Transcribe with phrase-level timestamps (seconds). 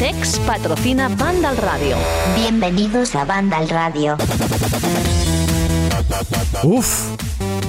[0.00, 1.94] CEX patrocina Banda al Radio.
[2.34, 4.16] Bienvenidos a Banda al Radio.
[6.62, 7.18] Uf,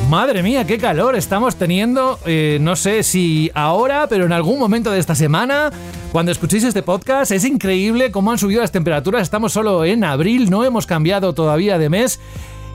[0.10, 2.20] madre mía, qué calor estamos teniendo.
[2.26, 5.72] Eh, no sé si ahora, pero en algún momento de esta semana,
[6.14, 9.24] cuando escuchéis este podcast, es increíble cómo han subido las temperaturas.
[9.24, 12.22] Estamos solo en abril, no hemos cambiado todavía de mes.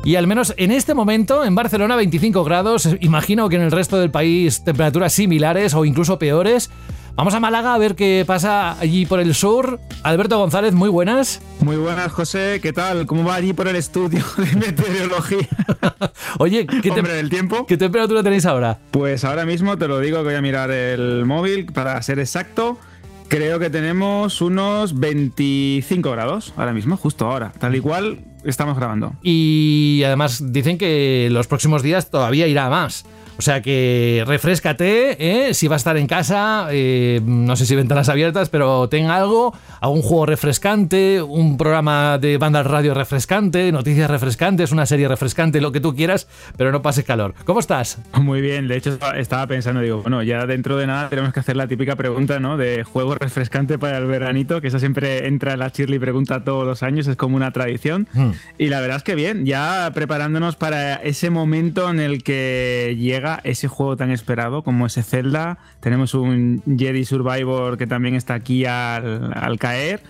[0.04, 3.98] Y al menos en este momento, en Barcelona 25 grados, imagino que en el resto
[3.98, 6.70] del país temperaturas similares o incluso peores.
[7.16, 9.80] Vamos a Málaga a ver qué pasa allí por el sur.
[10.02, 11.40] Alberto González, muy buenas.
[11.60, 12.60] Muy buenas, José.
[12.60, 13.06] ¿Qué tal?
[13.06, 15.48] ¿Cómo va allí por el estudio de meteorología?
[16.38, 17.64] Oye, ¿qué, Hombre, del tiempo?
[17.64, 18.80] ¿qué temperatura tenéis ahora?
[18.90, 22.76] Pues ahora mismo te lo digo que voy a mirar el móvil para ser exacto.
[23.28, 27.50] Creo que tenemos unos 25 grados ahora mismo, justo ahora.
[27.58, 29.14] Tal y cual estamos grabando.
[29.22, 33.06] Y además dicen que los próximos días todavía irá más.
[33.38, 35.54] O sea que refrescate, ¿eh?
[35.54, 39.54] si va a estar en casa, eh, no sé si ventanas abiertas, pero ten algo,
[39.80, 45.70] algún juego refrescante, un programa de banda radio refrescante, noticias refrescantes, una serie refrescante, lo
[45.70, 47.34] que tú quieras, pero no pases calor.
[47.44, 47.98] ¿Cómo estás?
[48.18, 51.56] Muy bien, de hecho estaba pensando, digo, bueno, ya dentro de nada tenemos que hacer
[51.56, 52.56] la típica pregunta, ¿no?
[52.56, 56.82] De juego refrescante para el veranito, que esa siempre entra la Shirley pregunta todos los
[56.82, 58.08] años, es como una tradición.
[58.14, 58.30] Hmm.
[58.56, 63.25] Y la verdad es que bien, ya preparándonos para ese momento en el que llega
[63.44, 65.58] ese juego tan esperado como ese Zelda.
[65.80, 70.02] Tenemos un Jedi Survivor que también está aquí al, al caer.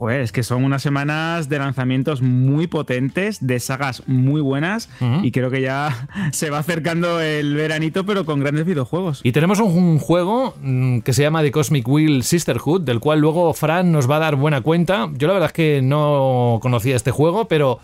[0.00, 4.88] Joder, es que son unas semanas de lanzamientos muy potentes, de sagas muy buenas,
[5.22, 9.20] y creo que ya se va acercando el veranito, pero con grandes videojuegos.
[9.24, 13.20] Y tenemos un, un juego mm, que se llama The Cosmic Wheel Sisterhood, del cual
[13.20, 15.10] luego Fran nos va a dar buena cuenta.
[15.18, 17.80] Yo la verdad es que no conocía este juego, pero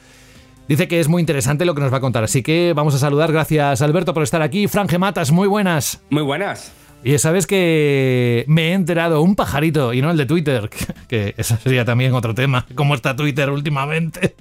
[0.69, 2.25] dice que es muy interesante lo que nos va a contar.
[2.25, 3.33] Así que vamos a saludar.
[3.33, 4.69] Gracias Alberto por estar aquí.
[4.69, 6.03] Fran Gematas, muy buenas.
[6.11, 6.73] Muy buenas.
[7.07, 11.35] Y sabes que me he enterado, un pajarito, y no el de Twitter, que, que
[11.37, 14.35] eso sería también otro tema, cómo está Twitter últimamente.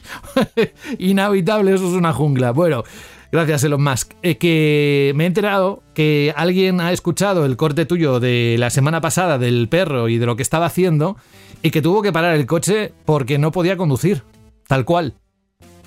[0.98, 2.52] Inhabitable, eso es una jungla.
[2.52, 2.84] Bueno,
[3.32, 4.14] gracias Elon Musk.
[4.24, 9.00] Eh, que me he enterado que alguien ha escuchado el corte tuyo de la semana
[9.00, 11.18] pasada del perro y de lo que estaba haciendo,
[11.62, 14.24] y que tuvo que parar el coche porque no podía conducir.
[14.68, 15.14] Tal cual.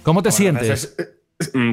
[0.08, 0.96] ¿Cómo te Bueno, sientes?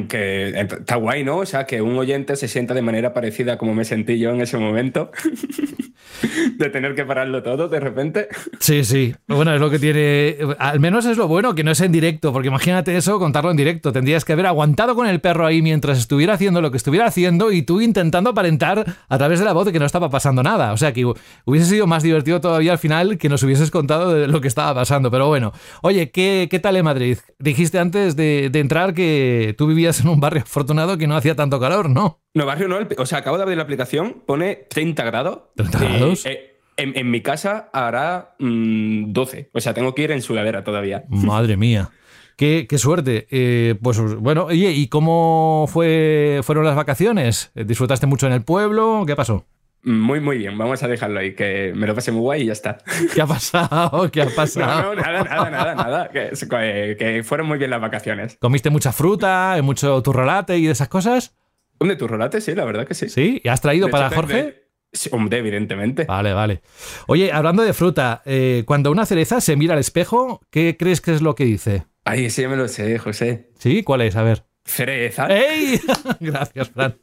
[0.10, 1.38] Que eh, está guay, ¿no?
[1.38, 4.32] O sea, que un oyente se sienta de manera parecida a como me sentí yo
[4.32, 5.12] en ese momento.
[6.58, 8.28] de tener que pararlo todo de repente.
[8.60, 9.16] Sí, sí.
[9.28, 10.38] Bueno, es lo que tiene.
[10.60, 13.58] Al menos es lo bueno que no es en directo, porque imagínate eso, contarlo en
[13.58, 13.92] directo.
[13.92, 17.52] Tendrías que haber aguantado con el perro ahí mientras estuviera haciendo lo que estuviera haciendo
[17.52, 20.74] y tú intentando aparentar a través de la voz de que no estaba pasando nada.
[20.74, 24.28] O sea que hu- hubiese sido más divertido todavía al final que nos hubieses contado
[24.28, 25.10] lo que estaba pasando.
[25.12, 27.18] Pero bueno, oye, ¿qué, qué tal en Madrid?
[27.40, 31.60] Dijiste antes de entrar que tú vivías en un barrio afortunado que no hacía tanto
[31.60, 32.22] calor, ¿no?
[32.34, 32.78] No, barrio no.
[32.98, 35.40] O sea, acabo de abrir la aplicación, pone 30 grados.
[35.56, 36.26] 30 Y, grados.
[36.26, 39.50] eh, en, en mi casa hará mm, 12.
[39.54, 41.06] O sea, tengo que ir en sudadera todavía.
[41.10, 41.90] Madre mía.
[42.38, 43.28] Qué, qué suerte.
[43.32, 47.52] Eh, pues bueno, oye, ¿y cómo fue, fueron las vacaciones?
[47.56, 49.06] ¿Disfrutaste mucho en el pueblo?
[49.08, 49.46] ¿Qué pasó?
[49.86, 50.58] Muy, muy bien.
[50.58, 52.80] Vamos a dejarlo ahí, que me lo pasé muy guay y ya está.
[53.14, 54.10] ¿Qué ha pasado?
[54.12, 54.96] ¿Qué ha pasado?
[54.96, 56.10] no, nada, nada, nada, nada.
[56.10, 58.38] Que, fueron muy bien las vacaciones.
[58.42, 61.36] ¿Comiste mucha fruta, mucho turrolate y de esas cosas?
[61.80, 62.42] ¿De tu rolate?
[62.42, 63.10] Sí, la verdad que sí.
[63.10, 63.42] ¿Sí?
[63.44, 64.44] ¿Y has traído De para hecho, Jorge?
[64.44, 66.06] de- sí, hombre, evidentemente.
[66.06, 66.62] Vale, vale.
[67.06, 71.14] Oye, hablando de fruta, eh, cuando una cereza se mira al espejo, ¿qué crees que
[71.14, 71.86] es lo que dice?
[72.06, 73.52] Ay, ya me lo sé, José.
[73.60, 73.84] ¿Sí?
[73.84, 74.16] ¿Cuál es?
[74.16, 74.46] A ver.
[74.66, 75.28] Cereza.
[75.28, 75.80] ¡Ey!
[76.20, 76.98] Gracias, Fran.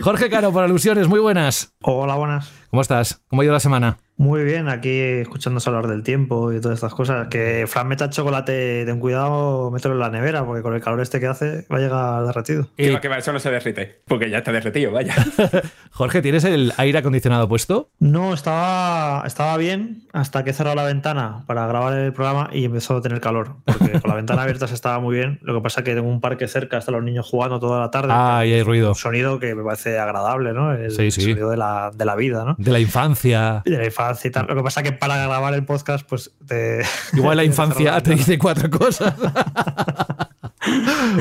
[0.00, 1.74] Jorge Caro, por alusiones, muy buenas.
[1.82, 2.52] Hola, buenas.
[2.70, 3.22] ¿Cómo estás?
[3.28, 3.98] ¿Cómo ha ido la semana?
[4.18, 7.28] Muy bien, aquí escuchándose hablar del tiempo y todas estas cosas.
[7.28, 11.20] Que Fran meta chocolate, ten cuidado, mételo en la nevera, porque con el calor este
[11.20, 12.66] que hace va a llegar derretido.
[12.76, 14.00] Que Eh, va, que va, eso no se derrite.
[14.06, 15.14] Porque ya está derretido, vaya.
[15.90, 17.90] Jorge, ¿tienes el aire acondicionado puesto?
[17.98, 22.64] No, estaba, estaba bien hasta que he cerrado la ventana para grabar el programa y
[22.64, 23.56] empezó a tener calor.
[23.66, 25.40] Porque con la ventana abierta se estaba muy bien.
[25.42, 27.90] Lo que pasa es que tengo un parque cerca, están los niños jugando toda la
[27.90, 28.08] tarde.
[28.12, 28.90] Ah, y hay ruido.
[28.90, 30.72] Un sonido que me parece agradable, ¿no?
[30.72, 31.20] El Sí, sí.
[31.20, 32.54] sonido de la, de la vida, ¿no?
[32.58, 33.60] De la infancia.
[33.66, 34.46] Y de la infancia tal.
[34.46, 36.82] Lo que pasa es que para grabar el podcast, pues te.
[37.12, 39.14] Igual la infancia te dice cuatro cosas.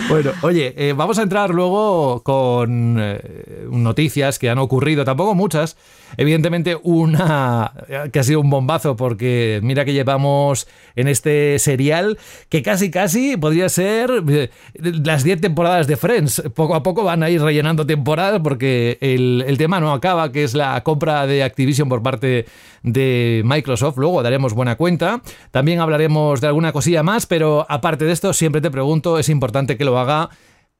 [0.09, 5.77] bueno, oye, eh, vamos a entrar luego con eh, noticias que han ocurrido, tampoco muchas.
[6.18, 7.74] Evidentemente, una
[8.12, 12.18] que ha sido un bombazo, porque mira que llevamos en este serial
[12.50, 16.44] que casi, casi podría ser eh, las 10 temporadas de Friends.
[16.56, 20.53] Poco a poco van a ir rellenando temporadas porque el, tema no acaba, que es
[20.53, 22.45] la compra de Activision por parte
[22.83, 23.97] de Microsoft.
[23.97, 25.21] Luego daremos buena cuenta.
[25.51, 29.77] También hablaremos de alguna cosilla más, pero aparte de esto, siempre te pregunto, es importante
[29.77, 30.29] que lo haga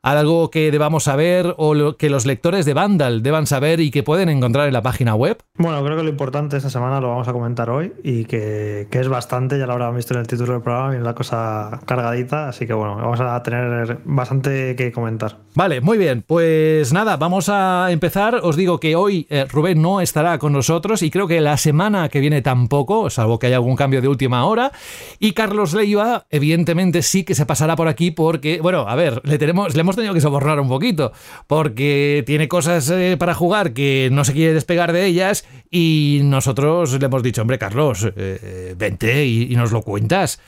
[0.06, 4.04] algo que debamos saber o lo que los lectores de Vandal deban saber y que
[4.04, 5.38] pueden encontrar en la página web?
[5.58, 9.00] Bueno, creo que lo importante esta semana lo vamos a comentar hoy y que, que
[9.00, 12.50] es bastante, ya lo habrán visto en el título del programa, viene la cosa cargadita,
[12.50, 15.38] así que bueno, vamos a tener bastante que comentar.
[15.56, 18.42] Vale, muy bien, pues nada, vamos a empezar.
[18.44, 22.10] Os digo que hoy eh, Rubén no estará con nosotros y creo que la semana
[22.10, 24.72] que viene tampoco, salvo que haya algún cambio de última hora.
[25.20, 29.38] Y Carlos Leiva, evidentemente sí que se pasará por aquí porque, bueno, a ver, le
[29.38, 31.12] tenemos, le hemos tenido que sobornar un poquito,
[31.48, 37.00] porque tiene cosas eh, para jugar que no se quiere despegar de ellas y nosotros
[37.00, 40.40] le hemos dicho, hombre, Carlos, eh, vente y, nos lo cuentas.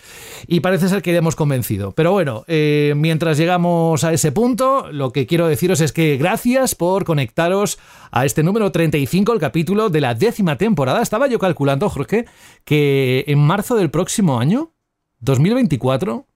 [0.48, 1.94] Y parece ser que le hemos convencido.
[1.94, 6.76] Pero bueno, eh, mientras llegamos a ese punto, lo que quiero deciros es que gracias
[6.76, 7.80] por conectaros
[8.12, 11.02] a este número 35, el capítulo de la décima temporada.
[11.02, 12.26] Estaba yo calculando, Jorge,
[12.64, 14.74] que en marzo del próximo año,
[15.20, 16.27] 2024,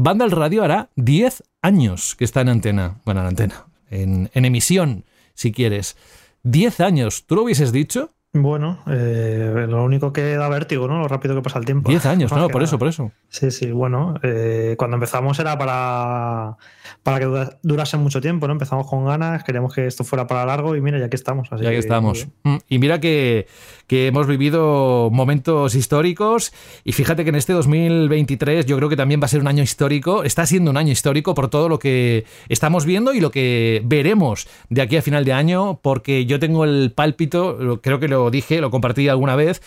[0.00, 3.00] Banda al Radio hará 10 años que está en antena.
[3.04, 3.66] Bueno, en antena.
[3.90, 5.04] En, en emisión,
[5.34, 5.96] si quieres.
[6.44, 7.24] 10 años.
[7.26, 8.12] ¿Tú lo hubieses dicho?
[8.32, 10.98] Bueno, eh, lo único que da vértigo, ¿no?
[10.98, 11.90] Lo rápido que pasa el tiempo.
[11.90, 13.10] 10 años, no, por eso, por eso.
[13.28, 16.58] Sí, sí, bueno, eh, cuando empezamos era para,
[17.02, 18.52] para que durase mucho tiempo, ¿no?
[18.52, 21.48] Empezamos con ganas, queríamos que esto fuera para largo y mira, ya que estamos.
[21.50, 22.28] ya que, estamos.
[22.44, 23.46] Mm, y mira que,
[23.88, 26.52] que, hemos vivido momentos históricos.
[26.84, 29.62] Y fíjate que en este 2023 yo creo que también va a ser un año
[29.62, 33.82] histórico, está siendo un año histórico por todo lo que estamos viendo y lo que
[33.84, 38.30] veremos de aquí a final de año, porque yo tengo el pálpito, creo que lo
[38.30, 39.60] dije, lo compartí alguna vez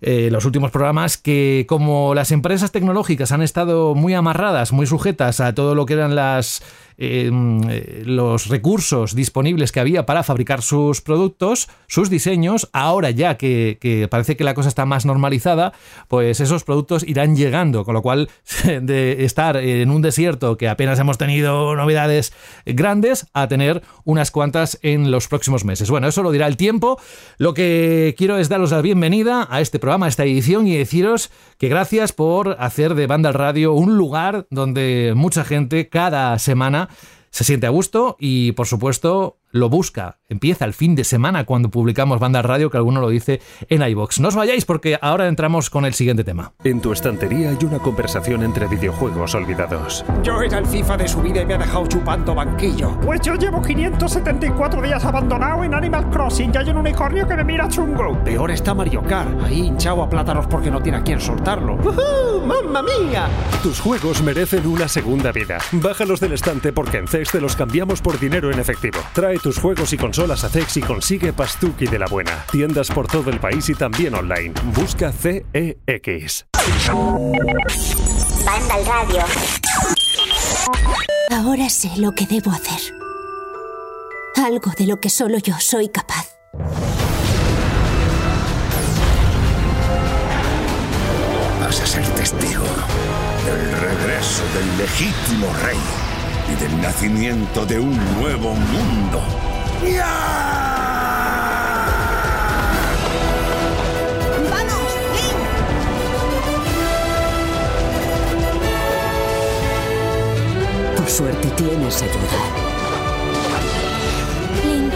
[0.00, 5.40] eh, los últimos programas, que como las empresas tecnológicas han estado muy amarradas, muy sujetas
[5.40, 6.62] a todo lo que eran las
[7.00, 14.08] eh, los recursos disponibles que había para fabricar sus productos, sus diseños, ahora ya que,
[14.10, 15.72] parece que la cosa está más normalizada,
[16.08, 18.28] pues esos productos irán llegando, con lo cual
[18.82, 22.32] de estar en un desierto que apenas hemos tenido novedades
[22.66, 25.90] grandes a tener unas cuantas en los próximos meses.
[25.90, 27.00] Bueno, eso lo dirá el tiempo.
[27.36, 31.30] Lo que quiero es daros la bienvenida a este programa, a esta edición y deciros
[31.58, 36.87] que gracias por hacer de Banda al Radio un lugar donde mucha gente cada semana
[37.30, 40.18] se siente a gusto y, por supuesto, lo busca.
[40.28, 44.20] Empieza el fin de semana cuando publicamos Banda Radio, que alguno lo dice en iBox.
[44.20, 46.52] No os vayáis porque ahora entramos con el siguiente tema.
[46.64, 50.04] En tu estantería hay una conversación entre videojuegos olvidados.
[50.22, 52.98] Yo era el FIFA de su vida y me ha dejado chupando banquillo.
[53.00, 57.44] Pues yo llevo 574 días abandonado en Animal Crossing y hay un unicornio que me
[57.44, 58.22] mira chungo.
[58.24, 61.74] Peor está Mario Kart, ahí hinchado a plátanos porque no tiene a quien soltarlo.
[61.76, 63.28] ¡Uh, ¡Mamma mía!
[63.62, 65.58] Tus juegos merecen una segunda vida.
[65.72, 68.98] Bájalos del estante porque en CEX te los cambiamos por dinero en efectivo.
[69.14, 72.44] Trae tus juegos y consolas a CEX y consigue Pastuki de la buena.
[72.50, 74.54] Tiendas por todo el país y también online.
[74.74, 76.46] Busca CEX.
[78.44, 79.24] Banda al radio.
[81.30, 82.94] Ahora sé lo que debo hacer.
[84.36, 86.38] Algo de lo que solo yo soy capaz.
[91.60, 92.64] Vas a ser testigo
[93.44, 96.07] del regreso del legítimo rey
[96.50, 99.22] y del nacimiento de un nuevo mundo.
[104.50, 105.36] ¡Vamos, Link!
[110.96, 112.38] Por suerte tienes ayuda.
[114.64, 114.94] Link.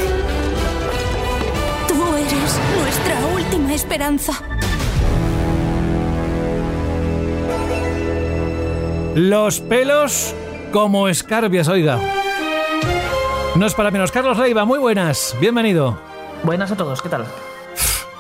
[1.89, 4.33] Tú eres nuestra última esperanza.
[9.15, 10.35] Los pelos
[10.73, 12.01] como escarbias, oiga.
[13.55, 14.11] No es para menos.
[14.11, 15.37] Carlos Leiva, muy buenas.
[15.39, 16.01] Bienvenido.
[16.43, 17.27] Buenas a todos, ¿qué tal?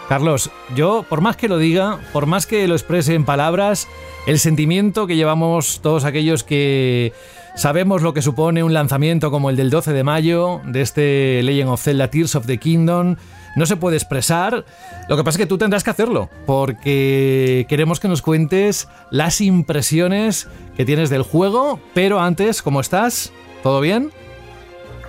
[0.09, 3.89] Carlos, yo, por más que lo diga, por más que lo exprese en palabras,
[4.27, 7.15] el sentimiento que llevamos todos aquellos que
[7.57, 11.71] sabemos lo que supone un lanzamiento como el del 12 de mayo de este Legend
[11.71, 13.17] of Zelda Tears of the Kingdom
[13.57, 14.65] no se puede expresar.
[15.09, 19.41] Lo que pasa es que tú tendrás que hacerlo, porque queremos que nos cuentes las
[19.41, 23.33] impresiones que tienes del juego, pero antes, ¿cómo estás?
[23.63, 24.11] ¿Todo bien?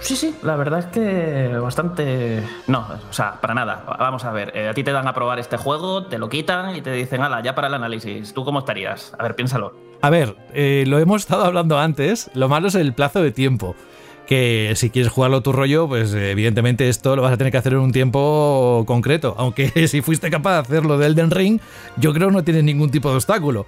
[0.03, 2.43] Sí, sí, la verdad es que bastante...
[2.67, 3.85] No, o sea, para nada.
[3.97, 6.75] Vamos a ver, eh, a ti te dan a probar este juego, te lo quitan
[6.75, 8.33] y te dicen, ala, ya para el análisis.
[8.33, 9.15] ¿Tú cómo estarías?
[9.17, 9.73] A ver, piénsalo.
[10.01, 13.77] A ver, eh, lo hemos estado hablando antes, lo malo es el plazo de tiempo.
[14.27, 17.73] Que si quieres jugarlo tu rollo, pues evidentemente esto lo vas a tener que hacer
[17.73, 19.35] en un tiempo concreto.
[19.37, 21.59] Aunque si fuiste capaz de hacerlo de Elden Ring,
[21.97, 23.65] yo creo que no tienes ningún tipo de obstáculo.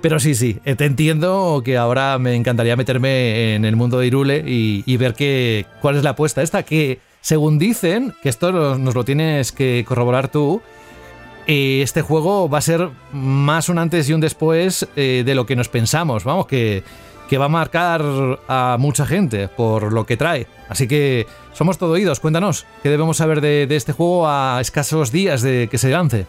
[0.00, 4.06] Pero sí, sí, eh, te entiendo que ahora me encantaría meterme en el mundo de
[4.06, 6.62] Irule y, ver qué, cuál es la apuesta esta.
[6.62, 10.62] Que según dicen, que esto nos lo tienes que corroborar tú,
[11.46, 15.46] eh, este juego va a ser más un antes y un después eh, de lo
[15.46, 16.22] que nos pensamos.
[16.22, 16.82] Vamos, que,
[17.28, 18.02] que va a marcar
[18.48, 20.46] a mucha gente por lo que trae.
[20.68, 22.20] Así que somos todo oídos.
[22.20, 26.26] Cuéntanos, ¿qué debemos saber de, de este juego a escasos días de que se lance?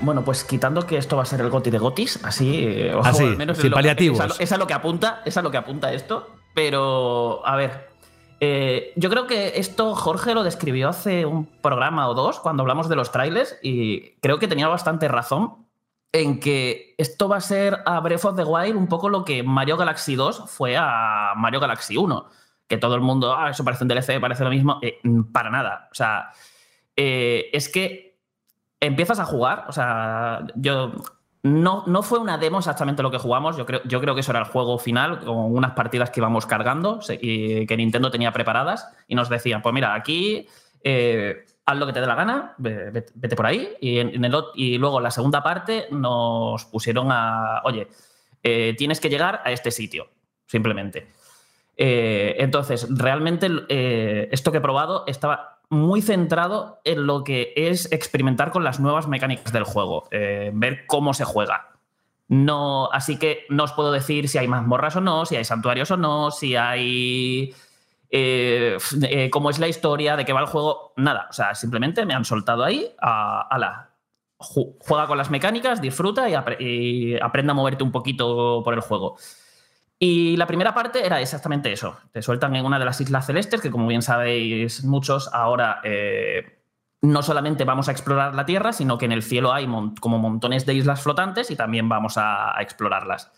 [0.00, 3.00] Bueno, pues quitando que esto va a ser el goti de gotis, así, eh, o
[3.04, 4.18] Así, al menos sin es lo- paliativos.
[4.18, 6.28] Es a, lo, es a lo que apunta, es a lo que apunta esto.
[6.54, 7.88] Pero, a ver,
[8.40, 12.88] eh, yo creo que esto Jorge lo describió hace un programa o dos cuando hablamos
[12.88, 15.66] de los trailers y creo que tenía bastante razón
[16.12, 19.42] en que esto va a ser a Breath of the Wild un poco lo que
[19.42, 22.26] Mario Galaxy 2 fue a Mario Galaxy 1.
[22.68, 24.78] Que todo el mundo, ah, eso parece un DLC, parece lo mismo.
[24.82, 25.00] Eh,
[25.32, 25.88] para nada.
[25.90, 26.30] O sea,
[26.96, 28.18] eh, es que
[28.80, 30.92] empiezas a jugar, o sea, yo
[31.42, 34.32] no, no fue una demo exactamente lo que jugamos, yo creo, yo creo que eso
[34.32, 38.88] era el juego final, con unas partidas que íbamos cargando y que Nintendo tenía preparadas
[39.08, 40.46] y nos decían, pues mira, aquí
[40.84, 45.10] eh, haz lo que te dé la gana, ve- vete, por ahí y, luego la
[45.10, 47.88] segunda parte nos pusieron a, oye,
[48.42, 50.08] eh, tienes que llegar a este sitio,
[50.46, 51.06] simplemente.
[51.76, 57.90] Eh, entonces, realmente eh, esto que he probado estaba muy centrado en lo que es
[57.92, 61.68] experimentar con las nuevas mecánicas del juego, ver cómo se juega.
[62.28, 65.90] No, así que no os puedo decir si hay mazmorras o no, si hay santuarios
[65.90, 67.54] o no, si hay
[68.12, 68.76] eh,
[69.08, 71.26] eh, cómo es la historia, de qué va el juego, nada.
[71.30, 73.88] O sea, simplemente me han soltado ahí a,
[74.38, 78.74] ju- juega con las mecánicas, disfruta y, apre- y aprende a moverte un poquito por
[78.74, 79.16] el juego.
[79.98, 81.96] Y la primera parte era exactamente eso.
[82.12, 86.58] Te sueltan en una de las Islas Celestes, que como bien sabéis muchos, ahora eh,
[87.02, 89.66] no solamente vamos a explorar la Tierra, sino que en el cielo hay
[90.00, 93.30] como montones de islas flotantes y también vamos a explorarlas.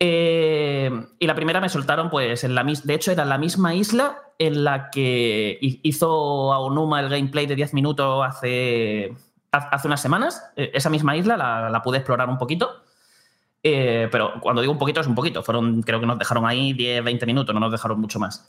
[0.00, 4.18] Eh, y la primera me soltaron, pues, en la de hecho, era la misma isla
[4.38, 9.12] en la que hi- hizo Aonuma el gameplay de 10 minutos hace,
[9.52, 10.44] ha- hace unas semanas.
[10.56, 12.82] Eh, esa misma isla la, la pude explorar un poquito.
[13.62, 15.42] Eh, pero cuando digo un poquito, es un poquito.
[15.42, 18.48] Fueron, creo que nos dejaron ahí 10, 20 minutos, no nos dejaron mucho más.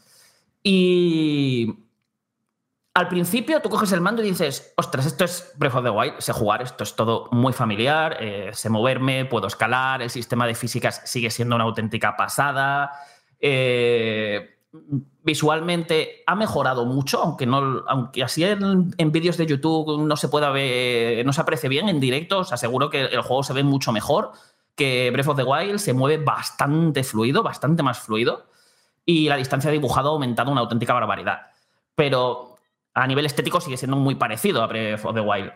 [0.61, 1.73] Y
[2.99, 6.19] al principio tú coges el mando y dices, ostras, esto es Breath of the Wild,
[6.19, 10.53] sé jugar, esto es todo muy familiar, eh, sé moverme, puedo escalar, el sistema de
[10.53, 12.91] físicas sigue siendo una auténtica pasada.
[13.39, 14.57] eh,
[15.23, 20.27] visualmente ha mejorado mucho, aunque, no, aunque así en, en vídeos de YouTube no se
[20.27, 23.63] pueda ver, no se aprecie bien en directo, os aseguro que el juego se ve
[23.63, 24.33] mucho mejor,
[24.75, 28.47] que Breath of the Wild se mueve bastante fluido, bastante más fluido,
[29.05, 31.47] y la distancia de dibujado ha aumentado una auténtica barbaridad.
[31.95, 32.48] Pero
[32.99, 35.51] a nivel estético sigue siendo muy parecido a Breath of the Wild.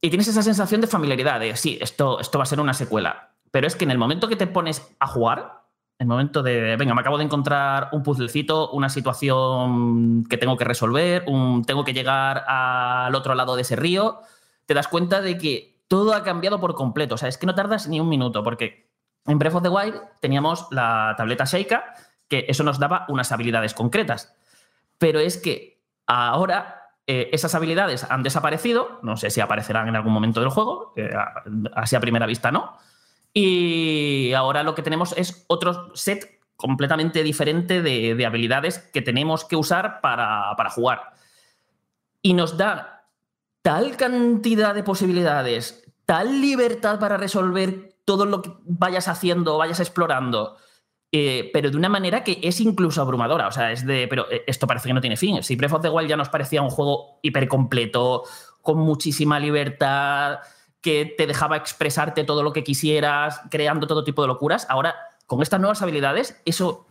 [0.00, 3.30] Y tienes esa sensación de familiaridad, de sí, esto, esto va a ser una secuela.
[3.50, 5.62] Pero es que en el momento que te pones a jugar,
[5.98, 10.64] el momento de, venga, me acabo de encontrar un puzzlecito, una situación que tengo que
[10.64, 11.24] resolver,
[11.66, 14.20] tengo que llegar al otro lado de ese río,
[14.66, 17.14] te das cuenta de que todo ha cambiado por completo.
[17.14, 18.90] O sea, es que no tardas ni un minuto, porque
[19.24, 21.94] en Breath of the Wild teníamos la tableta Sheikah,
[22.28, 24.34] que eso nos daba unas habilidades concretas.
[24.98, 25.75] Pero es que
[26.06, 30.94] ahora eh, esas habilidades han desaparecido, no sé si aparecerán en algún momento del juego,
[31.74, 32.76] así a primera vista no.
[33.32, 39.44] Y ahora lo que tenemos es otro set completamente diferente de, de habilidades que tenemos
[39.44, 41.12] que usar para, para jugar.
[42.22, 43.04] Y nos da
[43.62, 50.56] tal cantidad de posibilidades, tal libertad para resolver todo lo que vayas haciendo, vayas explorando,
[51.18, 53.48] eh, pero de una manera que es incluso abrumadora.
[53.48, 55.42] O sea, es de, pero eh, esto parece que no tiene fin.
[55.42, 58.24] Si Breath of the Wild ya nos parecía un juego hipercompleto,
[58.60, 60.40] con muchísima libertad,
[60.82, 64.94] que te dejaba expresarte todo lo que quisieras, creando todo tipo de locuras, ahora
[65.26, 66.86] con estas nuevas habilidades, eso,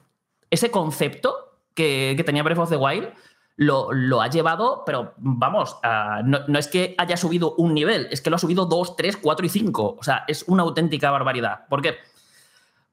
[0.50, 3.10] ese concepto que, tenía Breath of the Wild
[3.58, 5.78] lo, lo ha llevado, pero vamos,
[6.24, 9.18] no, no es que haya subido un nivel, es que lo ha subido dos, tres,
[9.18, 9.96] cuatro y cinco.
[10.00, 11.68] O sea, es una auténtica barbaridad.
[11.70, 11.96] ¿Por qué?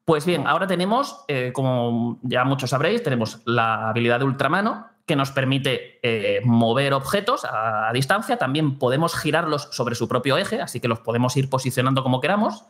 [0.04, 5.14] Pues bien, ahora tenemos, eh, como ya muchos sabréis, tenemos la habilidad de ultramano que
[5.16, 8.36] nos permite eh, mover objetos a, a distancia.
[8.36, 12.64] También podemos girarlos sobre su propio eje, así que los podemos ir posicionando como queramos.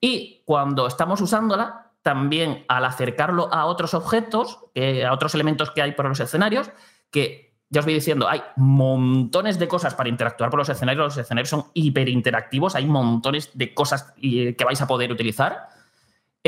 [0.00, 5.82] Y cuando estamos usándola, también al acercarlo a otros objetos, eh, a otros elementos que
[5.82, 6.70] hay por los escenarios,
[7.10, 11.04] que ya os voy diciendo, hay montones de cosas para interactuar por los escenarios.
[11.04, 15.68] Los escenarios son hiperinteractivos, hay montones de cosas y- que vais a poder utilizar.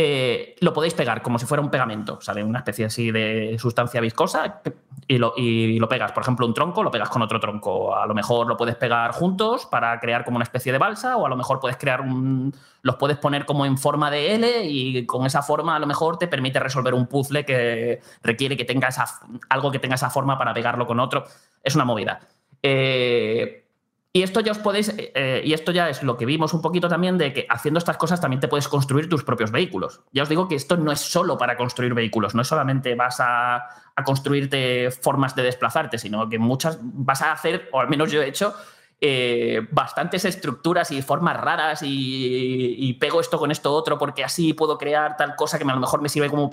[0.03, 2.21] Eh, lo podéis pegar como si fuera un pegamento.
[2.23, 4.63] Sale una especie así de sustancia viscosa
[5.07, 6.13] y lo, y lo pegas.
[6.13, 7.95] Por ejemplo, un tronco lo pegas con otro tronco.
[7.95, 11.27] A lo mejor lo puedes pegar juntos para crear como una especie de balsa o
[11.27, 12.55] a lo mejor puedes crear un...
[12.81, 16.17] los puedes poner como en forma de L y con esa forma a lo mejor
[16.17, 19.05] te permite resolver un puzzle que requiere que tenga esa,
[19.51, 21.25] algo que tenga esa forma para pegarlo con otro.
[21.63, 22.21] Es una movida.
[22.63, 23.67] Eh,
[24.13, 26.63] y esto ya os podéis, eh, eh, y esto ya es lo que vimos un
[26.63, 30.01] poquito también de que haciendo estas cosas también te puedes construir tus propios vehículos.
[30.13, 33.21] Ya os digo que esto no es solo para construir vehículos, no es solamente vas
[33.21, 33.57] a,
[33.95, 38.23] a construirte formas de desplazarte, sino que muchas vas a hacer, o al menos yo
[38.23, 38.55] he hecho,
[39.03, 44.77] eh, bastantes estructuras y formas raras y, pego esto con esto otro porque así puedo
[44.77, 46.51] crear tal cosa que a lo mejor me sirve como,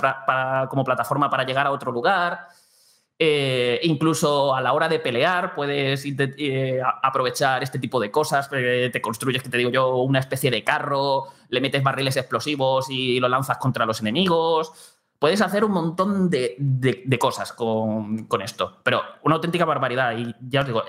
[0.70, 2.48] como plataforma para llegar a otro lugar.
[3.20, 8.50] Eh, incluso a la hora de pelear puedes eh, aprovechar este tipo de cosas.
[8.52, 12.90] Eh, te construyes, que te digo yo, una especie de carro, le metes barriles explosivos
[12.90, 14.72] y lo lanzas contra los enemigos.
[15.18, 20.16] Puedes hacer un montón de, de, de cosas con, con, esto, pero una auténtica barbaridad.
[20.16, 20.84] Y ya os digo,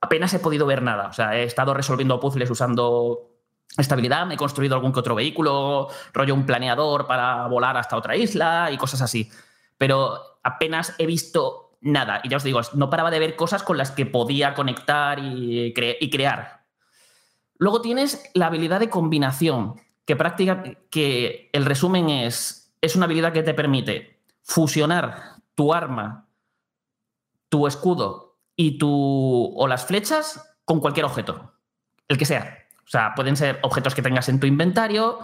[0.00, 1.08] apenas he podido ver nada.
[1.08, 3.30] O sea, he estado resolviendo puzzles usando
[3.76, 8.16] estabilidad, me he construido algún que otro vehículo, rollo un planeador para volar hasta otra
[8.16, 9.30] isla y cosas así.
[9.76, 12.20] Pero apenas he visto nada.
[12.24, 15.72] Y ya os digo, no paraba de ver cosas con las que podía conectar y,
[16.00, 16.64] y crear.
[17.58, 23.32] Luego tienes la habilidad de combinación, que, práctica, que el resumen es, es una habilidad
[23.32, 26.28] que te permite fusionar tu arma,
[27.48, 31.54] tu escudo y tu, o las flechas con cualquier objeto,
[32.08, 32.58] el que sea.
[32.84, 35.20] O sea, pueden ser objetos que tengas en tu inventario,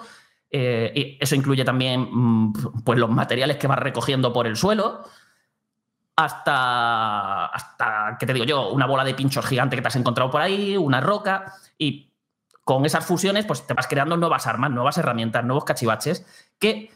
[0.50, 5.04] eh, y eso incluye también mm, pues, los materiales que vas recogiendo por el suelo
[6.24, 8.70] hasta, hasta, ¿qué te digo yo?
[8.70, 12.10] Una bola de pinchos gigante que te has encontrado por ahí, una roca, y
[12.64, 16.26] con esas fusiones pues te vas creando nuevas armas, nuevas herramientas, nuevos cachivaches,
[16.58, 16.90] que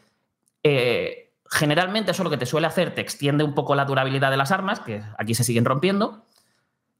[0.62, 4.36] eh, generalmente eso lo que te suele hacer, te extiende un poco la durabilidad de
[4.36, 6.24] las armas, que aquí se siguen rompiendo,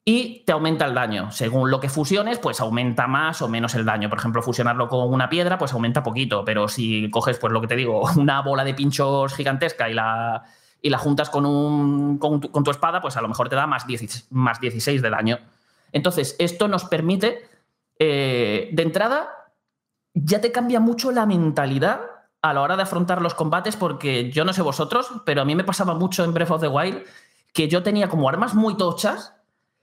[0.04, 1.30] y te aumenta el daño.
[1.30, 4.10] Según lo que fusiones, pues aumenta más o menos el daño.
[4.10, 7.68] Por ejemplo, fusionarlo con una piedra, pues aumenta poquito, pero si coges, pues lo que
[7.68, 10.44] te digo, una bola de pinchos gigantesca y la
[10.84, 13.86] y la juntas con, un, con, tu, espada, pues a lo mejor te da más
[13.86, 15.38] 16, más 16 de daño.
[15.92, 17.48] Entonces, esto nos permite,
[17.98, 19.30] eh, de entrada,
[20.12, 22.02] ya te cambia mucho la mentalidad
[22.42, 25.54] a la hora de afrontar los combates, porque yo no sé vosotros, pero a mí
[25.54, 27.02] me pasaba mucho en Breath of the Wild
[27.54, 29.32] que yo tenía como armas muy tochas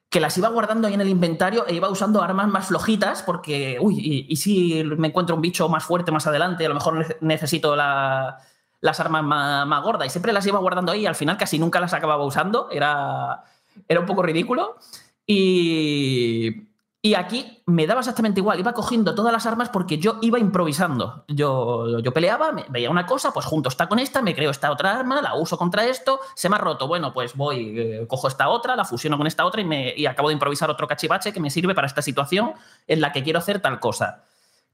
[0.08, 3.80] que las iba guardando ahí en el inventario e iba usando armas más flojitas porque,
[3.82, 7.18] uy, y, y si me encuentro un bicho más fuerte más adelante, a lo mejor
[7.22, 8.38] necesito la,
[8.82, 11.60] las armas más, más, gordas y siempre las iba guardando ahí y al final casi
[11.60, 12.70] nunca las acababa usando.
[12.72, 13.44] Era,
[13.88, 14.78] era un poco ridículo.
[15.26, 16.68] Y,
[17.04, 18.60] y aquí me daba exactamente igual.
[18.60, 21.26] Iba cogiendo todas las armas porque yo iba improvisando.
[21.28, 24.72] Yo, yo peleaba, me, veía una cosa, pues junto está con esta, me creo esta
[24.72, 26.88] otra arma, la uso contra esto, se me ha roto.
[26.88, 30.06] Bueno, pues voy, eh, cojo esta otra, la fusiono con esta otra y, me, y
[30.06, 32.54] acabo de improvisar otro cachivache que me sirve para esta situación
[32.86, 34.26] en la que quiero hacer tal cosa.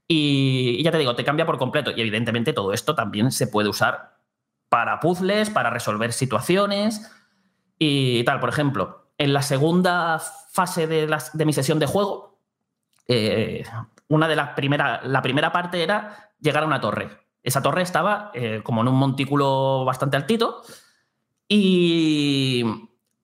[0.08, 1.90] Y, ya te digo, te cambia por completo.
[1.94, 4.16] Y evidentemente todo esto también se puede usar
[4.70, 7.10] para puzzles, para resolver situaciones
[7.78, 8.40] y tal.
[8.40, 10.18] Por ejemplo, en la segunda
[10.50, 12.40] fase de, las, de mi sesión de juego,
[13.06, 13.64] eh,
[14.08, 17.10] una de las primeras, la primera parte era llegar a una torre.
[17.42, 20.62] Esa torre estaba eh, como en un montículo bastante altito
[21.46, 22.64] y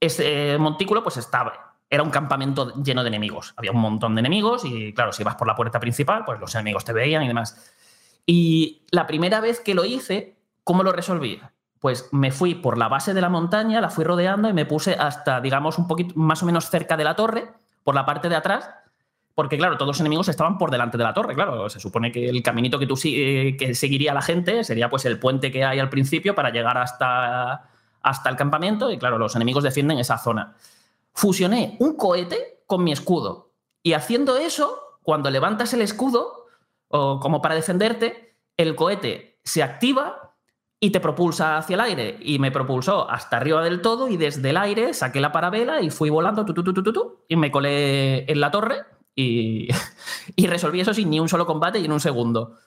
[0.00, 3.54] ese montículo pues estaba era un campamento lleno de enemigos.
[3.56, 6.54] Había un montón de enemigos y, claro, si vas por la puerta principal, pues los
[6.54, 7.72] enemigos te veían y demás.
[8.26, 11.40] Y la primera vez que lo hice, ¿cómo lo resolví?
[11.78, 14.94] Pues me fui por la base de la montaña, la fui rodeando y me puse
[14.94, 17.52] hasta, digamos, un poquito más o menos cerca de la torre,
[17.82, 18.70] por la parte de atrás,
[19.34, 21.68] porque, claro, todos los enemigos estaban por delante de la torre, claro.
[21.68, 25.18] Se supone que el caminito que tú eh, que seguiría la gente sería pues el
[25.18, 27.68] puente que hay al principio para llegar hasta,
[28.00, 30.54] hasta el campamento y, claro, los enemigos defienden esa zona
[31.14, 33.52] fusioné un cohete con mi escudo.
[33.82, 36.46] Y haciendo eso, cuando levantas el escudo,
[36.88, 40.36] o como para defenderte, el cohete se activa
[40.80, 42.18] y te propulsa hacia el aire.
[42.20, 45.90] Y me propulsó hasta arriba del todo y desde el aire saqué la parabela y
[45.90, 46.44] fui volando
[47.28, 48.82] y me colé en la torre
[49.14, 49.68] y,
[50.36, 52.58] y, resolví eso sin ni un solo combate y en un segundo.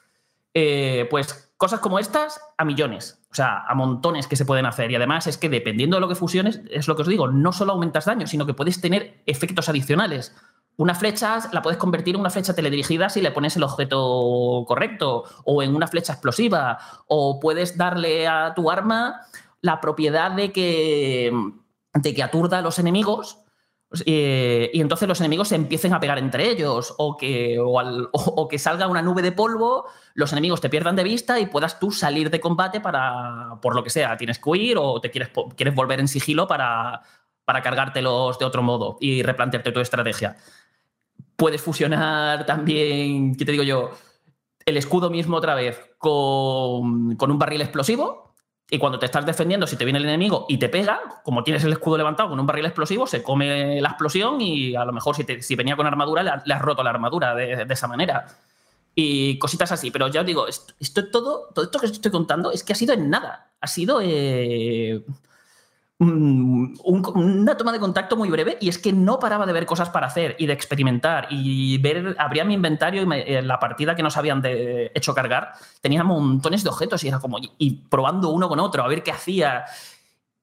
[0.54, 3.20] Eh, pues cosas como estas a millones.
[3.32, 4.92] O sea, a montones que se pueden hacer.
[4.92, 7.52] Y además es que dependiendo de lo que fusiones, es lo que os digo, no
[7.52, 10.36] solo aumentas daño, sino que puedes tener efectos adicionales.
[10.78, 15.24] Una flecha la puedes convertir en una flecha teledirigida si le pones el objeto correcto,
[15.44, 19.22] o en una flecha explosiva, o puedes darle a tu arma
[19.62, 21.32] la propiedad de que,
[21.96, 23.40] de que aturda a los enemigos
[24.06, 28.60] Eh, y entonces los enemigos se empiecen a pegar entre ellos o que, o, que
[28.60, 32.30] salga una nube de polvo, los enemigos te pierdan de vista y puedas tú salir
[32.30, 36.02] de combate para, por lo que sea, tienes que huir o te quieres, quieres volver
[36.02, 37.02] en sigilo para,
[37.46, 40.36] para cargártelos de otro modo y replantearte tu estrategia.
[41.38, 43.92] Puedes fusionar también, ¿qué te digo yo?
[44.66, 48.27] El escudo mismo otra vez con, con un barril explosivo
[48.70, 51.64] y cuando te estás defendiendo, si te viene el enemigo y te pega, como tienes
[51.64, 55.16] el escudo levantado con un barril explosivo, se come la explosión y a lo mejor
[55.16, 58.28] si, venía con armadura, le, le has roto la armadura de, de esa manera.
[59.00, 59.92] Y cositas así.
[59.92, 62.74] Pero ya os digo, esto, esto todo, todo esto que os estoy contando es que
[62.74, 63.52] ha sido en nada.
[63.62, 65.04] Ha sido eh,
[66.00, 69.66] un- un- una toma de contacto muy breve y es que no paraba de ver
[69.66, 73.96] cosas para hacer y de experimentar y ver, abría mi inventario y en la partida
[73.96, 78.48] que nos habían hecho cargar tenía montones de objetos y era como y, probando uno
[78.48, 79.66] con otro a ver qué hacía.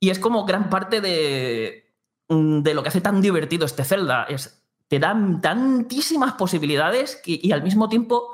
[0.00, 1.86] Y es como gran parte de,
[2.28, 7.62] de lo que hace tan divertido este Zelda es te dan tantísimas posibilidades y al
[7.62, 8.32] mismo tiempo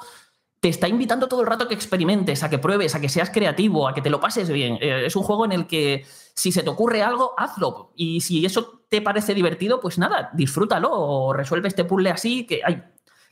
[0.61, 3.31] te está invitando todo el rato a que experimentes, a que pruebes, a que seas
[3.31, 4.77] creativo, a que te lo pases bien.
[4.81, 7.93] Eh, es un juego en el que si se te ocurre algo, hazlo.
[7.97, 12.61] Y si eso te parece divertido, pues nada, disfrútalo o resuelve este puzzle así, que,
[12.63, 12.83] ay,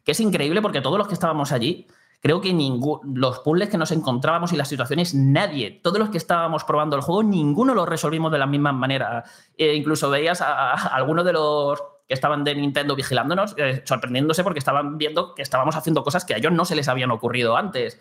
[0.04, 1.86] que es increíble porque todos los que estábamos allí,
[2.20, 6.18] creo que ningún, los puzzles que nos encontrábamos y las situaciones, nadie, todos los que
[6.18, 9.24] estábamos probando el juego, ninguno lo resolvimos de la misma manera.
[9.58, 14.42] Eh, incluso veías a, a algunos de los que estaban de Nintendo vigilándonos, eh, sorprendiéndose
[14.42, 17.56] porque estaban viendo que estábamos haciendo cosas que a ellos no se les habían ocurrido
[17.56, 18.00] antes.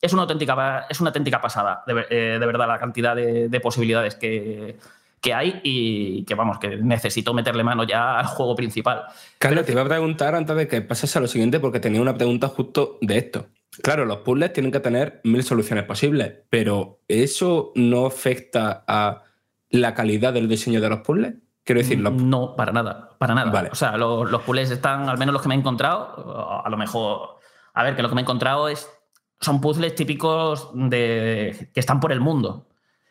[0.00, 3.60] Es una auténtica, es una auténtica pasada, de, eh, de verdad, la cantidad de, de
[3.60, 4.76] posibilidades que,
[5.20, 9.04] que hay y que, vamos, que necesito meterle mano ya al juego principal.
[9.38, 12.14] Carlos, te iba a preguntar antes de que pases a lo siguiente, porque tenía una
[12.14, 13.46] pregunta justo de esto.
[13.82, 19.22] Claro, los puzzles tienen que tener mil soluciones posibles, pero ¿eso no afecta a
[19.70, 21.34] la calidad del diseño de los puzzles?
[21.68, 23.68] Quiero decir, No, para nada, para nada.
[23.70, 26.78] O sea, los, los puzzles están, al menos los que me he encontrado, a lo
[26.78, 27.40] mejor,
[27.74, 28.90] a ver, que lo que me he encontrado es,
[29.38, 32.68] son puzzles típicos de, que están por el mundo.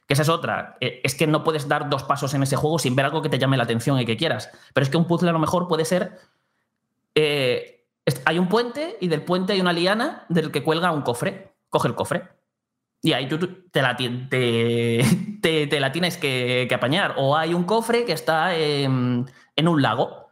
[0.08, 0.76] Que esa es otra.
[0.82, 3.30] Eh, Es que no puedes dar dos pasos en ese juego sin ver algo que
[3.30, 4.50] te llame la atención y que quieras.
[4.74, 6.18] Pero es que un puzzle a lo mejor puede ser.
[7.14, 7.86] eh,
[8.26, 11.54] hay un puente y del puente hay una liana del que cuelga un cofre.
[11.70, 12.28] Coge el cofre.
[13.02, 13.38] Y ahí tú
[13.72, 13.96] te la,
[14.30, 17.16] te, te- la tienes que, que apañar.
[17.18, 20.28] O hay un cofre que está en, en un lago.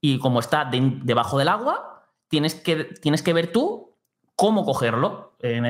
[0.00, 3.94] Y como está de- debajo del agua, tienes que, tienes que ver tú
[4.34, 5.34] cómo cogerlo.
[5.40, 5.64] En,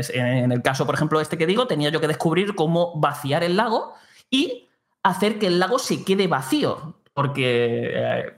[0.52, 3.94] el caso, por ejemplo, este que digo, tenía yo que descubrir cómo vaciar el lago
[4.30, 4.68] y
[5.02, 6.96] hacer que el lago se quede vacío.
[7.12, 8.32] Porque eh,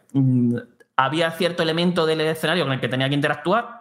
[0.96, 3.78] había cierto elemento del escenario con el que tenía que interactuar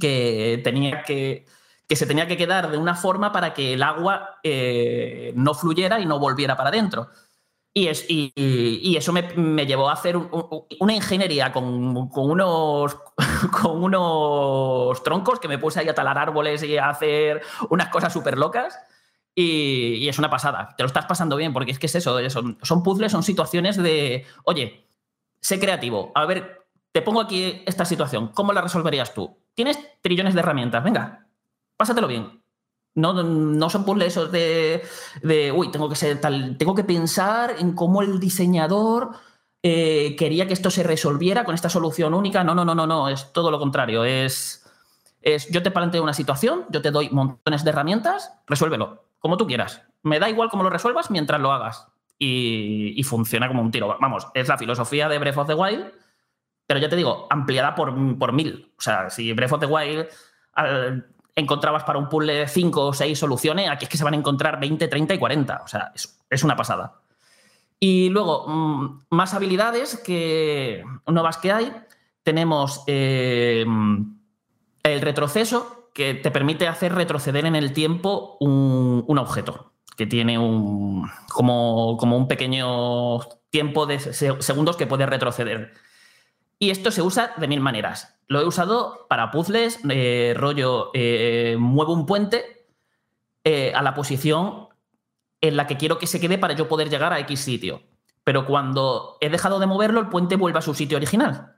[0.00, 1.46] que tenía que
[1.88, 6.00] que se tenía que quedar de una forma para que el agua eh, no fluyera
[6.00, 7.08] y no volviera para adentro.
[7.72, 9.22] Y, es, y, y- y eso me,
[9.66, 12.96] llevó a hacer un- un- una ingeniería con, unos,
[13.62, 18.12] con unos troncos que me puse ahí a talar árboles y a hacer unas cosas
[18.12, 18.78] súper locas.
[19.34, 20.74] Y, es una pasada.
[20.76, 22.18] Te lo estás pasando bien, porque es que es eso.
[22.62, 24.88] Son puzzles, son situaciones de, oye,
[25.40, 26.12] sé creativo.
[26.14, 28.28] A ver, te pongo aquí esta situación.
[28.28, 29.36] ¿Cómo la resolverías tú?
[29.54, 30.82] Tienes trillones de herramientas.
[30.82, 31.25] Venga,
[31.76, 32.42] pásatelo bien.
[32.94, 34.82] No, no son puzzles esos de,
[35.22, 39.10] de, uy, tengo que ser tal, tengo que pensar en cómo el diseñador
[39.62, 42.42] eh, quería que esto se resolviera con esta solución única.
[42.42, 44.04] No, no, no, no, no, es todo lo contrario.
[44.04, 44.64] Es,
[45.20, 49.46] es yo te planteo una situación, yo te doy montones de herramientas, resuélvelo, como tú
[49.46, 49.82] quieras.
[50.02, 51.88] Me da igual cómo lo resuelvas mientras lo hagas.
[52.18, 53.94] Y, y funciona como un tiro.
[54.00, 55.92] Vamos, es la filosofía de Breath of the Wild,
[56.66, 58.72] pero ya te digo, ampliada por, por mil.
[58.78, 60.06] O sea, si Breath of the Wild
[61.36, 64.58] encontrabas para un puzzle 5 o 6 soluciones, aquí es que se van a encontrar
[64.58, 65.62] 20, 30 y 40.
[65.64, 67.00] O sea, es, es una pasada.
[67.78, 71.72] Y luego, mm, más habilidades que nuevas que hay.
[72.22, 73.64] Tenemos eh,
[74.82, 81.08] el retroceso, que te permite hacer retroceder en el tiempo un, objeto, que tiene un,
[81.32, 83.20] como, como un pequeño
[83.50, 85.72] tiempo de se- segundos que puede retroceder.
[86.58, 88.15] Y esto se usa de mil maneras.
[88.28, 92.66] Lo he usado para puzzles, eh, rollo, eh, muevo un puente
[93.44, 94.68] eh, a la posición
[95.40, 97.82] en la que quiero que se quede para yo poder llegar a X sitio.
[98.24, 101.54] Pero cuando he dejado de moverlo, el puente vuelve a su sitio original.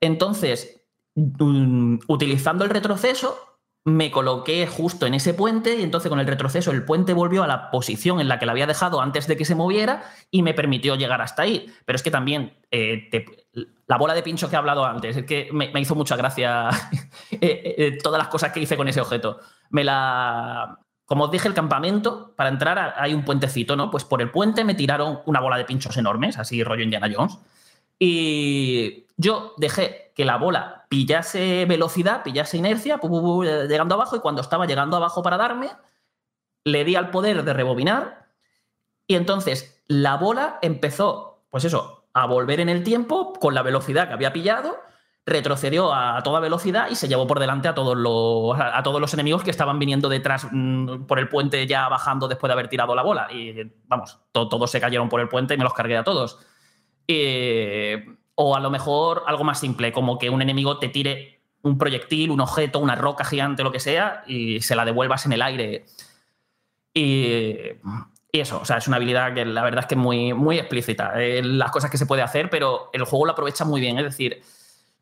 [0.00, 0.82] Entonces,
[1.14, 3.36] mm, utilizando el retroceso,
[3.84, 7.46] me coloqué justo en ese puente y entonces con el retroceso el puente volvió a
[7.46, 10.54] la posición en la que la había dejado antes de que se moviera y me
[10.54, 11.72] permitió llegar hasta ahí.
[11.84, 13.37] Pero es que también te-
[13.88, 16.68] la bola de pincho que he hablado antes, es que me, hizo mucha gracia
[17.30, 19.40] eh, eh, todas las cosas que hice con ese objeto.
[19.70, 20.78] Me la...
[21.06, 23.90] Como os dije, el campamento, para entrar hay un puentecito, ¿no?
[23.90, 27.38] Pues por el puente me tiraron una bola de pinchos enormes, así rollo Indiana Jones.
[27.98, 34.66] Y yo dejé que la bola pillase velocidad, pillase inercia, llegando abajo, y cuando estaba
[34.66, 35.70] llegando abajo para darme,
[36.64, 38.28] le di al poder de rebobinar,
[39.06, 44.08] y entonces la bola empezó, pues eso, a volver en el tiempo con la velocidad
[44.08, 44.76] que había pillado,
[45.26, 49.12] retrocedió a toda velocidad y se llevó por delante a todos los, a todos los
[49.12, 52.94] enemigos que estaban viniendo detrás mm, por el puente ya bajando después de haber tirado
[52.94, 53.28] la bola.
[53.30, 53.54] Y
[53.86, 56.38] vamos, to- todos se cayeron por el puente y me los cargué a todos.
[57.06, 61.76] Eh, o a lo mejor algo más simple, como que un enemigo te tire un
[61.76, 65.42] proyectil, un objeto, una roca gigante, lo que sea, y se la devuelvas en el
[65.42, 65.84] aire.
[66.94, 67.54] Y,
[68.30, 70.58] y eso, o sea, es una habilidad que la verdad es que es muy, muy
[70.58, 71.12] explícita.
[71.20, 73.98] eh, las cosas que se puede hacer, pero el juego lo aprovecha muy bien.
[73.98, 74.42] Es decir,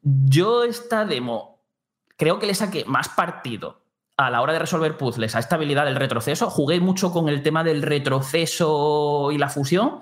[0.03, 1.59] yo esta demo
[2.17, 3.83] creo que le saqué más partido
[4.17, 6.51] a la hora de resolver puzzles a esta habilidad del retroceso.
[6.51, 10.01] Jugué mucho con el tema del retroceso y la fusión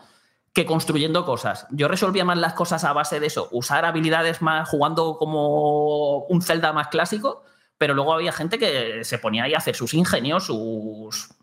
[0.53, 1.67] que construyendo cosas.
[1.71, 6.43] Yo resolvía más las cosas a base de eso, usar habilidades más jugando como un
[6.43, 7.43] Zelda más clásico,
[7.77, 11.35] pero luego había gente que se ponía ahí a hacer sus ingenios, sus,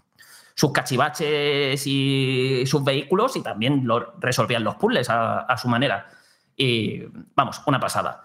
[0.62, 6.08] sus cachivaches y sus vehículos y también lo resolvían los puzzles a, su manera.
[6.56, 7.02] Y
[7.36, 8.22] vamos, una pasada.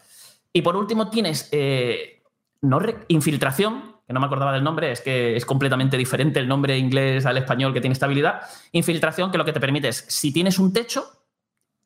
[0.53, 2.23] Y por último tienes eh,
[2.61, 6.77] no infiltración, que no me acordaba del nombre, es que es completamente diferente el nombre
[6.77, 8.43] inglés al español que tiene esta habilidad.
[8.73, 11.11] Infiltración que lo que te permite es, si tienes un techo,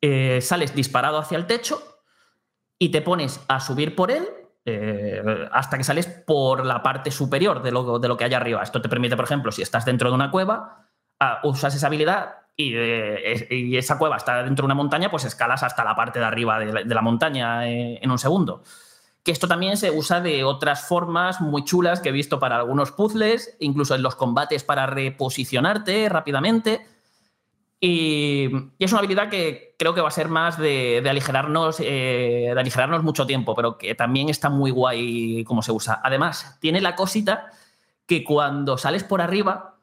[0.01, 1.81] eh, sales disparado hacia el techo
[2.77, 4.27] y te pones a subir por él
[4.65, 8.61] eh, hasta que sales por la parte superior de lo, de lo que hay arriba.
[8.61, 10.87] Esto te permite, por ejemplo, si estás dentro de una cueva,
[11.19, 15.25] ah, usas esa habilidad y, eh, y esa cueva está dentro de una montaña, pues
[15.25, 18.63] escalas hasta la parte de arriba de la, de la montaña eh, en un segundo.
[19.23, 22.91] Que esto también se usa de otras formas muy chulas que he visto para algunos
[22.91, 26.87] puzzles, incluso en los combates para reposicionarte rápidamente.
[27.83, 32.59] Y, es una habilidad que creo que va a ser más de, aligerarnos, eh, de
[32.59, 35.99] aligerarnos mucho tiempo, pero que también está muy guay cómo se usa.
[36.03, 37.47] Además, tiene la cosita
[38.05, 39.79] que cuando sales por arriba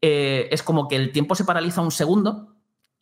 [0.00, 2.54] eh, es como que el tiempo se paraliza un segundo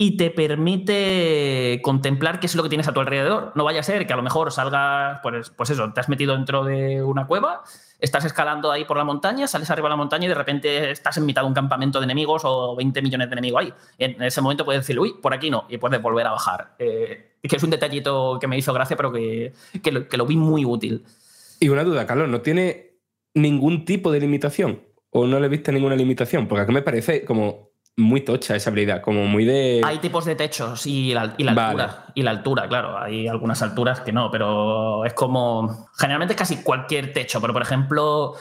[0.03, 3.53] y te permite contemplar qué es lo que tienes a tu alrededor.
[3.55, 6.35] No vaya a ser que a lo mejor salgas, pues, pues eso, te has metido
[6.35, 7.65] dentro de una cueva,
[7.99, 11.19] estás escalando ahí por la montaña, sales arriba de la montaña y de repente estás
[11.19, 13.75] en mitad de un campamento de enemigos o 20 millones de enemigos ahí.
[13.99, 16.77] En ese momento puedes decir, uy, por aquí no, y puedes volver a bajar.
[16.79, 20.65] Eh, que es un detallito que me hizo gracia, pero que, que lo, vi muy
[20.65, 21.05] útil.
[21.61, 22.95] Y una duda, Carlos, ¿no tiene
[23.35, 24.81] ningún tipo de limitación?
[25.11, 26.49] ¿O no le viste ninguna limitación?
[26.49, 29.83] Porque aquí me parece como muy tocha esa habilidad, como muy de...
[29.85, 31.83] Hay tipos de techos y la, y la Vale.
[31.83, 32.05] altura.
[32.15, 32.99] Y la altura, claro.
[32.99, 35.89] Hay algunas alturas que no, pero es como.
[35.99, 37.41] Generalmente casi cualquier techo.
[37.41, 38.35] Pero, por ejemplo,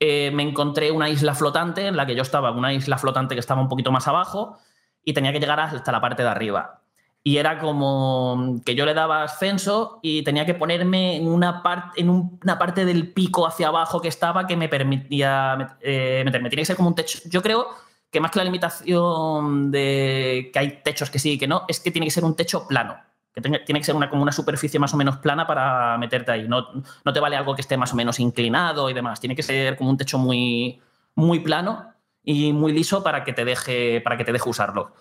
[0.00, 3.40] eh, me encontré una isla flotante en la que yo estaba, una isla flotante que
[3.40, 4.58] estaba un poquito más abajo
[5.04, 6.78] y tenía que llegar hasta la parte de arriba.
[7.24, 12.00] Y era como que yo le daba ascenso y tenía que ponerme en una, parte
[12.00, 16.48] en un- una parte del pico hacia abajo que estaba que me permitía eh, meterme.
[16.48, 17.20] Tiene que ser como un techo.
[17.26, 17.68] Yo creo
[18.12, 21.80] que más que la limitación de que hay techos que sí y que no, es
[21.80, 22.98] que tiene que ser un techo plano.
[23.34, 26.46] Que tiene que ser una, como una superficie más o menos plana para meterte ahí.
[26.46, 26.68] No,
[27.02, 29.18] no te vale algo que esté más o menos inclinado y demás.
[29.18, 30.82] Tiene que ser como un techo muy,
[31.14, 34.92] muy plano y muy liso para que te deje, para que te deje usarlo.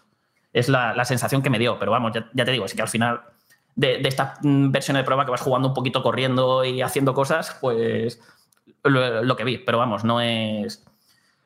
[0.53, 1.77] Es la, la sensación que me dio.
[1.77, 3.21] Pero vamos, ya, ya te digo, es que al final
[3.75, 7.13] de, de estas mm, versiones de prueba que vas jugando un poquito corriendo y haciendo
[7.13, 8.21] cosas, pues
[8.83, 9.57] lo que vi.
[9.57, 10.85] Pero vamos, no es.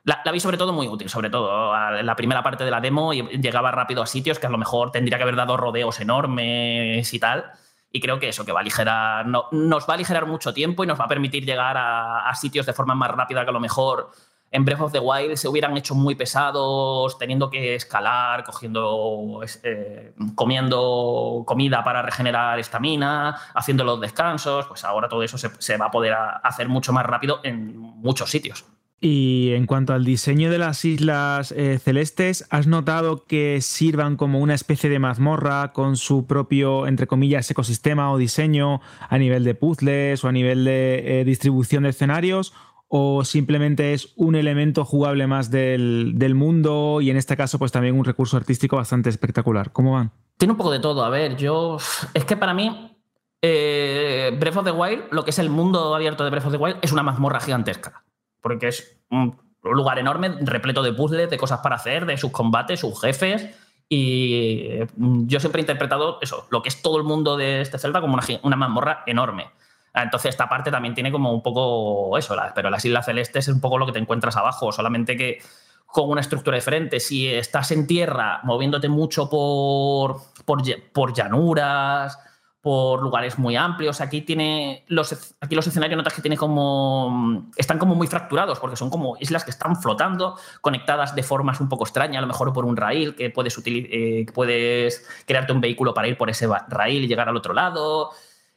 [0.06, 3.12] La, vi sobre todo muy útil, sobre todo a la primera parte de la demo
[3.12, 7.12] y llegaba rápido a sitios que a lo mejor tendría que haber dado rodeos enormes
[7.12, 7.46] y tal.
[7.92, 10.84] Y creo que eso, que va a aligerar, no- nos va a aligerar mucho tiempo
[10.84, 13.60] y nos va a permitir llegar a, sitios de forma más rápida que a lo
[13.60, 14.12] mejor
[14.52, 20.14] en Breath of the Wild se hubieran hecho muy pesados, teniendo que escalar, cogiendo, eh,
[20.36, 24.68] comiendo comida para regenerar estamina, haciendo los descansos.
[24.68, 26.14] Pues ahora todo eso se, va a poder
[26.44, 28.66] hacer mucho más rápido en muchos sitios.
[29.02, 34.40] Y en cuanto al diseño de las islas eh, celestes, ¿has notado que sirvan como
[34.40, 39.54] una especie de mazmorra con su propio, entre comillas, ecosistema o diseño a nivel de
[39.54, 42.54] puzzles o a nivel de eh, distribución de escenarios?
[42.88, 47.72] ¿O simplemente es un elemento jugable más del, del mundo y en este caso pues
[47.72, 49.72] también un recurso artístico bastante espectacular?
[49.72, 50.12] ¿Cómo van?
[50.38, 51.04] Tiene un poco de todo.
[51.04, 51.78] A ver, yo.
[52.14, 52.96] Es que para mí,
[53.42, 56.58] eh, Breath of the Wild, lo que es el mundo abierto de Breath of the
[56.58, 58.05] Wild, es una mazmorra gigantesca.
[58.46, 62.80] Porque es un lugar enorme, repleto de puzzles, de cosas para hacer, de sus combates,
[62.82, 63.50] sus jefes.
[63.90, 67.80] Y eh, yo siempre he interpretado eso, lo que es todo el mundo de este
[67.80, 69.50] Zelda, como una, una mazmorra enorme.
[69.96, 73.48] Ah, Entonces, esta parte también tiene como un poco eso, la- pero las Islas Celestes
[73.48, 75.40] es un poco lo que te encuentras abajo, solamente que
[75.88, 77.00] con una estructura diferente.
[77.00, 80.62] Si estás en tierra moviéndote mucho por, por,
[80.94, 82.20] por llanuras,
[82.66, 84.02] por lugares muy amplios.
[84.02, 88.76] Aquí tiene los, aquí los escenarios notas que tiene como están como muy fracturados porque
[88.76, 92.54] son como islas que están flotando, conectadas de formas un poco extrañas, a lo mejor
[92.54, 97.04] por un rail que puedes eh, puedes crearte un vehículo para ir por ese rail
[97.04, 98.10] y llegar al otro lado.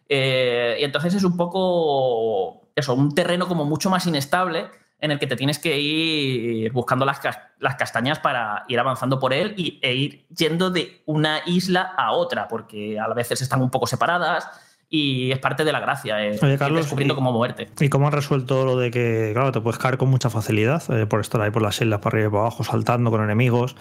[0.09, 5.19] Eh, y entonces es un poco eso, un terreno como mucho más inestable en el
[5.19, 7.21] que te tienes que ir buscando las,
[7.61, 12.13] las castañas para ir avanzando por él y, e ir yendo de una isla a
[12.13, 14.49] otra, porque a veces están un poco separadas
[14.91, 17.69] y es parte de la gracia, eh, Oye, Carlos, descubriendo y- cómo moverte.
[17.79, 21.05] ¿Y cómo han resuelto lo de que, claro, te puedes caer con mucha facilidad eh,
[21.07, 23.77] por estar ahí por las islas, para arriba y para abajo, saltando con enemigos?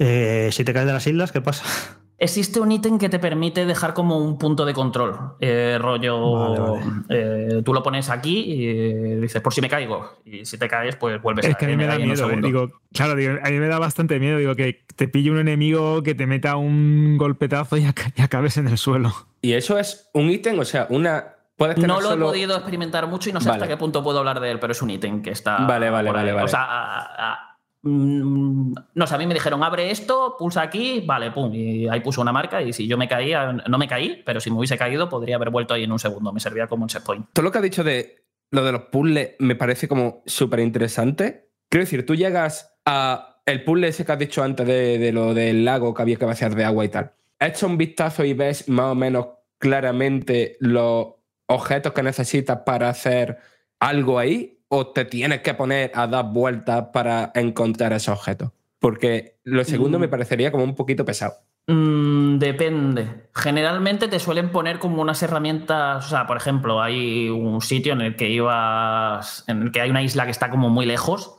[0.00, 1.64] Eh, si te caes de las islas, ¿qué pasa?
[2.20, 6.76] Existe un ítem que te permite dejar como un punto de control, eh, rollo,
[7.08, 10.66] eh, tú lo pones aquí y eh, dices, por si me caigo, y si te
[10.68, 12.38] caes, pues vuelves Es a que a mí me da miedo, eh.
[12.42, 16.02] digo, claro, digo, a mí me da bastante miedo, digo, que te pille un enemigo,
[16.02, 19.12] que te meta un golpetazo y, ac- y acabes en el suelo.
[19.40, 21.36] Y eso es un ítem, o sea, una.
[21.76, 23.62] No lo solo- he podido experimentar mucho y no sé Vale.
[23.62, 25.58] hasta qué punto puedo hablar de él, pero es un ítem que está.
[25.58, 26.22] Vale, vale, por ahí.
[26.24, 26.44] vale, vale.
[26.44, 27.47] O sea, a- a-
[27.82, 32.20] no sé, a mí me dijeron, abre esto, pulsa aquí, vale, pum, y ahí puso
[32.20, 35.08] una marca y si yo me caía, no me caí, pero si me hubiese caído
[35.08, 37.26] podría haber vuelto ahí en un segundo, me servía como un checkpoint.
[37.32, 41.50] Todo lo que has dicho de lo de los puzzles me parece como súper interesante.
[41.68, 45.34] Quiero decir, tú llegas a el puzzle ese que has dicho antes de, de lo
[45.34, 47.12] del lago que había que vaciar de agua y tal.
[47.38, 49.26] Hecho un vistazo y ves más o menos
[49.58, 51.14] claramente los
[51.46, 53.38] objetos que necesitas para hacer
[53.78, 58.50] algo ahí o te tienes que poner a dar vueltas para encontrar esos objetos.
[58.78, 60.00] Porque lo segundo Mm.
[60.02, 61.34] me parecería como un poquito pesado.
[61.66, 63.28] Mm, depende.
[63.34, 66.06] Generalmente te suelen poner como unas herramientas.
[66.06, 69.44] O sea, por ejemplo, hay un sitio en el que ibas.
[69.48, 71.34] en el que hay una isla que está como muy lejos.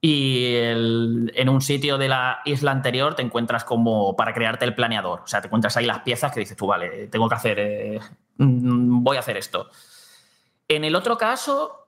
[0.00, 4.74] Y el- en un sitio de la isla anterior te encuentras como para crearte el
[4.74, 5.20] planeador.
[5.20, 7.58] O sea, te encuentras ahí las piezas que dices tú, vale, tengo que hacer.
[7.60, 8.00] eh,
[8.38, 9.68] mm, voy a hacer esto.
[10.66, 11.81] En el otro caso,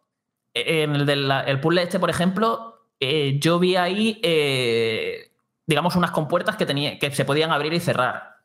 [0.55, 5.31] en el del el puzzle este, por ejemplo, eh, yo vi ahí, eh,
[5.67, 8.37] digamos, unas compuertas que, tenía, que se podían abrir y cerrar.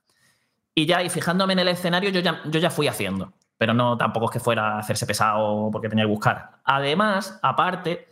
[0.76, 3.34] Y ya, y fijándome en el escenario, yo ya, yo ya fui haciendo.
[3.58, 6.52] Pero no tampoco es que fuera a hacerse pesado porque tenía que buscar.
[6.64, 8.08] Además, aparte,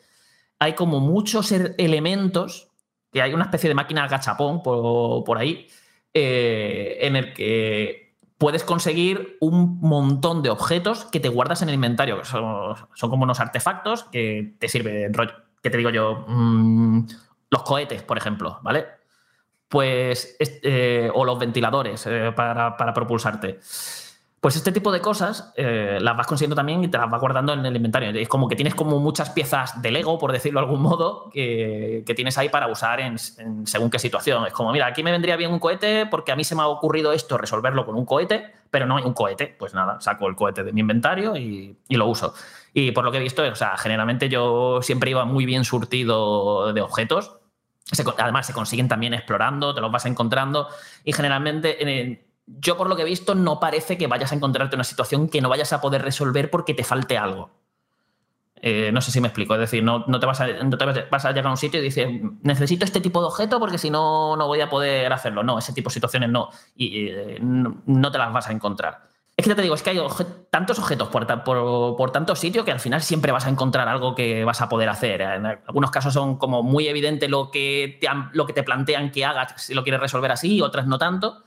[0.59, 2.69] hay como muchos er- elementos,
[3.11, 5.67] que hay una especie de máquina gachapón por, por ahí,
[6.13, 8.06] eh, en el que
[8.37, 12.23] puedes conseguir un montón de objetos que te guardas en el inventario.
[12.23, 17.07] Son, son como unos artefactos que te sirven, rollo, que te digo yo, mm,
[17.49, 18.85] los cohetes, por ejemplo, ¿vale?
[19.67, 23.59] Pues, eh, o los ventiladores eh, para, para propulsarte.
[24.47, 27.51] Pues este tipo de cosas eh, las vas consiguiendo también y te las vas guardando
[27.51, 28.11] en el inventario.
[28.11, 32.05] Es como que tienes como muchas piezas de Lego, por decirlo de algún modo, que,
[32.07, 34.47] que tienes ahí para usar en, en según qué situación.
[34.47, 36.67] Es como, mira, aquí me vendría bien un cohete porque a mí se me ha
[36.67, 39.53] ocurrido esto, resolverlo con un cohete, pero no hay un cohete.
[39.59, 42.33] Pues nada, saco el cohete de mi inventario y, y lo uso.
[42.73, 46.71] Y por lo que he visto, o sea, generalmente yo siempre iba muy bien surtido
[46.71, 47.33] de objetos.
[47.83, 50.69] Se además, se consiguen también explorando, te los vas encontrando
[51.03, 51.85] y generalmente...
[51.85, 55.27] eh, yo por lo que he visto no parece que vayas a encontrarte una situación
[55.27, 57.51] que no vayas a poder resolver porque te falte algo.
[58.59, 60.47] Eh, no sé si me explico, es decir, no, no te, vas a,
[61.11, 62.07] vas a llegar a un sitio y dices,
[62.41, 65.43] necesito este tipo de objeto porque si no, no voy a poder hacerlo.
[65.43, 66.49] No, ese tipo de situaciones no.
[66.75, 69.01] Y eh, no, te las vas a encontrar.
[69.35, 69.99] Es que ya te digo, es que hay
[70.49, 74.15] tantos objetos por, por, por tantos sitios que al final siempre vas a encontrar algo
[74.15, 75.21] que vas a poder hacer.
[75.21, 79.25] En algunos casos son como muy evidente lo que te, lo que te plantean que
[79.25, 81.43] hagas si lo quieres resolver así, otras no tanto.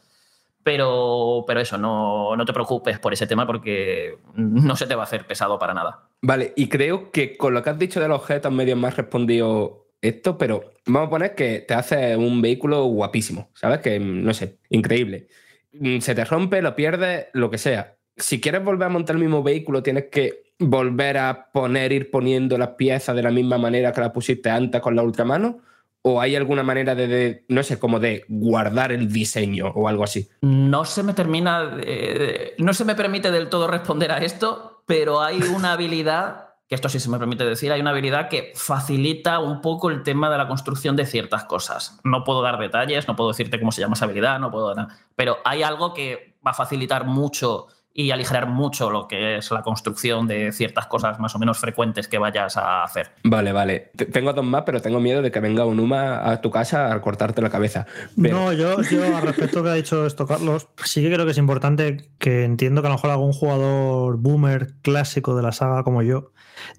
[0.70, 5.02] Pero, pero eso, no, no te preocupes por ese tema porque no se te va
[5.02, 6.04] a hacer pesado para nada.
[6.22, 9.88] Vale, y creo que con lo que has dicho de los objetos medio me respondido
[10.00, 13.80] esto, pero vamos a poner que te hace un vehículo guapísimo, ¿sabes?
[13.80, 15.26] Que, no sé, increíble.
[15.72, 17.96] Mm, Se te rompe, lo pierdes, lo que sea.
[18.16, 22.58] Si quieres volver a montar el mismo vehículo, tienes que volver a poner, ir poniendo
[22.58, 25.62] las piezas de la misma manera que las pusiste antes con la ultramano.
[26.02, 30.02] ¿O hay alguna manera de, de, no sé, como de guardar el diseño o algo
[30.04, 30.28] así?
[30.40, 35.20] No se me termina, de- no se me permite del todo responder a esto, pero
[35.20, 39.40] hay una habilidad, que esto sí se me permite decir, hay una habilidad que facilita
[39.40, 42.00] un poco el tema de la construcción de ciertas cosas.
[42.02, 44.88] No puedo dar detalles, no puedo decirte cómo se llama esa habilidad, no puedo dar,
[45.16, 49.62] pero hay algo que va a facilitar mucho y aligerar mucho lo que es la
[49.62, 53.10] construcción de ciertas cosas más o menos frecuentes que vayas a hacer.
[53.24, 53.90] Vale, vale.
[53.96, 56.92] Te- Tengo dos más, pero tengo miedo de que venga un Uma a tu casa
[56.92, 57.86] a cortarte la cabeza.
[58.20, 61.32] Pero- No, yo, yo al respecto que ha dicho esto Carlos, sí que creo que
[61.32, 65.82] es importante que entiendo que a lo mejor algún jugador boomer clásico de la saga
[65.82, 66.32] como yo,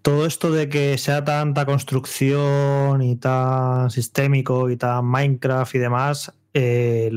[0.04, 6.34] todo esto de que sea tanta construcción y tan sistémico y tan Minecraft y demás,
[6.54, 7.12] eh,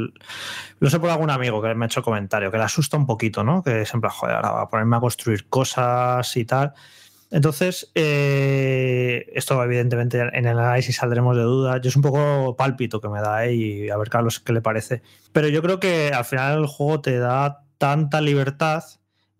[0.78, 3.42] lo sé por algún amigo que me ha hecho comentario, que le asusta un poquito,
[3.44, 3.62] ¿no?
[3.62, 6.74] Que siempre, joder, ahora va a ponerme a construir cosas y tal.
[7.30, 11.80] Entonces, eh, esto evidentemente en el análisis saldremos de dudas.
[11.82, 13.54] Yo es un poco pálpito que me da ¿eh?
[13.54, 15.02] y a ver, Carlos, qué le parece.
[15.32, 18.84] Pero yo creo que al final el juego te da tanta libertad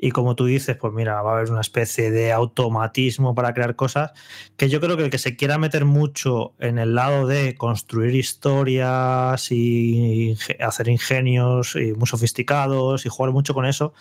[0.05, 3.75] y como tú dices, pues mira, va a haber una especie de automatismo para crear
[3.75, 4.13] cosas,
[4.59, 8.15] que yo creo que el que se quiera meter mucho en el lado de construir
[8.15, 13.95] historias y hacer ingenios y muy sofisticados y jugar mucho con eso,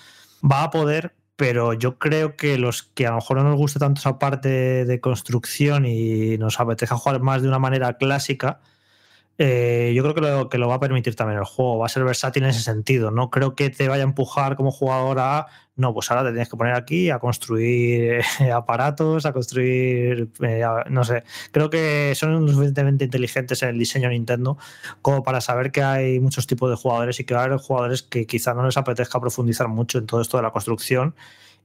[0.44, 3.80] va a poder, pero yo creo que los que a lo mejor no nos guste
[3.80, 8.60] tanto esa parte de construcción y nos apetezca jugar más de una manera clásica,
[9.38, 11.90] eh, yo creo que lo, que lo va a permitir también el juego, va a
[11.90, 13.10] ser versátil en ese sentido.
[13.12, 16.50] No creo que te vaya a empujar como jugador a, no, pues ahora te tienes
[16.50, 18.22] que poner aquí a construir
[18.54, 24.58] aparatos, a construir, eh, no sé, creo que son suficientemente inteligentes en el diseño Nintendo
[25.02, 28.04] como para saber que hay muchos tipos de jugadores y que va a haber jugadores
[28.04, 31.16] que quizá no les apetezca profundizar mucho en todo esto de la construcción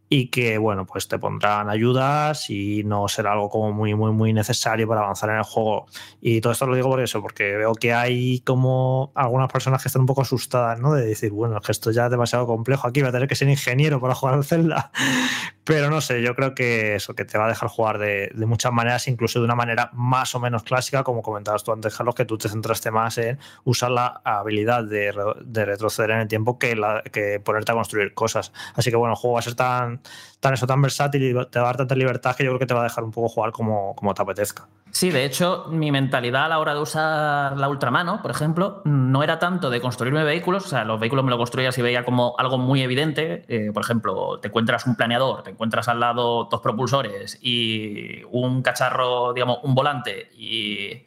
[0.09, 4.33] y que, bueno, pues te pondrán ayudas y no será algo como muy, muy, muy
[4.33, 5.87] necesario para avanzar en el juego.
[6.21, 9.89] Y todo esto lo digo por eso, porque veo que hay como algunas personas que
[9.89, 10.95] están un poco asustadas, ¿no?
[10.95, 13.49] De decir, bueno, es esto ya es demasiado complejo aquí, voy a tener que ser
[13.49, 14.91] ingeniero para jugar al Zelda.
[15.65, 18.47] Pero no sé, yo creo que eso, que te va a dejar jugar de, de
[18.47, 22.15] muchas maneras, incluso de una manera más o menos clásica, como comentabas tú antes, Carlos,
[22.15, 25.13] que tú te centraste más en usar la habilidad de,
[25.45, 28.51] de retroceder en el tiempo que, la, que ponerte a construir cosas.
[28.75, 29.98] Así que bueno, el juego va a ser tan
[30.41, 32.67] tan, eso, tan versátil y te va a dar tanta libertad que yo creo que
[32.67, 34.69] te va a dejar un poco jugar como, como te apetezca.
[34.91, 39.23] Sí, de hecho, mi mentalidad a la hora de usar la ultramano, por ejemplo, no
[39.23, 42.35] era tanto de construirme vehículos, o sea, los vehículos me lo construía si veía como
[42.39, 43.45] algo muy evidente.
[43.49, 48.63] Eh, por ejemplo, te encuentras un planeador, te encuentras al lado dos propulsores y un
[48.63, 51.07] cacharro, digamos, un volante y,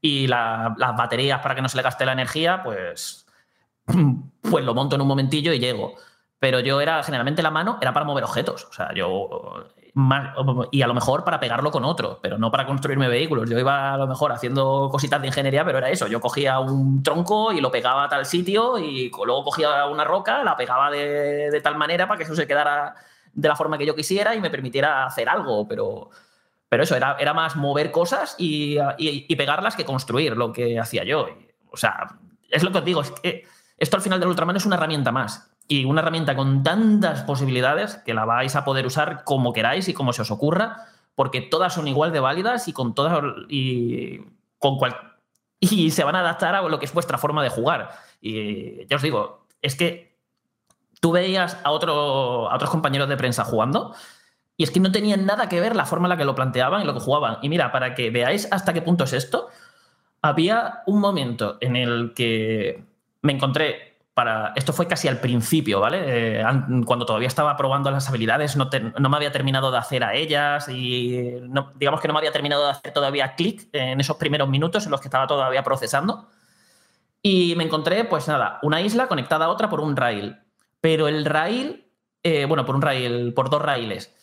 [0.00, 3.26] y las baterías para que no se le gaste la energía, pues,
[4.42, 5.96] pues lo monto en un momentillo y llego
[6.38, 8.66] pero yo era generalmente la mano era para mover objetos.
[8.70, 9.66] O sea, yo.
[10.70, 13.50] y a lo mejor para pegarlo con otro, pero no para construirme vehículos.
[13.50, 16.06] Yo iba a lo mejor haciendo cositas de ingeniería, pero era eso.
[16.06, 20.44] Yo cogía un tronco y lo pegaba a tal sitio y luego cogía una roca,
[20.44, 22.94] la pegaba de, tal manera para que eso se quedara
[23.32, 26.10] de la forma que yo quisiera y me permitiera hacer algo, pero.
[26.70, 31.02] Pero eso, era, era más mover cosas y, y, pegarlas que construir lo que hacía
[31.02, 31.26] yo.
[31.70, 32.18] O sea,
[32.50, 33.44] es lo que os digo, es que
[33.78, 37.96] esto al final del Ultraman es una herramienta más y una herramienta con tantas posibilidades
[37.96, 41.74] que la vais a poder usar como queráis y como se os ocurra, porque todas
[41.74, 44.20] son igual de válidas y con todas y
[44.58, 44.96] con cual,
[45.60, 47.90] y se van a adaptar a lo que es vuestra forma de jugar.
[48.20, 50.16] Y ya os digo, es que
[51.00, 53.94] tú veías a, otro, a otros compañeros de prensa jugando
[54.56, 56.82] y es que no tenían nada que ver la forma en la que lo planteaban
[56.82, 57.38] y lo que jugaban.
[57.42, 59.48] Y mira, para que veáis hasta qué punto es esto,
[60.20, 62.84] había un momento en el que
[63.22, 63.87] me encontré
[64.56, 66.02] esto fue casi al principio, ¿vale?
[66.06, 66.44] Eh,
[66.84, 71.40] cuando todavía estaba probando las habilidades, no, me había terminado de hacer a ellas y
[71.76, 74.90] digamos que no me había terminado de hacer todavía clic en esos primeros minutos en
[74.90, 76.28] los que estaba todavía procesando.
[77.22, 80.36] Y me encontré, pues nada, una isla conectada a otra por un rail.
[80.80, 81.90] Pero el rail,
[82.22, 84.14] eh, bueno, por un rail, por dos raíles.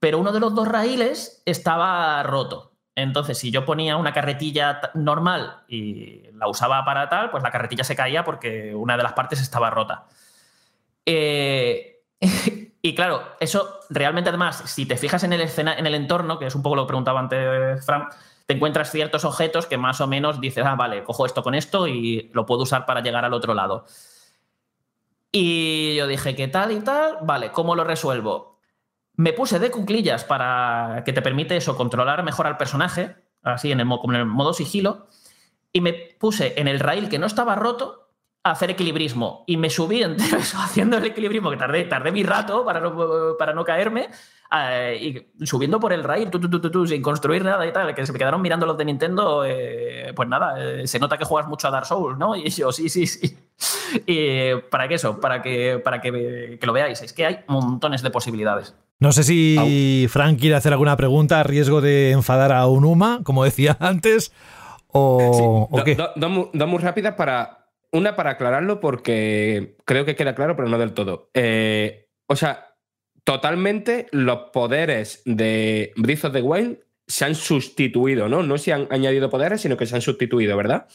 [0.00, 2.73] Pero uno de los dos raíles estaba roto.
[2.96, 7.82] Entonces, si yo ponía una carretilla normal y la usaba para tal, pues la carretilla
[7.82, 10.06] se caía porque una de las partes estaba rota.
[11.04, 12.02] Eh,
[12.82, 16.46] y claro, eso realmente además, si te fijas en el, escena, en el entorno, que
[16.46, 18.14] es un poco lo que preguntaba antes Frank,
[18.46, 21.88] te encuentras ciertos objetos que más o menos dices, ah, vale, cojo esto con esto
[21.88, 23.86] y lo puedo usar para llegar al otro lado.
[25.32, 27.18] Y yo dije, ¿qué tal y tal?
[27.22, 28.53] Vale, ¿cómo lo resuelvo?
[29.16, 33.80] Me puse de cuclillas para que te permite eso, controlar mejor al personaje, así en
[33.80, 35.06] el, modo sigilo,
[35.72, 38.10] y me puse en el rail que no estaba roto
[38.42, 39.44] a hacer equilibrismo.
[39.46, 40.02] Y me subí
[40.56, 44.08] haciendo el equilibrismo, que tardé, tardé mi rato para no, para no caerme,
[44.56, 46.30] eh, y subiendo por el rail,
[46.86, 50.28] sin construir nada y tal, que se me quedaron mirando los de Nintendo, eh, pues
[50.28, 52.36] nada, eh, se nota que juegas mucho a Dark Souls, ¿no?
[52.44, 53.36] Y yo, sí, sí, sí.
[54.06, 58.02] Y para que eso, para que, para que, que lo veáis, es que hay montones
[58.02, 58.74] de posibilidades.
[59.00, 63.44] No sé si Frank quiere hacer alguna pregunta a riesgo de enfadar a Unuma, como
[63.44, 64.32] decía antes,
[64.96, 65.96] o, qué.
[66.16, 67.68] Dos muy rápidas para.
[67.90, 71.30] Una para aclararlo, porque creo que queda claro, pero no del todo.
[71.32, 72.74] Eh, o sea,
[73.22, 78.42] totalmente los poderes de Breath of the Wild se han sustituido, ¿no?
[78.42, 80.88] No se han añadido poderes, sino que se han sustituido, ¿verdad?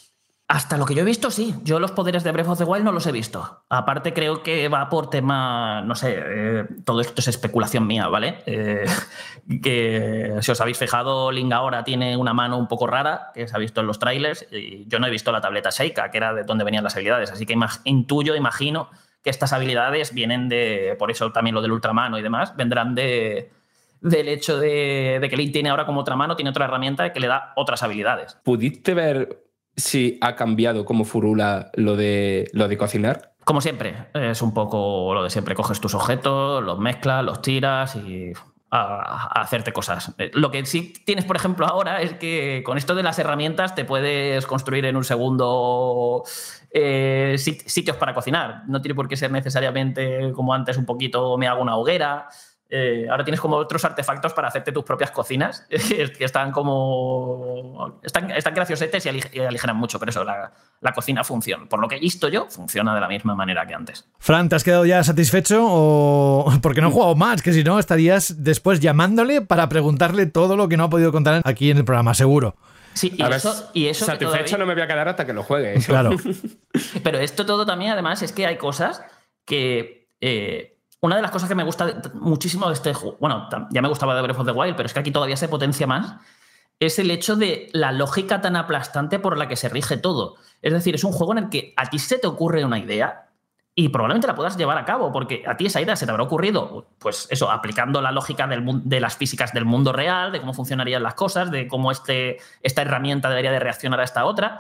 [0.50, 1.54] Hasta lo que yo he visto, sí.
[1.64, 3.66] Yo los poderes de Breath of the Wild no los he visto.
[3.70, 8.42] Aparte, creo que va por tema, no sé, eh, todo esto es especulación mía, ¿vale?
[8.48, 8.84] Eh,
[9.62, 13.56] que si os habéis fijado, Link ahora tiene una mano un poco rara, que se
[13.56, 16.34] ha visto en los trailers, y yo no he visto la tableta Sheikah, que era
[16.34, 17.32] de donde venían las habilidades.
[17.32, 18.90] Así que intuyo, imagino
[19.24, 23.52] que estas habilidades vienen de, por eso también lo del ultramano y demás, vendrán de,
[24.02, 27.20] del hecho de, de que Link tiene ahora como otra mano, tiene otra herramienta que
[27.20, 28.40] le da otras habilidades.
[28.44, 29.49] ¿Pudiste ver
[29.80, 33.34] si ha cambiado como furula lo de, lo de cocinar?
[33.46, 35.56] Como siempre, es un poco lo de siempre.
[35.56, 38.32] Coges tus objetos, los mezclas, los tiras y
[38.70, 40.14] a, hacerte cosas.
[40.20, 43.74] Eh, Lo que sí tienes, por ejemplo, ahora es que con esto de las herramientas
[43.74, 46.24] te puedes construir en un segundo
[46.72, 48.64] eh, sit- sitios para cocinar.
[48.68, 52.28] No tiene por qué ser necesariamente como antes un poquito me hago una hoguera.
[52.72, 58.00] Eh, ahora tienes como otros artefactos para hacerte tus propias cocinas que están como.
[58.04, 60.52] Están, están graciosetes y ali- y aligeran mucho, pero eso, la,
[60.82, 61.66] la cocina funciona.
[61.68, 64.08] Por lo que he visto yo, funciona de la misma manera que antes.
[64.20, 67.42] Fran, ¿te has quedado ya satisfecho o porque no he jugado más?
[67.42, 71.42] Que si no estarías después llamándole para preguntarle todo lo que no ha podido contar
[71.46, 72.56] aquí en el programa, seguro.
[72.94, 75.08] Sí, y A ver, eso, y eso que satisfecho todavía- no me voy a quedar
[75.08, 75.74] hasta que lo juegue.
[75.78, 75.88] eso.
[75.92, 76.12] Claro.
[77.04, 79.02] Pero esto todo también, además, es que hay cosas
[79.46, 80.08] que.
[80.22, 83.88] eh, una de las cosas que me gusta muchísimo de este juego, bueno, ya me
[83.88, 86.18] gustaba de Breath of the Wild, pero es que aquí todavía se potencia más,
[86.80, 90.36] es el hecho de la lógica tan aplastante por la que se rige todo.
[90.62, 93.30] Es decir, es un juego en el que a ti se te ocurre una idea
[93.76, 96.24] y probablemente la puedas llevar a cabo, porque a ti esa idea se te habrá
[96.24, 100.54] ocurrido, pues eso, aplicando la lógica del de las físicas del mundo real, de cómo
[100.54, 104.60] funcionarían las cosas, de cómo este, esta herramienta debería de reaccionar a esta otra,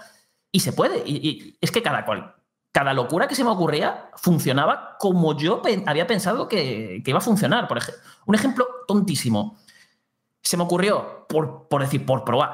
[0.51, 1.03] y se puede.
[1.05, 2.35] Y es que cada cual,
[2.71, 7.67] cada locura que se me ocurría funcionaba como yo había pensado que, iba a funcionar.
[7.67, 7.93] Por ej-
[8.25, 9.57] un ejemplo tontísimo.
[10.41, 12.51] Se me ocurrió, por, por decir, por probar,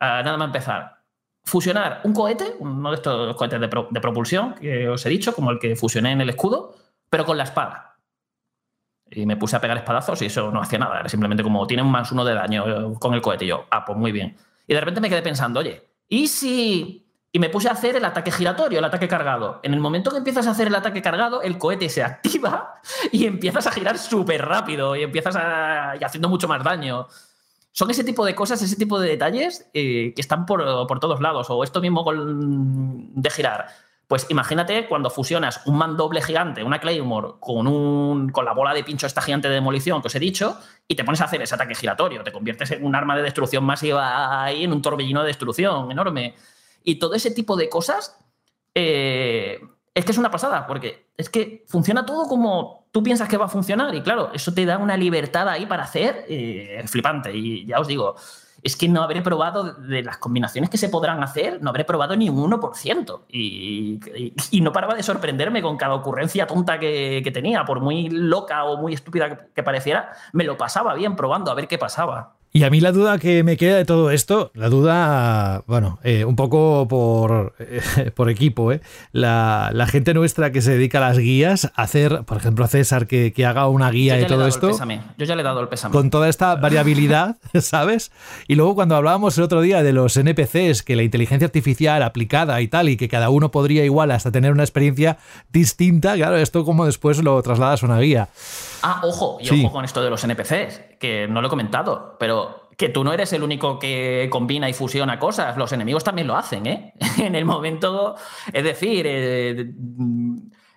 [0.00, 1.02] nada más empezar,
[1.44, 5.58] fusionar un cohete, uno de estos cohetes de propulsión que os he dicho, como el
[5.58, 6.74] que fusioné en el escudo,
[7.08, 7.96] pero con la espada.
[9.08, 11.00] Y me puse a pegar espadazos y eso no hacía nada.
[11.00, 13.44] Era simplemente como tiene un más uno de daño eh, con el cohete.
[13.44, 14.36] Y yo, ah, pues muy bien.
[14.66, 17.05] Y de repente me quedé pensando, oye, ¿y si.?
[17.36, 19.60] Y me puse a hacer el ataque giratorio, el ataque cargado.
[19.62, 22.80] En el momento que empiezas a hacer el ataque cargado, el cohete se activa
[23.12, 25.96] y empiezas a girar súper rápido y empiezas a.
[26.00, 27.08] y haciendo mucho más daño.
[27.72, 31.20] Son ese tipo de cosas, ese tipo de detalles eh, que están por, por todos
[31.20, 31.48] lados.
[31.50, 33.66] O esto mismo de girar.
[34.08, 38.82] Pues imagínate cuando fusionas un mandoble gigante, una Claymore, con, un, con la bola de
[38.82, 40.58] pincho esta gigante de demolición que os he dicho,
[40.88, 42.24] y te pones a hacer ese ataque giratorio.
[42.24, 46.34] Te conviertes en un arma de destrucción masiva ahí, en un torbellino de destrucción enorme.
[46.88, 48.16] Y todo ese tipo de cosas
[48.74, 49.58] eh,
[49.94, 53.46] es que es una pasada, porque es que funciona todo como tú piensas que va
[53.46, 53.94] a funcionar.
[53.94, 57.34] Y claro, eso te da una libertad ahí para hacer eh, flipante.
[57.34, 58.14] Y ya os digo,
[58.62, 62.14] es que no habré probado de las combinaciones que se podrán hacer, no habré probado
[62.14, 63.24] ni un 1%.
[63.28, 68.08] Y, y- y no paraba de sorprenderme con cada ocurrencia tonta que, tenía, por muy
[68.10, 72.35] loca o muy estúpida que pareciera, me lo pasaba bien probando a ver qué pasaba.
[72.52, 76.24] Y a mí la duda que me queda de todo esto, la duda, bueno, eh,
[76.24, 78.80] un poco por, eh, por equipo, ¿eh?
[79.12, 83.06] La, la gente nuestra que se dedica a las guías, hacer, por ejemplo, a César
[83.06, 84.70] que, que haga una guía de todo esto.
[85.18, 85.92] Yo ya le he dado el pésame.
[85.92, 88.10] con toda esta variabilidad, ¿sabes?
[88.48, 92.58] Y luego cuando hablábamos el otro día de los NPCs, que la inteligencia artificial aplicada
[92.62, 95.18] y tal, y que cada uno podría igual hasta tener una experiencia
[95.52, 98.28] distinta, claro, esto como después lo trasladas a una guía.
[98.82, 99.62] Ah, ojo, y Sí.
[99.64, 103.12] ojo con esto de los NPCs, que no lo he comentado, pero que tú no
[103.12, 106.94] eres el único que combina y fusiona cosas, los enemigos también lo hacen, ¿eh?
[107.18, 108.16] en el momento,
[108.52, 109.72] es decir, eh,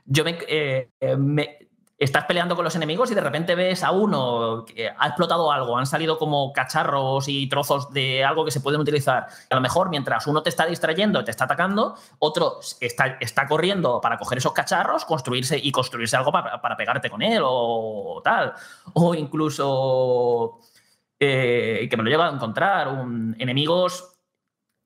[0.05, 1.58] yo me, eh, eh, me-
[1.99, 5.77] Estás peleando con los enemigos y de repente ves a uno que ha explotado algo,
[5.77, 9.27] han salido como cacharros y trozos de algo que se pueden utilizar.
[9.49, 13.99] A lo mejor mientras uno te está distrayendo, te está atacando, otro está, está corriendo
[13.99, 18.53] para coger esos cacharros, construirse y construirse algo para, para pegarte con él o tal.
[18.93, 20.59] O incluso
[21.19, 24.13] eh, que me lo llegado a encontrar, un- enemigos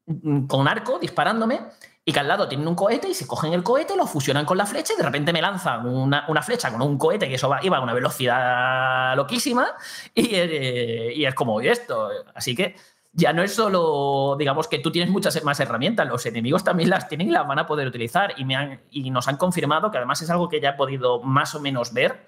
[0.07, 1.59] mm, con arco disparándome
[2.05, 4.57] y que al lado tienen un cohete y se cogen el cohete, lo fusionan con
[4.57, 7.47] la flecha y de repente me lanzan una, una flecha con un cohete que eso
[7.47, 9.67] va- iba a una velocidad loquísima
[10.13, 12.09] y, eh, y es como ¿y esto.
[12.35, 12.75] Así que
[13.13, 17.07] ya no es solo, digamos, que tú tienes muchas más herramientas, los enemigos también las
[17.07, 19.97] tienen y las van a poder utilizar y, me han- y nos han confirmado que
[19.97, 22.25] además es algo que ya he podido más o menos ver,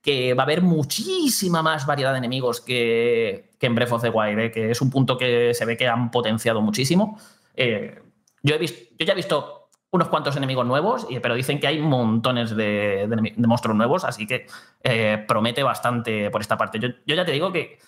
[0.00, 4.10] que va a haber muchísima más variedad de enemigos que, que en Breath of the
[4.10, 4.50] Wild, ¿eh?
[4.52, 7.18] que es un punto que se ve que han potenciado muchísimo.
[7.56, 8.00] Eh,
[8.42, 11.80] yo, he visto, yo ya he visto unos cuantos enemigos nuevos, pero dicen que hay
[11.80, 14.46] montones de, monstruos nuevos, así que
[14.82, 16.78] eh, promete bastante por esta parte.
[16.78, 17.78] Yo, ya te digo que,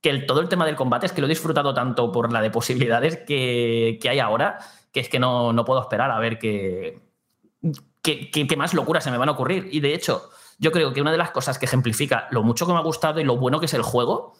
[0.00, 2.50] que todo el tema del combate es que lo he disfrutado tanto por la de
[2.50, 4.58] posibilidades que, que hay ahora
[4.92, 7.00] que es que no, no puedo esperar a ver qué
[8.56, 9.68] más locuras se me van a ocurrir.
[9.72, 12.72] Y de hecho, yo creo que una de las cosas que ejemplifica lo mucho que
[12.72, 14.34] me ha gustado y lo bueno que es el juego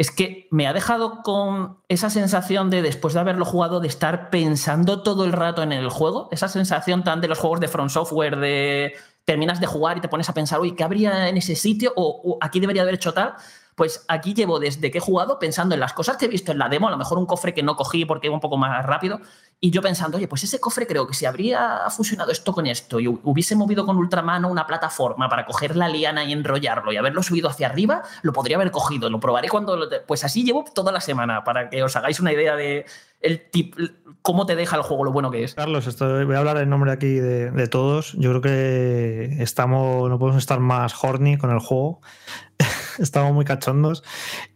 [0.00, 4.30] es que me ha dejado con esa sensación de, después de haberlo jugado, de estar
[4.30, 6.30] pensando todo el rato en el juego.
[6.32, 8.94] Esa sensación tan de los juegos de From Software, de
[9.26, 11.92] terminas de jugar y te pones a pensar, uy, ¿qué habría en ese sitio?
[11.96, 13.34] O, o aquí debería haber hecho tal.
[13.80, 16.58] Pues aquí llevo desde que he jugado pensando en las cosas que he visto en
[16.58, 18.84] la demo, a lo mejor un cofre que no cogí porque iba un poco más
[18.84, 19.20] rápido,
[19.58, 23.00] y yo pensando, oye, pues ese cofre creo que si habría fusionado esto con esto
[23.00, 26.98] y hu- hubiese movido con Ultramano una plataforma para coger la liana y enrollarlo y
[26.98, 29.08] haberlo subido hacia arriba, lo podría haber cogido.
[29.08, 29.74] Lo probaré cuando...
[29.76, 32.84] lo Pues así llevo toda la semana para que os hagáis una idea de
[34.20, 35.54] cómo te deja el juego, lo bueno que es.
[35.54, 38.12] Carlos, esto, voy a hablar en nombre aquí de, de todos.
[38.12, 42.02] Yo creo que estamos, no podemos estar más horny con el juego.
[43.00, 44.02] estamos muy cachondos.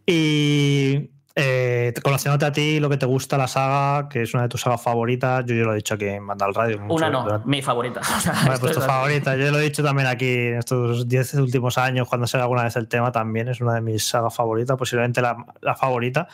[0.05, 4.49] Y eh, conociéndote a ti, lo que te gusta la saga, que es una de
[4.49, 6.79] tus sagas favoritas, yo ya lo he dicho aquí en Banda al Radio.
[6.79, 7.99] mucho, Una no, durante- mi favorita.
[8.17, 9.35] O sea, Vale, pues es tu favorita.
[9.35, 12.77] Yo lo he dicho también aquí en estos 10 últimos años, cuando sale alguna vez
[12.77, 16.29] el tema, también es una de mis sagas favoritas, posiblemente la, la favorita.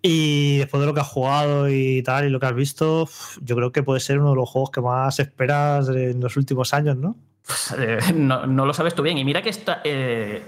[0.00, 3.06] Y después de lo que has jugado y tal, y lo que has visto,
[3.42, 6.72] yo creo que puede ser uno de los juegos que más esperas en los últimos
[6.72, 7.14] años, ¿no?
[7.76, 9.18] Eh, no, no lo sabes tú bien.
[9.18, 10.42] Y mira que esta- eh,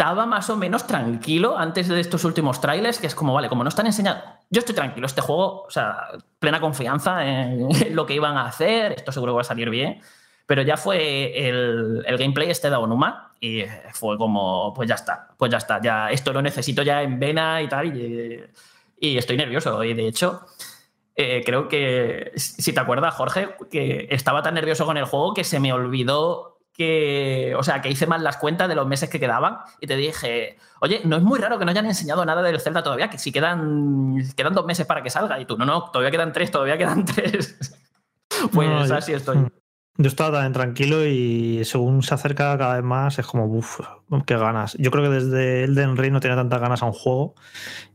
[0.00, 3.62] estaba más o menos tranquilo antes de estos últimos trailers, que es como, vale, como
[3.62, 4.22] no están enseñando.
[4.48, 8.92] Yo estoy tranquilo, este juego, o sea, plena confianza en lo que iban a hacer,
[8.92, 10.00] esto seguro que va a salir bien.
[10.46, 15.28] Pero ya fue el, el gameplay este de Onuma y fue como, pues ya está,
[15.36, 17.94] pues ya está, ya esto lo necesito ya en vena y tal.
[17.94, 18.42] Y,
[19.00, 19.84] y estoy nervioso.
[19.84, 20.46] Y de hecho,
[21.14, 25.44] eh, creo que, si te acuerdas, Jorge, que estaba tan nervioso con el juego que
[25.44, 29.20] se me olvidó que, o sea, que hice mal las cuentas de los meses que
[29.20, 32.58] quedaban y te dije, oye, no es muy raro que no hayan enseñado nada del
[32.58, 35.38] Zelda todavía, que si quedan, quedan dos meses para que salga.
[35.38, 37.58] Y tú, no, no, todavía quedan tres, todavía quedan tres.
[38.50, 39.46] pues No, yo- así estoy.
[39.98, 43.80] Yo estaba también tranquilo y según se acerca cada vez más es como, uff,
[44.24, 44.74] qué ganas.
[44.78, 47.34] Yo creo que desde Elden Ring no tenía tantas ganas a un juego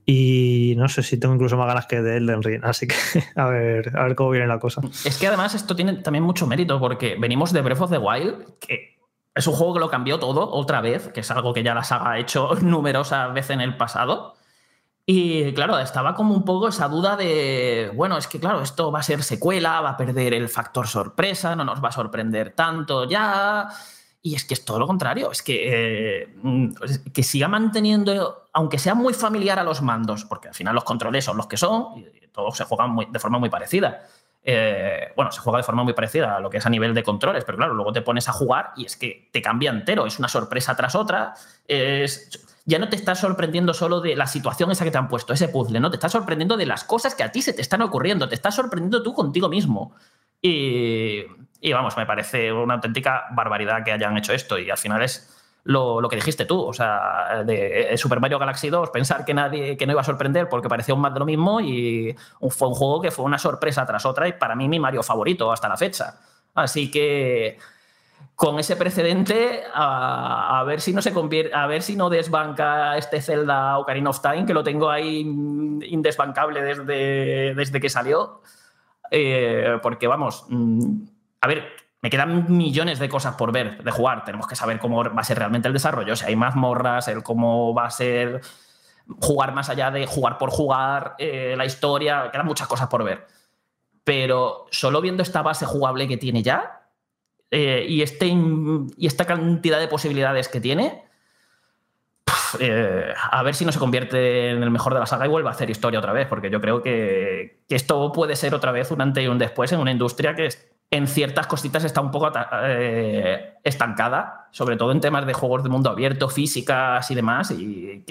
[0.06, 2.64] y no sé si tengo incluso más ganas que de Elden Ring.
[2.64, 2.96] Así que
[3.36, 4.82] a ver, a ver cómo viene la cosa.
[5.04, 8.60] Es que además esto tiene también mucho mérito porque venimos de Breath of the Wild,
[8.60, 9.00] que
[9.34, 11.84] es un juego que lo cambió todo otra vez, que es algo que ya la
[11.84, 14.36] saga ha hecho numerosas veces en el pasado.
[15.08, 19.00] Y claro, estaba como un poco esa duda de, bueno, es que claro, esto va
[19.00, 23.08] a ser secuela, va a perder el factor sorpresa, no nos va a sorprender tanto
[23.08, 23.70] ya.
[24.26, 26.70] Y es que es todo lo contrario, es que, eh, mm,
[27.14, 31.24] que siga manteniendo, aunque sea muy familiar a los mandos, porque al final los controles
[31.24, 34.02] son los que son y todos se juegan de forma muy parecida.
[34.44, 37.04] Eh, bueno, se juega de forma muy parecida a lo que es a nivel de
[37.04, 40.18] controles, pero claro, luego te pones a jugar y es que te cambia entero, es
[40.18, 41.36] una sorpresa tras otra.
[42.66, 45.50] Ya no te estás sorprendiendo solo de la situación esa que te han puesto, ese
[45.50, 45.92] puzzle, ¿no?
[45.92, 48.56] Te estás sorprendiendo de las cosas que a ti se te están ocurriendo, te estás
[48.56, 49.94] sorprendiendo tú contigo mismo.
[50.42, 51.26] Y,
[51.66, 55.36] y vamos, me parece una auténtica barbaridad que hayan hecho esto y al final es
[55.64, 59.34] lo, lo que dijiste tú, o sea, de eh, Super Mario Galaxy 2, pensar que
[59.34, 62.16] nadie que no iba a sorprender porque parecía un más de lo mismo y
[62.52, 65.52] fue un juego que fue una sorpresa tras otra y para mí mi Mario favorito
[65.52, 66.20] hasta la fecha.
[66.54, 67.58] Así que
[68.36, 73.22] con ese precedente, a, ver si no se convierte, a ver si no desbanca este
[73.22, 78.42] Zelda Ocarina of Time, que lo tengo ahí indesbancable desde, desde que salió.
[79.10, 81.15] Eh, porque vamos, mm,
[81.46, 81.72] a ver,
[82.02, 84.26] me quedan millones de cosas por ver, de jugar.
[84.26, 87.24] Tenemos que saber cómo va a ser realmente el desarrollo, si hay más morras, el
[87.24, 88.42] cómo va a ser
[89.22, 93.28] jugar más allá de jugar por jugar, eh, la historia, quedan muchas cosas por ver.
[94.04, 96.82] Pero solo viendo esta base jugable que tiene ya
[97.52, 101.04] eh, y, este, y esta cantidad de posibilidades que tiene,
[102.60, 105.50] eh, a ver si no se convierte en el mejor de la saga y vuelve
[105.50, 109.02] a hacer historia otra vez, porque yo creo que esto puede ser otra vez un
[109.02, 112.32] antes y un después en una industria que es- en ciertas cositas está un poco
[112.64, 118.04] eh, estancada, sobre todo en temas de juegos de mundo abierto, físicas y demás, y,